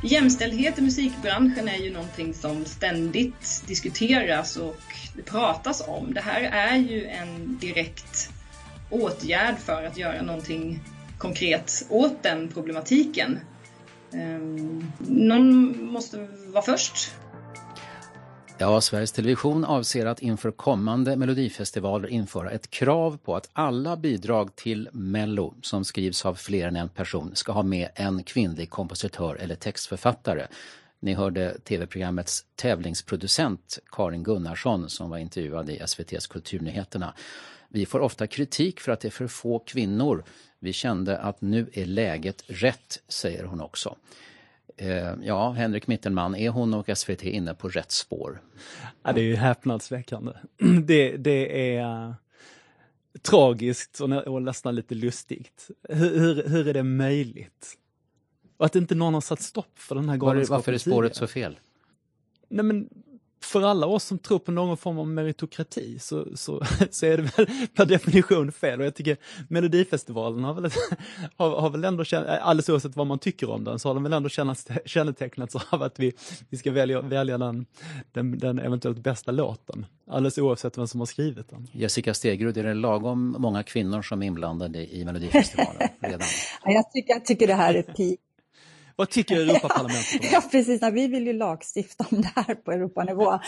Jämställdhet 0.05 0.79
i 0.79 0.83
musikbranschen 0.83 1.69
är 1.69 1.77
ju 1.77 1.93
någonting 1.93 2.35
som 2.35 2.65
ständigt 2.65 3.63
diskuteras 3.67 4.57
och 4.57 4.81
det 5.17 5.23
pratas 5.23 5.83
om. 5.89 6.15
Det 6.15 6.21
här 6.21 6.41
är 6.43 6.77
ju 6.77 7.07
en 7.07 7.59
direkt 7.59 8.31
åtgärd 8.91 9.59
för 9.59 9.85
att 9.85 9.97
göra 9.97 10.23
någonting 10.23 10.81
konkret 11.19 11.87
åt 11.89 12.23
den 12.23 12.49
problematiken. 12.49 13.41
Ehm, 14.15 14.93
någon 14.99 15.85
måste 15.85 16.29
vara 16.53 16.63
först. 16.63 17.11
Ja, 18.63 18.81
Sveriges 18.81 19.13
Television 19.13 19.65
avser 19.65 20.07
att 20.07 20.23
inför 20.23 20.51
kommande 20.51 21.17
melodifestivaler 21.17 22.09
införa 22.09 22.51
ett 22.51 22.71
krav 22.71 23.19
på 23.25 23.37
att 23.37 23.51
alla 23.53 23.97
bidrag 23.97 24.57
till 24.57 24.89
Mello 24.93 25.55
som 25.63 25.85
skrivs 25.85 26.27
av 26.27 26.35
fler 26.35 26.69
än 26.69 26.77
en 26.77 26.89
person 26.89 27.31
ska 27.35 27.53
ha 27.53 27.63
med 27.63 27.89
en 27.95 28.23
kvinnlig 28.23 28.71
kompositör 28.71 29.35
eller 29.35 29.55
textförfattare. 29.55 30.47
Ni 31.01 31.15
hörde 31.15 31.59
tv-programmets 31.59 32.45
tävlingsproducent 32.57 33.79
Karin 33.91 34.23
Gunnarsson 34.23 34.91
som 34.91 35.11
var 35.11 35.19
intervjuad 35.19 35.71
i 35.71 35.79
SVTs 35.79 36.27
Kulturnyheterna. 36.27 37.15
Vi 37.69 37.87
får 37.87 38.01
ofta 38.01 38.27
kritik 38.27 38.81
för 38.81 38.93
att 38.93 39.01
det 39.01 39.09
är 39.09 39.11
för 39.11 39.27
få 39.27 39.59
kvinnor. 39.59 40.25
Vi 40.59 40.73
kände 40.73 41.19
att 41.19 41.41
nu 41.41 41.71
är 41.73 41.87
läget 41.87 42.45
rätt, 42.47 43.03
säger 43.09 43.45
hon 43.45 43.61
också. 43.61 43.97
Eh, 44.77 45.15
ja, 45.23 45.51
Henrik 45.51 45.87
Mittelman, 45.87 46.35
är 46.35 46.49
hon 46.49 46.75
och 46.75 46.99
SVT 46.99 47.23
inne 47.23 47.55
på 47.55 47.69
rätt 47.69 47.91
spår? 47.91 48.43
Ja, 49.03 49.13
det 49.13 49.21
är 49.21 49.25
ju 49.25 49.37
häpnadsväckande. 49.37 50.33
Det, 50.85 51.17
det 51.17 51.77
är 51.77 52.15
tragiskt 53.23 54.01
och, 54.01 54.11
och 54.11 54.43
nästan 54.43 54.75
lite 54.75 54.95
lustigt. 54.95 55.71
Hur, 55.89 56.19
hur, 56.19 56.49
hur, 56.49 56.69
är 56.69 56.75
det 56.75 56.83
möjligt? 56.83 57.79
Och 58.57 58.67
att 58.67 58.77
inte 58.77 58.95
någon 58.95 59.15
har 59.15 59.21
satt 59.21 59.41
stopp 59.41 59.79
för 59.79 59.95
den 59.95 60.09
här 60.09 60.17
galenskapen 60.17 60.57
Varför 60.59 60.73
är 60.73 60.79
spåret 60.79 61.17
så 61.17 61.27
fel? 61.27 61.59
Nej 62.49 62.65
men 62.65 62.89
för 63.45 63.63
alla 63.63 63.87
oss 63.87 64.05
som 64.05 64.19
tror 64.19 64.39
på 64.39 64.53
någon 64.53 64.77
form 64.77 64.99
av 64.99 65.09
meritokrati 65.09 65.99
så, 65.99 66.37
så, 66.37 66.63
så 66.91 67.07
är 67.07 67.17
det 67.17 67.23
väl 67.23 67.47
per 67.75 67.87
definition 67.87 68.53
fel. 68.53 68.81
Och 68.81 68.87
jag 68.87 68.95
tycker 68.95 69.17
Melodifestivalen 69.49 70.45
har 70.45 70.55
väl, 70.55 70.71
har, 71.37 71.61
har 71.61 71.71
väl 71.71 71.85
ändå, 71.85 72.05
alldeles 72.41 72.69
oavsett 72.69 72.97
vad 72.97 73.07
man 73.07 73.19
tycker 73.19 73.51
om 73.51 73.65
den, 73.65 73.79
så 73.79 73.89
har 73.89 73.95
den 73.95 74.03
väl 74.03 74.13
ändå 74.13 74.29
kännetecknats 74.85 75.57
av 75.71 75.83
att 75.83 75.99
vi, 75.99 76.13
vi 76.51 76.57
ska 76.57 76.71
välja, 76.71 77.01
välja 77.01 77.39
den, 77.39 77.67
den, 78.13 78.39
den 78.39 78.59
eventuellt 78.59 78.99
bästa 78.99 79.33
låten. 79.33 79.87
Alldeles 80.11 80.39
oavsett 80.39 80.79
vem 80.79 80.87
som 80.87 81.01
har 81.01 81.07
skrivit 81.07 81.49
den. 81.49 81.69
Jessica 81.73 82.15
Stegrud, 82.15 82.57
är 82.57 82.65
det 82.65 82.75
lagom 82.75 83.37
många 83.39 83.63
kvinnor 83.63 84.03
som 84.03 84.23
är 84.23 84.27
inblandade 84.27 84.95
i 84.95 85.05
Melodifestivalen 85.05 85.89
redan? 86.01 86.29
jag, 86.65 86.93
tycker, 86.93 87.13
jag 87.13 87.25
tycker 87.25 87.47
det 87.47 87.55
här 87.55 87.75
är 87.75 87.83
peak 87.83 88.19
vad 89.03 89.11
tycker 89.11 89.37
Europaparlamentet 89.37 90.13
om 90.13 90.19
det? 90.21 90.29
Ja, 90.33 90.43
precis. 90.51 90.83
Vi 90.83 91.07
vill 91.07 91.27
ju 91.27 91.33
lagstifta 91.33 92.05
om 92.11 92.23
det 92.23 92.33
här 92.37 92.55
på 92.55 92.73
Europanivå. 92.73 93.33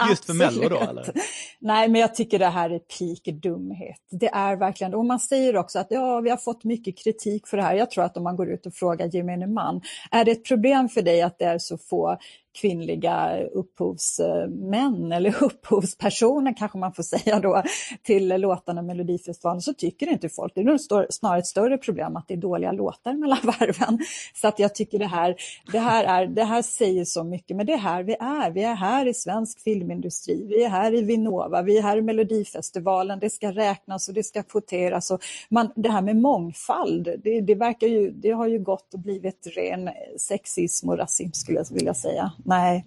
Just 0.10 0.24
för 0.24 0.34
Mello 0.34 0.68
då, 0.68 0.80
eller? 0.80 1.12
Nej, 1.58 1.88
men 1.88 2.00
jag 2.00 2.14
tycker 2.14 2.38
det 2.38 2.46
här 2.46 2.70
är 2.70 2.78
peak 2.78 3.42
dumhet. 3.42 4.00
Det 4.10 4.28
är 4.28 4.56
verkligen, 4.56 4.94
och 4.94 5.04
man 5.04 5.20
säger 5.20 5.56
också 5.56 5.78
att 5.78 5.86
ja, 5.90 6.20
vi 6.20 6.30
har 6.30 6.36
fått 6.36 6.64
mycket 6.64 6.98
kritik 6.98 7.48
för 7.48 7.56
det 7.56 7.62
här. 7.62 7.74
Jag 7.74 7.90
tror 7.90 8.04
att 8.04 8.16
om 8.16 8.22
man 8.22 8.36
går 8.36 8.50
ut 8.50 8.66
och 8.66 8.74
frågar 8.74 9.06
gemene 9.06 9.46
man, 9.46 9.80
är 10.10 10.24
det 10.24 10.30
ett 10.30 10.44
problem 10.44 10.88
för 10.88 11.02
dig 11.02 11.22
att 11.22 11.38
det 11.38 11.44
är 11.44 11.58
så 11.58 11.78
få 11.78 12.18
kvinnliga 12.52 13.44
upphovsmän 13.52 15.12
eller 15.12 15.42
upphovspersoner 15.44 16.54
kanske 16.56 16.78
man 16.78 16.92
får 16.92 17.02
säga 17.02 17.40
då 17.40 17.62
till 18.02 18.28
låtarna 18.28 18.82
Melodifestivalen 18.82 19.60
så 19.60 19.74
tycker 19.74 20.06
inte 20.06 20.28
folk. 20.28 20.54
Det 20.54 20.60
är 20.60 21.12
snarare 21.12 21.38
ett 21.38 21.46
större 21.46 21.78
problem 21.78 22.16
att 22.16 22.28
det 22.28 22.34
är 22.34 22.38
dåliga 22.38 22.72
låtar 22.72 23.14
mellan 23.14 23.38
varven. 23.44 23.98
Så 24.34 24.48
att 24.48 24.58
jag 24.58 24.74
tycker 24.74 24.98
det 24.98 25.06
här, 25.06 25.36
det 25.72 25.78
här, 25.78 26.04
är, 26.04 26.26
det 26.26 26.44
här 26.44 26.62
säger 26.62 27.04
så 27.04 27.24
mycket, 27.24 27.56
men 27.56 27.66
det 27.66 27.72
är 27.72 27.78
här 27.78 28.02
vi 28.02 28.16
är. 28.20 28.50
Vi 28.50 28.62
är 28.62 28.74
här 28.74 29.06
i 29.06 29.14
svensk 29.14 29.60
filmindustri, 29.60 30.46
vi 30.48 30.64
är 30.64 30.68
här 30.68 30.94
i 30.94 31.02
Vinnova, 31.02 31.62
vi 31.62 31.78
är 31.78 31.82
här 31.82 31.96
i 31.96 32.02
Melodifestivalen, 32.02 33.18
det 33.18 33.30
ska 33.30 33.52
räknas 33.52 34.08
och 34.08 34.14
det 34.14 34.22
ska 34.22 34.42
kvoteras. 34.42 35.10
Och 35.10 35.20
man, 35.48 35.72
det 35.76 35.88
här 35.88 36.02
med 36.02 36.16
mångfald, 36.16 37.08
det, 37.24 37.40
det, 37.40 37.54
verkar 37.54 37.86
ju, 37.86 38.10
det 38.10 38.30
har 38.30 38.46
ju 38.46 38.58
gått 38.58 38.94
och 38.94 39.00
blivit 39.00 39.46
ren 39.56 39.90
sexism 40.18 40.88
och 40.88 40.98
rasism 40.98 41.32
skulle 41.32 41.58
jag 41.58 41.74
vilja 41.74 41.94
säga 41.94 42.32
nej, 42.44 42.84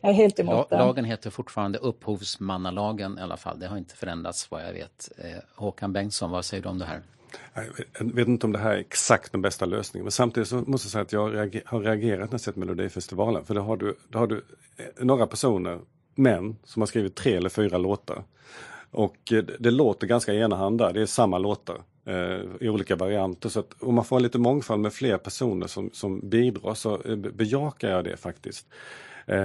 jag 0.00 0.10
är 0.10 0.14
helt 0.14 0.40
emot 0.40 0.70
den. 0.70 0.78
Lagen 0.78 1.04
heter 1.04 1.30
fortfarande 1.30 1.78
upphovsmannalagen 1.78 3.18
i 3.18 3.22
alla 3.22 3.36
fall. 3.36 3.60
Det 3.60 3.66
har 3.66 3.76
inte 3.76 3.96
förändrats 3.96 4.50
vad 4.50 4.66
jag 4.66 4.72
vet. 4.72 5.10
Eh, 5.18 5.24
Håkan 5.54 5.92
Bengtsson, 5.92 6.30
vad 6.30 6.44
säger 6.44 6.62
du 6.62 6.68
om 6.68 6.78
det 6.78 6.84
här? 6.84 7.02
Jag 7.98 8.14
vet 8.14 8.28
inte 8.28 8.46
om 8.46 8.52
det 8.52 8.58
här 8.58 8.70
är 8.70 8.78
exakt 8.78 9.32
den 9.32 9.42
bästa 9.42 9.66
lösningen, 9.66 10.04
men 10.04 10.12
samtidigt 10.12 10.48
så 10.48 10.56
måste 10.56 10.86
jag 10.86 10.92
säga 10.92 11.02
att 11.02 11.12
jag 11.12 11.62
har 11.66 11.80
reagerat 11.80 12.30
när 12.30 12.34
jag 12.34 12.40
sett 12.40 12.56
Melodifestivalen. 12.56 13.44
För 13.44 13.54
då 13.54 13.60
har 13.60 13.76
du, 13.76 13.96
då 14.08 14.18
har 14.18 14.26
du 14.26 14.44
eh, 14.76 15.04
några 15.04 15.26
personer, 15.26 15.80
män, 16.14 16.56
som 16.64 16.82
har 16.82 16.86
skrivit 16.86 17.14
tre 17.14 17.34
eller 17.34 17.48
fyra 17.48 17.78
låtar. 17.78 18.24
Och 18.90 19.32
eh, 19.32 19.44
det 19.58 19.70
låter 19.70 20.06
ganska 20.06 20.34
enahanda, 20.34 20.92
det 20.92 21.02
är 21.02 21.06
samma 21.06 21.38
låtar 21.38 21.82
Eh, 22.04 22.40
i 22.60 22.68
olika 22.68 22.96
varianter. 22.96 23.48
Så 23.48 23.60
att 23.60 23.74
om 23.78 23.94
man 23.94 24.04
får 24.04 24.20
lite 24.20 24.38
mångfald 24.38 24.82
med 24.82 24.92
fler 24.92 25.18
personer 25.18 25.66
som, 25.66 25.90
som 25.92 26.28
bidrar 26.28 26.74
så 26.74 27.02
eh, 27.02 27.16
bejakar 27.16 27.90
jag 27.90 28.04
det 28.04 28.16
faktiskt. 28.16 28.66
Eh, 29.26 29.36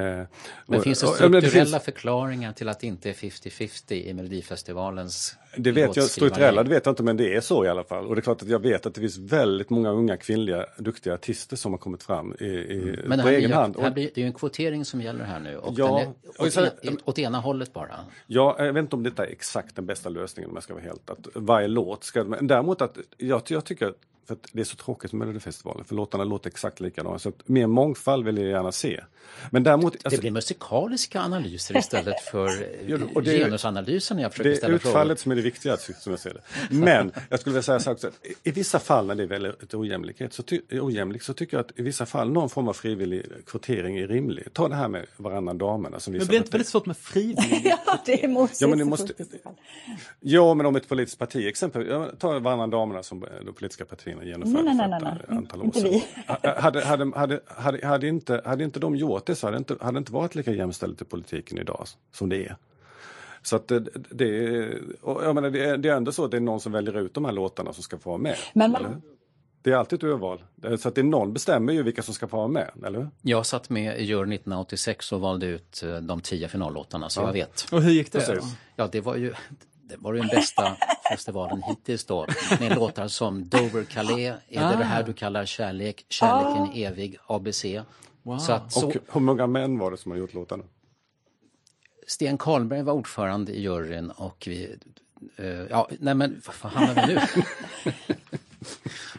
men 0.65 0.81
finns 0.81 0.99
det 0.99 1.07
strukturella 1.07 1.41
det 1.41 1.49
finns... 1.49 1.83
förklaringar 1.83 2.53
till 2.53 2.69
att 2.69 2.79
det 2.79 2.87
inte 2.87 3.09
är 3.09 3.13
50-50 3.13 3.93
i 3.93 4.13
Melodifestivalens 4.13 5.37
Det 5.57 5.71
vet 5.71 5.95
jag, 5.95 6.05
strukturella 6.05 6.63
det 6.63 6.69
vet 6.69 6.85
jag 6.85 6.91
inte 6.91 7.03
men 7.03 7.17
det 7.17 7.35
är 7.35 7.41
så 7.41 7.65
i 7.65 7.69
alla 7.69 7.83
fall. 7.83 8.07
Och 8.07 8.15
det 8.15 8.19
är 8.19 8.21
klart 8.23 8.41
att 8.41 8.47
jag 8.47 8.59
vet 8.59 8.85
att 8.85 8.93
det 8.93 9.01
finns 9.01 9.17
väldigt 9.17 9.69
många 9.69 9.89
unga 9.89 10.17
kvinnliga 10.17 10.65
duktiga 10.77 11.13
artister 11.13 11.55
som 11.55 11.73
har 11.73 11.77
kommit 11.77 12.03
fram 12.03 12.35
i, 12.39 12.45
i, 12.45 12.81
mm. 12.81 12.99
men 13.05 13.21
på 13.21 13.27
egen 13.27 13.49
blir, 13.49 13.55
hand. 13.55 13.73
Blir, 13.73 13.93
det 13.93 14.17
är 14.17 14.21
ju 14.21 14.27
en 14.27 14.33
kvotering 14.33 14.85
som 14.85 15.01
gäller 15.01 15.25
här 15.25 15.39
nu 15.39 15.57
och 15.57 15.73
ja, 15.77 16.01
är 16.01 16.13
åt, 16.45 16.53
så, 16.53 16.67
en, 16.81 16.97
åt 17.05 17.19
ena 17.19 17.39
hållet 17.39 17.73
bara. 17.73 17.95
Ja, 18.27 18.55
jag 18.59 18.73
vet 18.73 18.81
inte 18.81 18.95
om 18.95 19.03
detta 19.03 19.25
är 19.25 19.31
exakt 19.31 19.75
den 19.75 19.85
bästa 19.85 20.09
lösningen 20.09 20.49
om 20.49 20.55
jag 20.55 20.63
ska 20.63 20.73
vara 20.73 20.83
helt 20.83 21.09
att 21.09 21.27
varje 21.33 21.67
låt 21.67 22.03
ska, 22.03 22.23
men 22.23 22.47
däremot 22.47 22.81
att 22.81 22.97
jag, 23.17 23.41
jag 23.47 23.65
tycker 23.65 23.93
för 24.27 24.37
det 24.51 24.61
är 24.61 24.65
så 24.65 24.75
tråkigt 24.75 25.13
med 25.13 25.19
Melodifestivalen, 25.19 25.85
för 25.85 25.95
låtarna 25.95 26.23
låter 26.23 26.49
exakt 26.49 26.79
likadana. 26.79 27.19
Så 27.19 27.29
att 27.29 27.47
mer 27.47 27.67
mångfald 27.67 28.25
vill 28.25 28.37
jag 28.37 28.47
gärna 28.47 28.71
se. 28.71 29.03
Men 29.49 29.63
däremot... 29.63 29.93
Det 29.93 29.99
alltså, 30.03 30.21
blir 30.21 30.31
musikaliska 30.31 31.21
analyser 31.21 31.77
istället 31.77 32.21
för 32.21 32.45
och 33.15 33.23
det, 33.23 33.37
genusanalysen 33.37 34.19
jag 34.19 34.31
försöker 34.31 34.55
ställa 34.55 34.77
Det 34.77 34.85
är 34.85 34.87
utfallet 34.87 35.19
som 35.19 35.31
är 35.31 35.35
det 35.35 35.41
viktiga, 35.41 35.77
som 35.77 36.11
jag 36.11 36.19
ser 36.19 36.33
det. 36.33 36.41
Men 36.75 37.11
jag 37.29 37.39
skulle 37.39 37.53
vilja 37.53 37.63
säga 37.63 37.79
så 37.79 37.91
också, 37.91 38.11
i 38.43 38.51
vissa 38.51 38.79
fall 38.79 39.07
när 39.07 39.15
det 39.15 39.23
är 39.23 39.27
väldigt 39.27 39.73
ojämlikhet, 39.73 40.33
så, 40.33 40.43
ty, 40.43 40.61
ojämlikt, 40.71 41.25
så 41.25 41.33
tycker 41.33 41.57
jag 41.57 41.65
att 41.65 41.79
i 41.79 41.81
vissa 41.81 42.05
fall 42.05 42.31
någon 42.31 42.49
form 42.49 42.67
av 42.67 42.73
frivillig 42.73 43.25
kvotering 43.45 43.97
är 43.97 44.07
rimlig. 44.07 44.53
Ta 44.53 44.67
det 44.67 44.75
här 44.75 44.87
med 44.87 45.05
varannan 45.17 45.57
damerna. 45.57 45.99
Som 45.99 46.13
men 46.13 46.19
blir 46.19 46.29
det 46.29 46.37
inte 46.37 46.51
väldigt 46.51 46.67
svårt 46.67 46.85
med 46.85 46.97
frivillig 46.97 47.61
Ja, 47.85 47.99
det 48.05 48.27
måste 48.27 48.63
ja, 48.63 48.67
men 48.67 48.77
det 48.79 48.85
måste, 48.85 49.13
Ja, 50.19 50.53
men 50.53 50.65
om 50.65 50.75
ett 50.75 50.89
politiskt 50.89 51.19
parti, 51.19 51.47
exempel, 51.47 52.11
ta 52.19 52.39
varannan 52.39 52.69
damerna 52.69 53.03
som 53.03 53.25
de 53.45 53.53
politiska 53.53 53.85
partierna 53.85 54.14
Palestina 54.15 54.37
genomförde 54.37 54.73
nej, 54.73 54.89
nej, 54.89 54.99
nej, 55.01 55.25
nej. 55.27 55.37
antal 55.37 55.61
år 55.61 55.71
sedan. 55.71 56.01
Hade, 56.57 56.81
hade, 56.81 57.11
hade, 57.15 57.39
hade, 57.47 57.87
hade, 57.87 58.07
inte, 58.07 58.41
hade 58.45 58.63
inte 58.63 58.79
de 58.79 58.95
gjort 58.95 59.25
det 59.25 59.35
så 59.35 59.47
hade 59.47 59.57
det 59.57 59.59
inte, 59.59 59.77
hade 59.81 59.97
inte 59.97 60.11
varit 60.11 60.35
lika 60.35 60.51
jämställt 60.51 61.01
i 61.01 61.05
politiken 61.05 61.57
idag 61.57 61.85
som 62.11 62.29
det 62.29 62.45
är. 62.45 62.55
Så 63.41 63.55
att 63.55 63.67
det, 63.67 63.79
det, 64.09 64.27
jag 65.03 65.35
menar, 65.35 65.49
det, 65.49 65.65
är, 65.65 65.77
det 65.77 65.89
är 65.89 65.95
ändå 65.95 66.11
så 66.11 66.25
att 66.25 66.31
det 66.31 66.37
är 66.37 66.41
någon 66.41 66.59
som 66.59 66.71
väljer 66.71 66.97
ut 66.97 67.13
de 67.13 67.25
här 67.25 67.31
låtarna 67.31 67.73
som 67.73 67.83
ska 67.83 67.97
få 67.97 68.09
vara 68.09 68.21
med. 68.21 68.35
Men 68.53 68.71
man... 68.71 69.01
Det 69.61 69.71
är 69.71 69.75
alltid 69.75 69.99
ett 69.99 70.03
urval. 70.03 70.43
Så 70.77 70.87
att 70.87 70.95
det 70.95 71.01
är 71.01 71.03
någon 71.03 71.33
bestämmer 71.33 71.73
ju 71.73 71.83
vilka 71.83 72.01
som 72.01 72.13
ska 72.13 72.27
få 72.27 72.37
vara 72.37 72.47
med, 72.47 72.71
eller 72.85 73.09
Jag 73.21 73.45
satt 73.45 73.69
med 73.69 73.99
i 73.99 74.03
jury 74.03 74.35
1986 74.35 75.11
och 75.11 75.21
valde 75.21 75.45
ut 75.45 75.83
eh, 75.83 75.95
de 75.95 76.21
tio 76.21 76.47
finallåtarna, 76.47 77.09
så 77.09 77.21
ja. 77.21 77.25
jag 77.25 77.33
vet. 77.33 77.67
Och 77.71 77.81
hur 77.81 77.91
gick 77.91 78.11
det? 78.11 78.41
Ja, 78.75 78.89
det 78.91 79.01
var 79.01 79.15
ju 79.15 79.33
det 79.87 79.97
var 79.97 80.13
den 80.13 80.27
bästa 80.27 80.77
festivalen 81.09 81.63
hittills 81.63 82.05
då. 82.05 82.25
Med 82.59 82.75
låtar 82.75 83.07
som 83.07 83.49
Dover 83.49 83.83
Calais, 83.83 84.33
Är 84.49 84.63
ah. 84.63 84.69
det 84.69 84.77
det 84.77 84.83
här 84.83 85.03
du 85.03 85.13
kallar 85.13 85.45
kärlek, 85.45 86.05
Kärleken 86.09 86.63
ah. 86.63 86.71
evig, 86.75 87.17
ABC. 87.27 87.65
Wow. 88.23 88.37
Så 88.37 88.51
att, 88.51 88.73
så... 88.73 88.87
Och 88.87 88.95
hur 89.11 89.21
många 89.21 89.47
män 89.47 89.77
var 89.77 89.91
det 89.91 89.97
som 89.97 90.11
har 90.11 90.17
gjort 90.19 90.33
låtarna? 90.33 90.63
Sten 92.07 92.37
Karlberg 92.37 92.81
var 92.81 92.93
ordförande 92.93 93.51
i 93.51 93.61
juryn 93.61 94.11
och 94.11 94.43
vi... 94.47 94.77
Uh, 95.39 95.45
ja, 95.45 95.89
nej 95.99 96.15
men 96.15 96.41
vad 96.63 96.71
hamnar 96.71 97.07
vi 97.07 97.13
nu? 97.13 97.21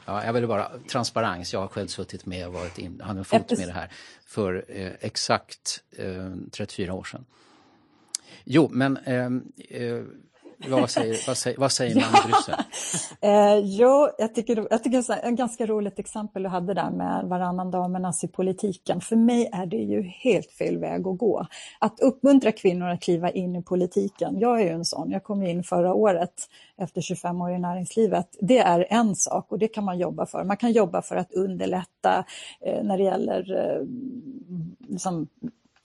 ja, 0.06 0.24
jag 0.24 0.32
vill 0.32 0.46
bara 0.46 0.70
transparens. 0.90 1.52
Jag 1.52 1.60
har 1.60 1.68
själv 1.68 1.88
suttit 1.88 2.26
med 2.26 2.46
och 2.46 2.52
varit 2.52 2.78
in, 2.78 3.00
hade 3.00 3.18
en 3.18 3.24
fot 3.24 3.58
med 3.58 3.68
det 3.68 3.72
här 3.72 3.90
för 4.26 4.54
uh, 4.54 4.92
exakt 5.00 5.82
uh, 5.98 6.26
eh, 6.26 6.32
34 6.52 6.94
år 6.94 7.04
sedan. 7.04 7.24
Jo, 8.44 8.68
men 8.72 8.98
vad 10.58 10.90
säger, 10.90 11.26
vad 11.26 11.36
säger, 11.36 11.58
vad 11.58 11.72
säger 11.72 11.94
man 11.94 12.04
i 12.04 12.26
Bryssel? 12.26 12.54
eh, 13.20 13.58
jo, 13.58 14.08
jag 14.18 14.34
tycker, 14.34 14.66
jag 14.70 14.84
tycker 14.84 15.02
det 15.02 15.26
är 15.26 15.32
ett 15.32 15.38
ganska 15.38 15.66
roligt 15.66 15.98
exempel 15.98 16.42
du 16.42 16.48
hade 16.48 16.74
där 16.74 16.90
med 16.90 17.24
varannan 17.24 17.70
damernas 17.70 18.24
i 18.24 18.28
politiken. 18.28 19.00
För 19.00 19.16
mig 19.16 19.50
är 19.52 19.66
det 19.66 19.76
ju 19.76 20.02
helt 20.02 20.50
fel 20.50 20.78
väg 20.78 21.06
att 21.06 21.18
gå. 21.18 21.46
Att 21.78 22.00
uppmuntra 22.00 22.52
kvinnor 22.52 22.88
att 22.88 23.02
kliva 23.02 23.30
in 23.30 23.56
i 23.56 23.62
politiken. 23.62 24.38
Jag 24.38 24.60
är 24.60 24.64
ju 24.64 24.70
en 24.70 24.84
sån, 24.84 25.10
jag 25.10 25.24
kom 25.24 25.42
in 25.42 25.62
förra 25.62 25.94
året 25.94 26.34
efter 26.78 27.00
25 27.00 27.40
år 27.40 27.50
i 27.52 27.58
näringslivet. 27.58 28.36
Det 28.40 28.58
är 28.58 28.86
en 28.90 29.16
sak 29.16 29.52
och 29.52 29.58
det 29.58 29.68
kan 29.68 29.84
man 29.84 29.98
jobba 29.98 30.26
för. 30.26 30.44
Man 30.44 30.56
kan 30.56 30.72
jobba 30.72 31.02
för 31.02 31.16
att 31.16 31.32
underlätta 31.32 32.24
eh, 32.60 32.82
när 32.82 32.98
det 32.98 33.04
gäller 33.04 33.56
eh, 33.56 33.86
liksom, 34.88 35.28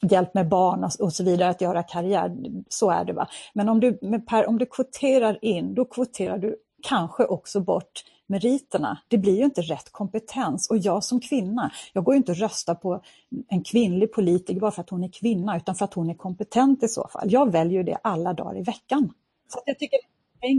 hjälp 0.02 0.34
med 0.34 0.50
barn 0.50 0.90
och 1.00 1.14
så 1.14 1.24
vidare 1.24 1.50
att 1.50 1.62
göra 1.62 1.84
karriär. 1.84 2.36
Så 2.70 2.90
är 2.90 3.06
det. 3.06 3.14
va. 3.14 3.28
Men 3.54 3.70
om 3.70 3.80
du, 3.80 4.00
per, 4.30 4.48
om 4.48 4.58
du 4.58 4.66
kvoterar 4.66 5.46
in, 5.46 5.74
då 5.74 5.86
kvoterar 5.86 6.38
du 6.38 6.56
kanske 6.84 7.26
också 7.26 7.60
bort 7.60 8.04
meriterna. 8.28 8.98
Det 9.08 9.18
blir 9.18 9.38
ju 9.38 9.44
inte 9.44 9.62
rätt 9.62 9.92
kompetens. 9.92 10.70
Och 10.70 10.78
jag 10.78 11.04
som 11.04 11.20
kvinna, 11.20 11.72
jag 11.94 12.04
går 12.04 12.14
ju 12.14 12.18
inte 12.18 12.32
och 12.32 12.38
röstar 12.38 12.76
på 12.76 13.02
en 13.48 13.64
kvinnlig 13.64 14.14
politiker 14.14 14.60
bara 14.60 14.72
för 14.72 14.82
att 14.82 14.90
hon 14.90 15.04
är 15.04 15.12
kvinna, 15.12 15.58
utan 15.58 15.76
för 15.76 15.86
att 15.86 15.94
hon 15.94 16.10
är 16.10 16.14
kompetent 16.14 16.84
i 16.84 16.88
så 16.88 17.08
fall. 17.08 17.32
Jag 17.32 17.52
väljer 17.52 17.84
det 17.84 17.98
alla 18.04 18.34
dagar 18.34 18.60
i 18.60 18.64
veckan. 18.64 19.14
Så 19.48 19.60
jag 19.66 19.80
tycker 19.80 20.00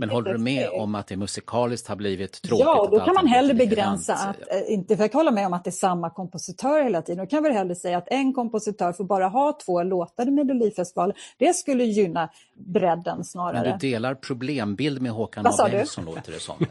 men 0.01 0.11
håller 0.11 0.33
du 0.33 0.39
med 0.39 0.69
om 0.69 0.95
att 0.95 1.07
det 1.07 1.17
musikaliskt 1.17 1.89
har 1.89 1.97
blivit 1.97 2.43
tråkigt? 2.43 2.65
Ja, 2.67 2.89
då 2.91 3.01
kan 3.01 3.15
man 3.15 3.27
hellre 3.27 3.55
begränsa 3.55 4.15
att, 4.15 4.37
eh, 4.41 4.73
inte 4.73 4.97
för 4.97 5.05
att 5.05 5.13
hålla 5.13 5.31
med 5.31 5.47
om 5.47 5.53
att 5.53 5.65
det 5.65 5.71
är 5.71 5.73
samma 5.73 6.11
kompositör 6.11 6.83
hela 6.83 7.03
tiden, 7.03 7.25
då 7.25 7.31
kan 7.31 7.43
vi 7.43 7.53
hellre 7.53 7.75
säga 7.75 7.99
att 7.99 8.09
en 8.09 8.33
kompositör 8.33 8.93
får 8.93 9.05
bara 9.05 9.29
ha 9.29 9.59
två 9.67 9.83
låtar 9.83 10.29
i 10.29 10.31
Melodifestivalen. 10.31 11.17
Det 11.39 11.55
skulle 11.57 11.85
gynna 11.85 12.29
bredden 12.55 13.25
snarare. 13.25 13.63
Men 13.63 13.79
du 13.79 13.89
delar 13.89 14.15
problembild 14.15 15.03
med 15.03 15.13
Håkan 15.13 15.45
Vad? 15.59 15.71
Bengtsson 15.71 16.05
låter 16.05 16.33
det 16.33 16.41
som. 16.41 16.57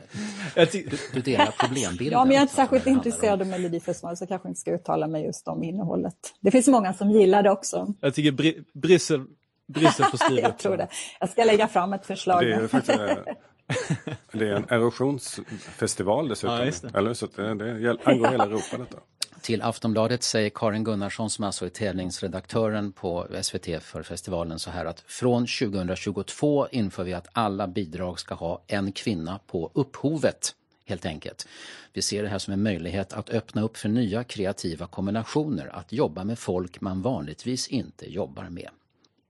Du, 0.72 0.90
du 1.14 1.22
delar 1.22 1.54
problembilden. 1.60 2.20
Ja, 2.20 2.26
men 2.26 2.32
jag 2.34 2.40
är 2.40 2.42
inte 2.42 2.56
särskilt 2.56 2.88
intresserad 2.88 3.42
av 3.42 3.48
Melodifestivalen 3.48 4.18
så 4.18 4.22
jag 4.22 4.30
kanske 4.30 4.48
inte 4.48 4.60
ska 4.62 4.72
uttala 4.72 5.08
mig 5.08 5.26
just 5.26 5.48
om 5.48 5.64
innehållet. 5.64 6.16
Det 6.40 6.52
finns 6.52 6.68
många 6.68 6.94
som 6.94 7.12
gillar 7.12 7.44
det 7.44 7.52
också. 7.52 7.94
Jag 8.02 8.16
tycker 8.16 8.32
Bry- 8.32 8.64
Bryssel, 8.74 9.26
Bryssel 9.72 10.06
får 10.12 10.18
styra 10.18 10.42
jag 10.42 10.58
tror 10.58 10.78
det. 10.78 10.88
Jag 11.20 11.30
ska 11.30 11.44
lägga 11.44 11.68
fram 11.68 11.94
ett 11.94 12.06
förslag. 12.06 12.42
Det 12.42 12.54
är 12.54 12.68
faktiskt 12.68 13.00
det 14.32 14.48
är 14.48 14.54
en 14.54 14.66
erosionsfestival 14.70 16.28
dessutom. 16.28 16.58
Ja, 16.58 16.72
det. 16.82 16.98
Eller, 16.98 17.14
så 17.14 17.28
det, 17.36 17.54
det 17.54 17.98
angår 18.04 18.28
hela 18.28 18.44
Europa 18.46 18.78
detta. 18.78 18.98
Till 19.42 19.62
Aftonbladet 19.62 20.24
säger 20.24 20.50
Karin 20.50 20.84
Gunnarsson 20.84 21.30
som 21.30 21.44
alltså 21.44 21.66
är 21.66 21.70
tävlingsredaktören 21.70 22.92
på 22.92 23.28
SVT 23.42 23.84
för 23.84 24.04
festivalen 24.04 24.60
så 24.60 24.72
här 24.72 24.86
att 24.86 25.00
från 25.00 25.48
2022 25.48 26.68
inför 26.72 27.04
vi 27.04 27.14
att 27.14 27.28
alla 27.32 27.68
bidrag 27.68 28.20
ska 28.20 28.36
ha 28.36 28.64
en 28.68 28.92
kvinna 28.92 29.40
på 29.48 29.72
upphovet. 29.74 30.56
Helt 30.86 31.06
enkelt. 31.06 31.48
Vi 31.94 32.02
ser 32.02 32.24
det 32.24 32.30
här 32.30 32.40
som 32.40 32.54
en 32.54 32.64
möjlighet 32.64 33.14
att 33.14 33.30
öppna 33.30 33.62
upp 33.62 33.78
för 33.78 33.90
nya 33.90 34.24
kreativa 34.24 34.88
kombinationer, 34.88 35.68
att 35.74 35.92
jobba 35.94 36.24
med 36.24 36.40
folk 36.40 36.82
man 36.82 37.02
vanligtvis 37.02 37.68
inte 37.68 38.14
jobbar 38.14 38.50
med. 38.50 38.70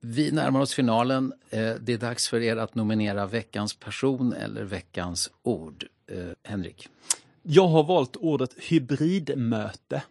Vi 0.01 0.31
närmar 0.31 0.59
oss 0.59 0.73
finalen. 0.73 1.33
Eh, 1.49 1.73
Det 1.81 1.93
är 1.93 1.97
dags 1.97 2.27
för 2.27 2.41
er 2.41 2.57
att 2.57 2.75
nominera 2.75 3.25
veckans 3.25 3.73
person 3.75 4.33
eller 4.33 4.63
veckans 4.63 5.31
ord. 5.43 5.85
Eh, 6.11 6.17
Henrik? 6.43 6.87
Jag 7.43 7.67
har 7.67 7.83
valt 7.83 8.15
ordet 8.15 8.53
hybridmöte. 8.59 10.03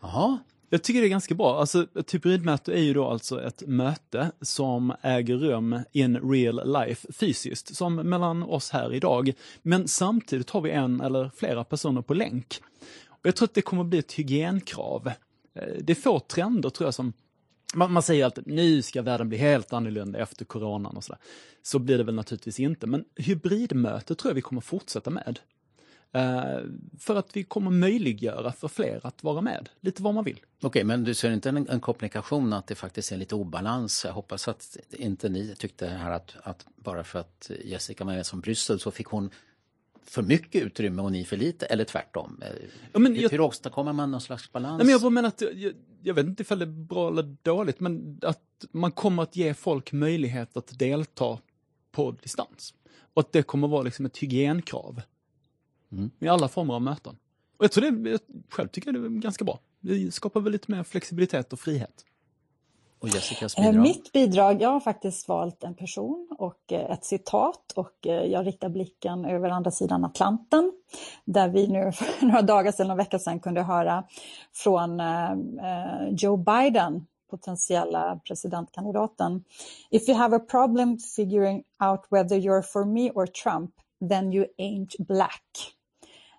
Jaha. 0.00 0.38
Jag 0.70 0.82
tycker 0.82 1.00
det 1.00 1.06
är 1.06 1.10
ganska 1.10 1.34
bra. 1.34 1.60
Alltså, 1.60 1.86
ett 1.98 2.14
hybridmöte 2.14 2.72
är 2.72 2.82
ju 2.82 2.94
då 2.94 3.08
alltså 3.08 3.42
ett 3.42 3.62
möte 3.66 4.32
som 4.40 4.92
äger 5.02 5.36
rum 5.36 5.80
in 5.92 6.30
real 6.30 6.72
life 6.72 7.12
fysiskt, 7.12 7.76
som 7.76 7.94
mellan 7.94 8.42
oss 8.42 8.70
här 8.70 8.94
idag. 8.94 9.32
Men 9.62 9.88
samtidigt 9.88 10.50
har 10.50 10.60
vi 10.60 10.70
en 10.70 11.00
eller 11.00 11.30
flera 11.36 11.64
personer 11.64 12.02
på 12.02 12.14
länk. 12.14 12.60
Och 13.08 13.26
jag 13.26 13.36
tror 13.36 13.46
att 13.48 13.54
det 13.54 13.62
kommer 13.62 13.82
att 13.82 13.88
bli 13.88 13.98
ett 13.98 14.12
hygienkrav. 14.12 15.06
Eh, 15.54 15.62
Det 15.80 15.92
är 15.92 15.94
få 15.94 16.20
trender 16.20 16.70
tror 16.70 16.86
jag 16.86 16.94
som 16.94 17.12
man, 17.74 17.92
man 17.92 18.02
säger 18.02 18.24
alltid 18.24 18.46
nu 18.46 18.82
ska 18.82 19.02
världen 19.02 19.28
bli 19.28 19.38
helt 19.38 19.72
annorlunda 19.72 20.18
efter 20.18 20.44
coronan 20.44 20.96
och 20.96 21.04
sådär. 21.04 21.20
Så 21.62 21.78
blir 21.78 21.98
det 21.98 22.04
väl 22.04 22.14
naturligtvis 22.14 22.60
inte, 22.60 22.86
men 22.86 23.04
hybridmöte 23.16 24.14
tror 24.14 24.30
jag 24.30 24.34
vi 24.34 24.40
kommer 24.40 24.60
fortsätta 24.60 25.10
med. 25.10 25.40
Eh, 26.12 26.58
för 26.98 27.16
att 27.16 27.36
vi 27.36 27.44
kommer 27.44 27.70
möjliggöra 27.70 28.52
för 28.52 28.68
fler 28.68 29.00
att 29.02 29.22
vara 29.22 29.40
med, 29.40 29.68
lite 29.80 30.02
vad 30.02 30.14
man 30.14 30.24
vill. 30.24 30.40
Okej, 30.62 30.84
men 30.84 31.04
du 31.04 31.14
ser 31.14 31.30
inte 31.30 31.48
en, 31.48 31.68
en 31.68 31.80
komplikation 31.80 32.52
att 32.52 32.66
det 32.66 32.74
faktiskt 32.74 33.12
är 33.12 33.16
lite 33.16 33.34
obalans? 33.34 34.04
Jag 34.04 34.12
hoppas 34.12 34.48
att 34.48 34.76
inte 34.90 35.28
ni 35.28 35.54
tyckte 35.58 35.86
här 35.86 36.10
att, 36.10 36.36
att 36.42 36.66
bara 36.76 37.04
för 37.04 37.18
att 37.18 37.50
Jessica 37.64 38.04
var 38.04 38.12
med 38.12 38.26
som 38.26 38.40
Bryssel 38.40 38.80
så 38.80 38.90
fick 38.90 39.06
hon 39.06 39.30
för 40.10 40.22
mycket 40.22 40.62
utrymme 40.62 41.02
och 41.02 41.12
ni 41.12 41.24
för 41.24 41.36
lite, 41.36 41.66
eller 41.66 41.84
tvärtom? 41.84 42.42
Ja, 42.92 42.98
men 42.98 43.14
hur, 43.14 43.22
jag- 43.22 43.30
hur 43.30 43.40
åstadkommer 43.40 43.92
man 43.92 44.10
någon 44.10 44.20
slags 44.20 44.52
balans? 44.52 44.78
Nej, 44.78 44.86
men 44.86 45.00
jag 45.02 45.12
menar 45.12 45.28
att, 45.28 45.40
jag, 45.40 45.72
jag 46.02 46.14
vet 46.14 46.26
inte 46.26 46.42
ifall 46.42 46.58
det 46.58 46.64
är 46.64 46.86
bra 46.86 47.08
eller 47.08 47.36
dåligt, 47.42 47.80
men 47.80 48.18
att 48.22 48.42
man 48.72 48.92
kommer 48.92 49.22
att 49.22 49.36
ge 49.36 49.54
folk 49.54 49.92
möjlighet 49.92 50.56
att 50.56 50.78
delta 50.78 51.38
på 51.92 52.10
distans. 52.10 52.74
Och 53.14 53.20
att 53.20 53.32
det 53.32 53.42
kommer 53.42 53.68
vara 53.68 53.82
liksom 53.82 54.06
ett 54.06 54.18
hygienkrav. 54.18 55.02
I 56.18 56.28
alla 56.28 56.48
former 56.48 56.74
av 56.74 56.82
möten. 56.82 57.16
Och 57.56 57.64
jag 57.64 57.72
tror 57.72 57.90
det, 57.90 58.10
jag 58.10 58.20
själv 58.50 58.68
tycker 58.68 58.92
det 58.92 58.98
är 58.98 59.08
ganska 59.08 59.44
bra. 59.44 59.60
Det 59.80 60.14
skapar 60.14 60.40
väl 60.40 60.52
lite 60.52 60.70
mer 60.70 60.82
flexibilitet 60.84 61.52
och 61.52 61.60
frihet. 61.60 62.04
Och 63.00 63.08
Jessicas 63.08 63.58
Eh, 63.58 63.64
bidrag? 63.64 63.82
Mitt 63.82 64.12
bidrag, 64.12 64.62
jag 64.62 64.68
har 64.68 64.80
faktiskt 64.80 65.28
valt 65.28 65.64
en 65.64 65.74
person 65.74 66.28
och 66.38 66.72
eh, 66.72 66.90
ett 66.90 67.04
citat 67.04 67.72
och 67.76 68.06
eh, 68.06 68.12
jag 68.12 68.46
riktar 68.46 68.68
blicken 68.68 69.24
över 69.24 69.50
andra 69.50 69.70
sidan 69.70 70.04
Atlanten 70.04 70.72
där 71.24 71.48
vi 71.48 71.66
nu 71.66 71.92
för 72.18 72.26
några 72.26 72.42
dagar 72.42 72.72
sedan, 72.72 72.86
några 72.86 72.98
veckor 72.98 73.18
sedan 73.18 73.40
kunde 73.40 73.62
höra 73.62 74.04
från 74.54 75.02
Joe 76.10 76.36
Biden, 76.36 77.06
potentiella 77.30 78.20
presidentkandidaten. 78.24 79.44
If 79.90 80.08
you 80.08 80.18
have 80.18 80.36
a 80.36 80.40
problem 80.50 80.98
figuring 81.16 81.62
out 81.84 82.00
whether 82.10 82.36
you're 82.36 82.62
for 82.62 82.84
me 82.84 83.10
or 83.10 83.26
Trump, 83.26 83.70
then 84.08 84.32
you 84.32 84.46
ain't 84.58 84.94
black 84.98 85.42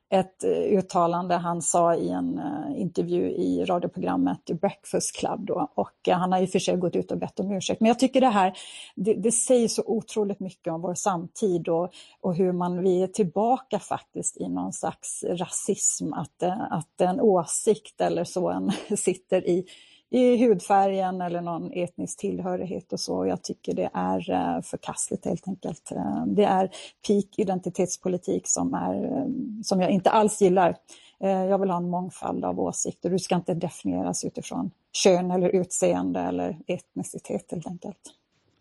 ett 0.09 0.43
eh, 0.43 0.49
uttalande 0.49 1.35
han 1.35 1.61
sa 1.61 1.95
i 1.95 2.09
en 2.09 2.37
eh, 2.37 2.81
intervju 2.81 3.31
i 3.31 3.65
radioprogrammet 3.65 4.45
Breakfast 4.45 5.15
Club. 5.15 5.45
Då. 5.45 5.71
Och 5.75 6.07
eh, 6.07 6.17
han 6.17 6.31
har 6.31 6.41
i 6.41 6.45
och 6.45 6.49
för 6.49 6.59
sig 6.59 6.77
gått 6.77 6.95
ut 6.95 7.11
och 7.11 7.17
bett 7.17 7.39
om 7.39 7.51
ursäkt. 7.51 7.81
Men 7.81 7.87
jag 7.87 7.99
tycker 7.99 8.21
det 8.21 8.27
här, 8.27 8.53
det, 8.95 9.13
det 9.13 9.31
säger 9.31 9.67
så 9.67 9.83
otroligt 9.85 10.39
mycket 10.39 10.73
om 10.73 10.81
vår 10.81 10.93
samtid 10.93 11.67
och, 11.67 11.91
och 12.21 12.35
hur 12.35 12.51
man, 12.51 12.83
vi 12.83 13.03
är 13.03 13.07
tillbaka 13.07 13.79
faktiskt 13.79 14.37
i 14.37 14.49
någon 14.49 14.73
slags 14.73 15.23
rasism. 15.23 16.13
Att, 16.13 16.43
att 16.69 17.01
en 17.01 17.21
åsikt 17.21 18.01
eller 18.01 18.23
så 18.23 18.49
en 18.49 18.71
sitter 18.97 19.47
i 19.47 19.65
i 20.09 20.37
hudfärgen 20.37 21.21
eller 21.21 21.41
någon 21.41 21.71
etnisk 21.73 22.19
tillhörighet 22.19 22.93
och 22.93 22.99
så. 22.99 23.25
Jag 23.25 23.43
tycker 23.43 23.73
det 23.73 23.89
är 23.93 24.31
eh, 24.31 24.61
förkastligt 24.61 25.25
helt 25.25 25.47
enkelt. 25.47 25.91
Eh, 25.91 26.25
det 26.25 26.43
är 26.43 26.71
peak 27.07 27.25
identitetspolitik 27.37 28.47
som, 28.47 28.73
är, 28.73 29.03
eh, 29.03 29.25
som 29.63 29.81
jag 29.81 29.91
inte 29.91 30.09
alls 30.09 30.41
gillar. 30.41 30.77
Jag 31.21 31.59
vill 31.59 31.69
ha 31.69 31.77
en 31.77 31.89
mångfald 31.89 32.45
av 32.45 32.59
åsikter. 32.59 33.09
Du 33.09 33.19
ska 33.19 33.35
inte 33.35 33.53
definieras 33.53 34.23
utifrån 34.23 34.71
kön 34.91 35.31
eller 35.31 35.49
utseende 35.49 36.19
eller 36.19 36.57
etnicitet 36.67 37.51
helt 37.51 37.67
enkelt. 37.67 37.97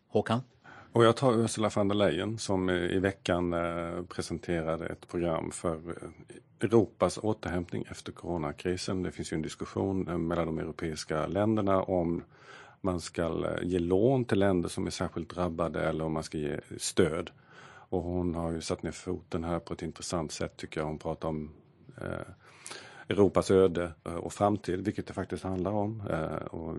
Håkan? 0.08 0.40
Och 0.92 1.04
jag 1.04 1.16
tar 1.16 1.32
Ursula 1.32 1.70
von 1.74 1.88
der 1.88 1.94
Leyen 1.94 2.38
som 2.38 2.70
i 2.70 2.98
veckan 2.98 3.52
eh, 3.52 4.02
presenterade 4.02 4.86
ett 4.86 5.08
program 5.08 5.50
för 5.50 5.74
eh, 5.74 6.08
Europas 6.60 7.18
återhämtning 7.18 7.84
efter 7.90 8.12
coronakrisen. 8.12 9.02
Det 9.02 9.12
finns 9.12 9.32
ju 9.32 9.34
en 9.34 9.42
diskussion 9.42 10.08
eh, 10.08 10.18
mellan 10.18 10.46
de 10.46 10.58
europeiska 10.58 11.26
länderna 11.26 11.82
om 11.82 12.22
man 12.80 13.00
ska 13.00 13.46
ge 13.62 13.78
lån 13.78 14.24
till 14.24 14.38
länder 14.38 14.68
som 14.68 14.86
är 14.86 14.90
särskilt 14.90 15.34
drabbade 15.34 15.88
eller 15.88 16.04
om 16.04 16.12
man 16.12 16.22
ska 16.22 16.38
ge 16.38 16.60
stöd. 16.78 17.30
Och 17.90 18.02
hon 18.02 18.34
har 18.34 18.52
ju 18.52 18.60
satt 18.60 18.82
ner 18.82 18.92
foten 18.92 19.44
här 19.44 19.58
på 19.58 19.74
ett 19.74 19.82
intressant 19.82 20.32
sätt 20.32 20.56
tycker 20.56 20.80
jag. 20.80 20.86
Hon 20.86 20.98
pratar 20.98 21.28
om 21.28 21.50
eh, 22.00 22.32
Europas 23.08 23.50
öde 23.50 23.92
eh, 24.04 24.14
och 24.14 24.32
framtid, 24.32 24.84
vilket 24.84 25.06
det 25.06 25.12
faktiskt 25.12 25.44
handlar 25.44 25.72
om. 25.72 26.02
Eh, 26.10 26.46
och 26.46 26.76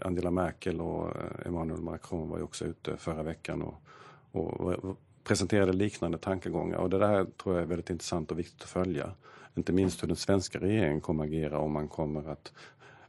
Angela 0.00 0.30
Merkel 0.30 0.80
och 0.80 1.16
eh, 1.16 1.46
Emmanuel 1.46 1.80
Macron 1.80 2.28
var 2.28 2.38
ju 2.38 2.44
också 2.44 2.64
ute 2.64 2.96
förra 2.96 3.22
veckan 3.22 3.62
och, 3.62 4.60
och, 4.60 4.96
presenterade 5.24 5.72
liknande 5.72 6.18
tankegångar. 6.18 6.78
Och 6.78 6.90
det 6.90 6.98
där 6.98 7.24
tror 7.24 7.54
jag 7.54 7.62
är 7.62 7.66
väldigt 7.66 7.90
intressant 7.90 8.30
och 8.30 8.38
viktigt 8.38 8.62
att 8.62 8.68
följa. 8.68 9.10
Inte 9.54 9.72
minst 9.72 10.02
hur 10.02 10.08
den 10.08 10.16
svenska 10.16 10.60
regeringen 10.60 11.00
kommer 11.00 11.24
att 11.24 11.30
agera 11.30 11.58
om 11.58 11.72
man 11.72 11.88
kommer 11.88 12.28
att 12.28 12.52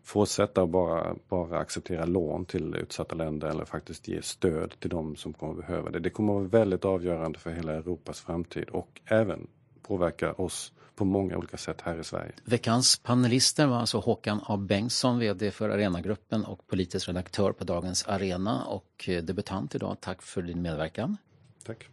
fortsätta 0.03 0.61
att 0.61 0.69
bara, 0.69 1.15
bara 1.29 1.59
acceptera 1.59 2.05
lån 2.05 2.45
till 2.45 2.75
utsatta 2.75 3.15
länder 3.15 3.47
eller 3.47 3.65
faktiskt 3.65 4.07
ge 4.07 4.21
stöd 4.21 4.79
till 4.79 4.89
de 4.89 5.15
som 5.15 5.33
kommer 5.33 5.53
att 5.53 5.67
behöva 5.67 5.89
det. 5.89 5.99
Det 5.99 6.09
kommer 6.09 6.33
att 6.33 6.51
vara 6.51 6.63
väldigt 6.63 6.85
avgörande 6.85 7.39
för 7.39 7.51
hela 7.51 7.73
Europas 7.73 8.21
framtid 8.21 8.69
och 8.69 9.01
även 9.05 9.47
påverka 9.81 10.33
oss 10.33 10.73
på 11.03 11.07
många 11.07 11.37
olika 11.37 11.57
sätt 11.57 11.81
här 11.81 11.99
i 11.99 12.03
Sverige. 12.03 12.31
Veckans 12.45 12.97
panelister 12.97 13.67
var 13.67 13.77
alltså 13.77 13.99
Håkan 13.99 14.41
A 14.43 14.57
Bengtsson, 14.57 15.19
VD 15.19 15.51
för 15.51 15.69
Arenagruppen 15.69 16.45
och 16.45 16.67
politisk 16.67 17.07
redaktör 17.07 17.51
på 17.51 17.63
Dagens 17.63 18.07
Arena 18.07 18.65
och 18.65 19.09
eh, 19.09 19.23
debutant 19.23 19.75
idag. 19.75 19.97
Tack 20.01 20.21
för 20.21 20.41
din 20.41 20.61
medverkan. 20.61 21.17
Tack. 21.65 21.87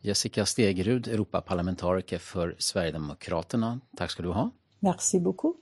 Jessica 0.00 0.46
Stegerud, 0.46 1.08
Europaparlamentariker 1.08 2.18
för 2.18 2.56
Sverigedemokraterna. 2.58 3.80
Tack 3.96 4.10
ska 4.10 4.22
du 4.22 4.28
ha. 4.28 4.50
Merci 4.78 5.20
beaucoup. 5.20 5.56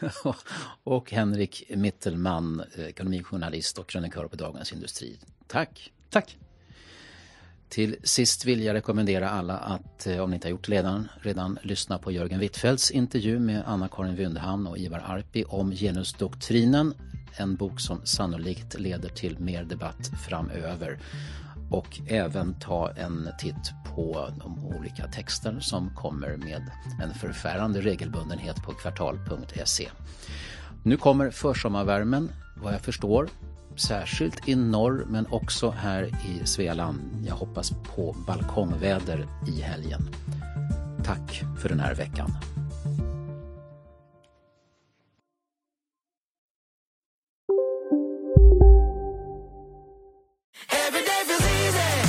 och 0.84 1.10
Henrik 1.10 1.64
Mittelman, 1.76 2.62
eh, 2.76 2.84
ekonomijournalist 2.84 3.78
och 3.78 3.88
krönikör 3.88 4.28
på 4.28 4.36
Dagens 4.36 4.72
Industri. 4.72 5.18
Tack! 5.46 5.92
Tack! 6.10 6.38
Till 7.72 7.96
sist 8.02 8.44
vill 8.44 8.62
jag 8.62 8.74
rekommendera 8.74 9.30
alla 9.30 9.58
att, 9.58 10.06
eh, 10.06 10.18
om 10.18 10.30
ni 10.30 10.34
inte 10.34 10.46
har 10.46 10.50
gjort 10.50 10.66
det 10.66 10.72
redan, 10.72 11.08
redan 11.20 11.58
lyssna 11.62 11.98
på 11.98 12.12
Jörgen 12.12 12.40
Wittfeldts 12.40 12.90
intervju 12.90 13.38
med 13.38 13.62
Anna-Karin 13.66 14.16
Wyndhamn 14.16 14.66
och 14.66 14.78
Ivar 14.78 15.02
Arpi 15.06 15.44
om 15.48 15.70
genusdoktrinen. 15.70 16.94
En 17.36 17.56
bok 17.56 17.80
som 17.80 18.00
sannolikt 18.04 18.80
leder 18.80 19.08
till 19.08 19.38
mer 19.38 19.64
debatt 19.64 20.10
framöver. 20.28 20.98
Och 21.70 22.00
även 22.08 22.54
ta 22.60 22.90
en 22.90 23.28
titt 23.38 23.72
på 23.94 24.28
de 24.38 24.64
olika 24.64 25.06
texter 25.06 25.60
som 25.60 25.94
kommer 25.94 26.36
med 26.36 26.62
en 27.02 27.14
förfärande 27.14 27.80
regelbundenhet 27.80 28.56
på 28.62 28.72
kvartal.se. 28.72 29.88
Nu 30.82 30.96
kommer 30.96 31.30
försommarvärmen, 31.30 32.30
vad 32.56 32.74
jag 32.74 32.80
förstår 32.80 33.28
särskilt 33.76 34.48
i 34.48 34.54
norr 34.54 35.06
men 35.08 35.26
också 35.26 35.70
här 35.70 36.04
i 36.04 36.46
Svealand. 36.46 37.00
Jag 37.26 37.34
hoppas 37.34 37.72
på 37.96 38.16
balkongväder 38.26 39.26
i 39.48 39.60
helgen. 39.60 40.08
Tack 41.04 41.42
för 41.58 41.68
den 41.68 41.80
här 41.80 41.94
veckan. 41.94 42.32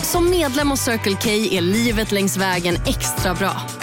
Som 0.04 0.30
medlem 0.30 0.70
hos 0.70 0.82
Circle 0.82 1.16
K 1.24 1.30
är 1.30 1.62
livet 1.62 2.12
längs 2.12 2.38
vägen 2.38 2.76
extra 2.76 3.34
bra. 3.34 3.83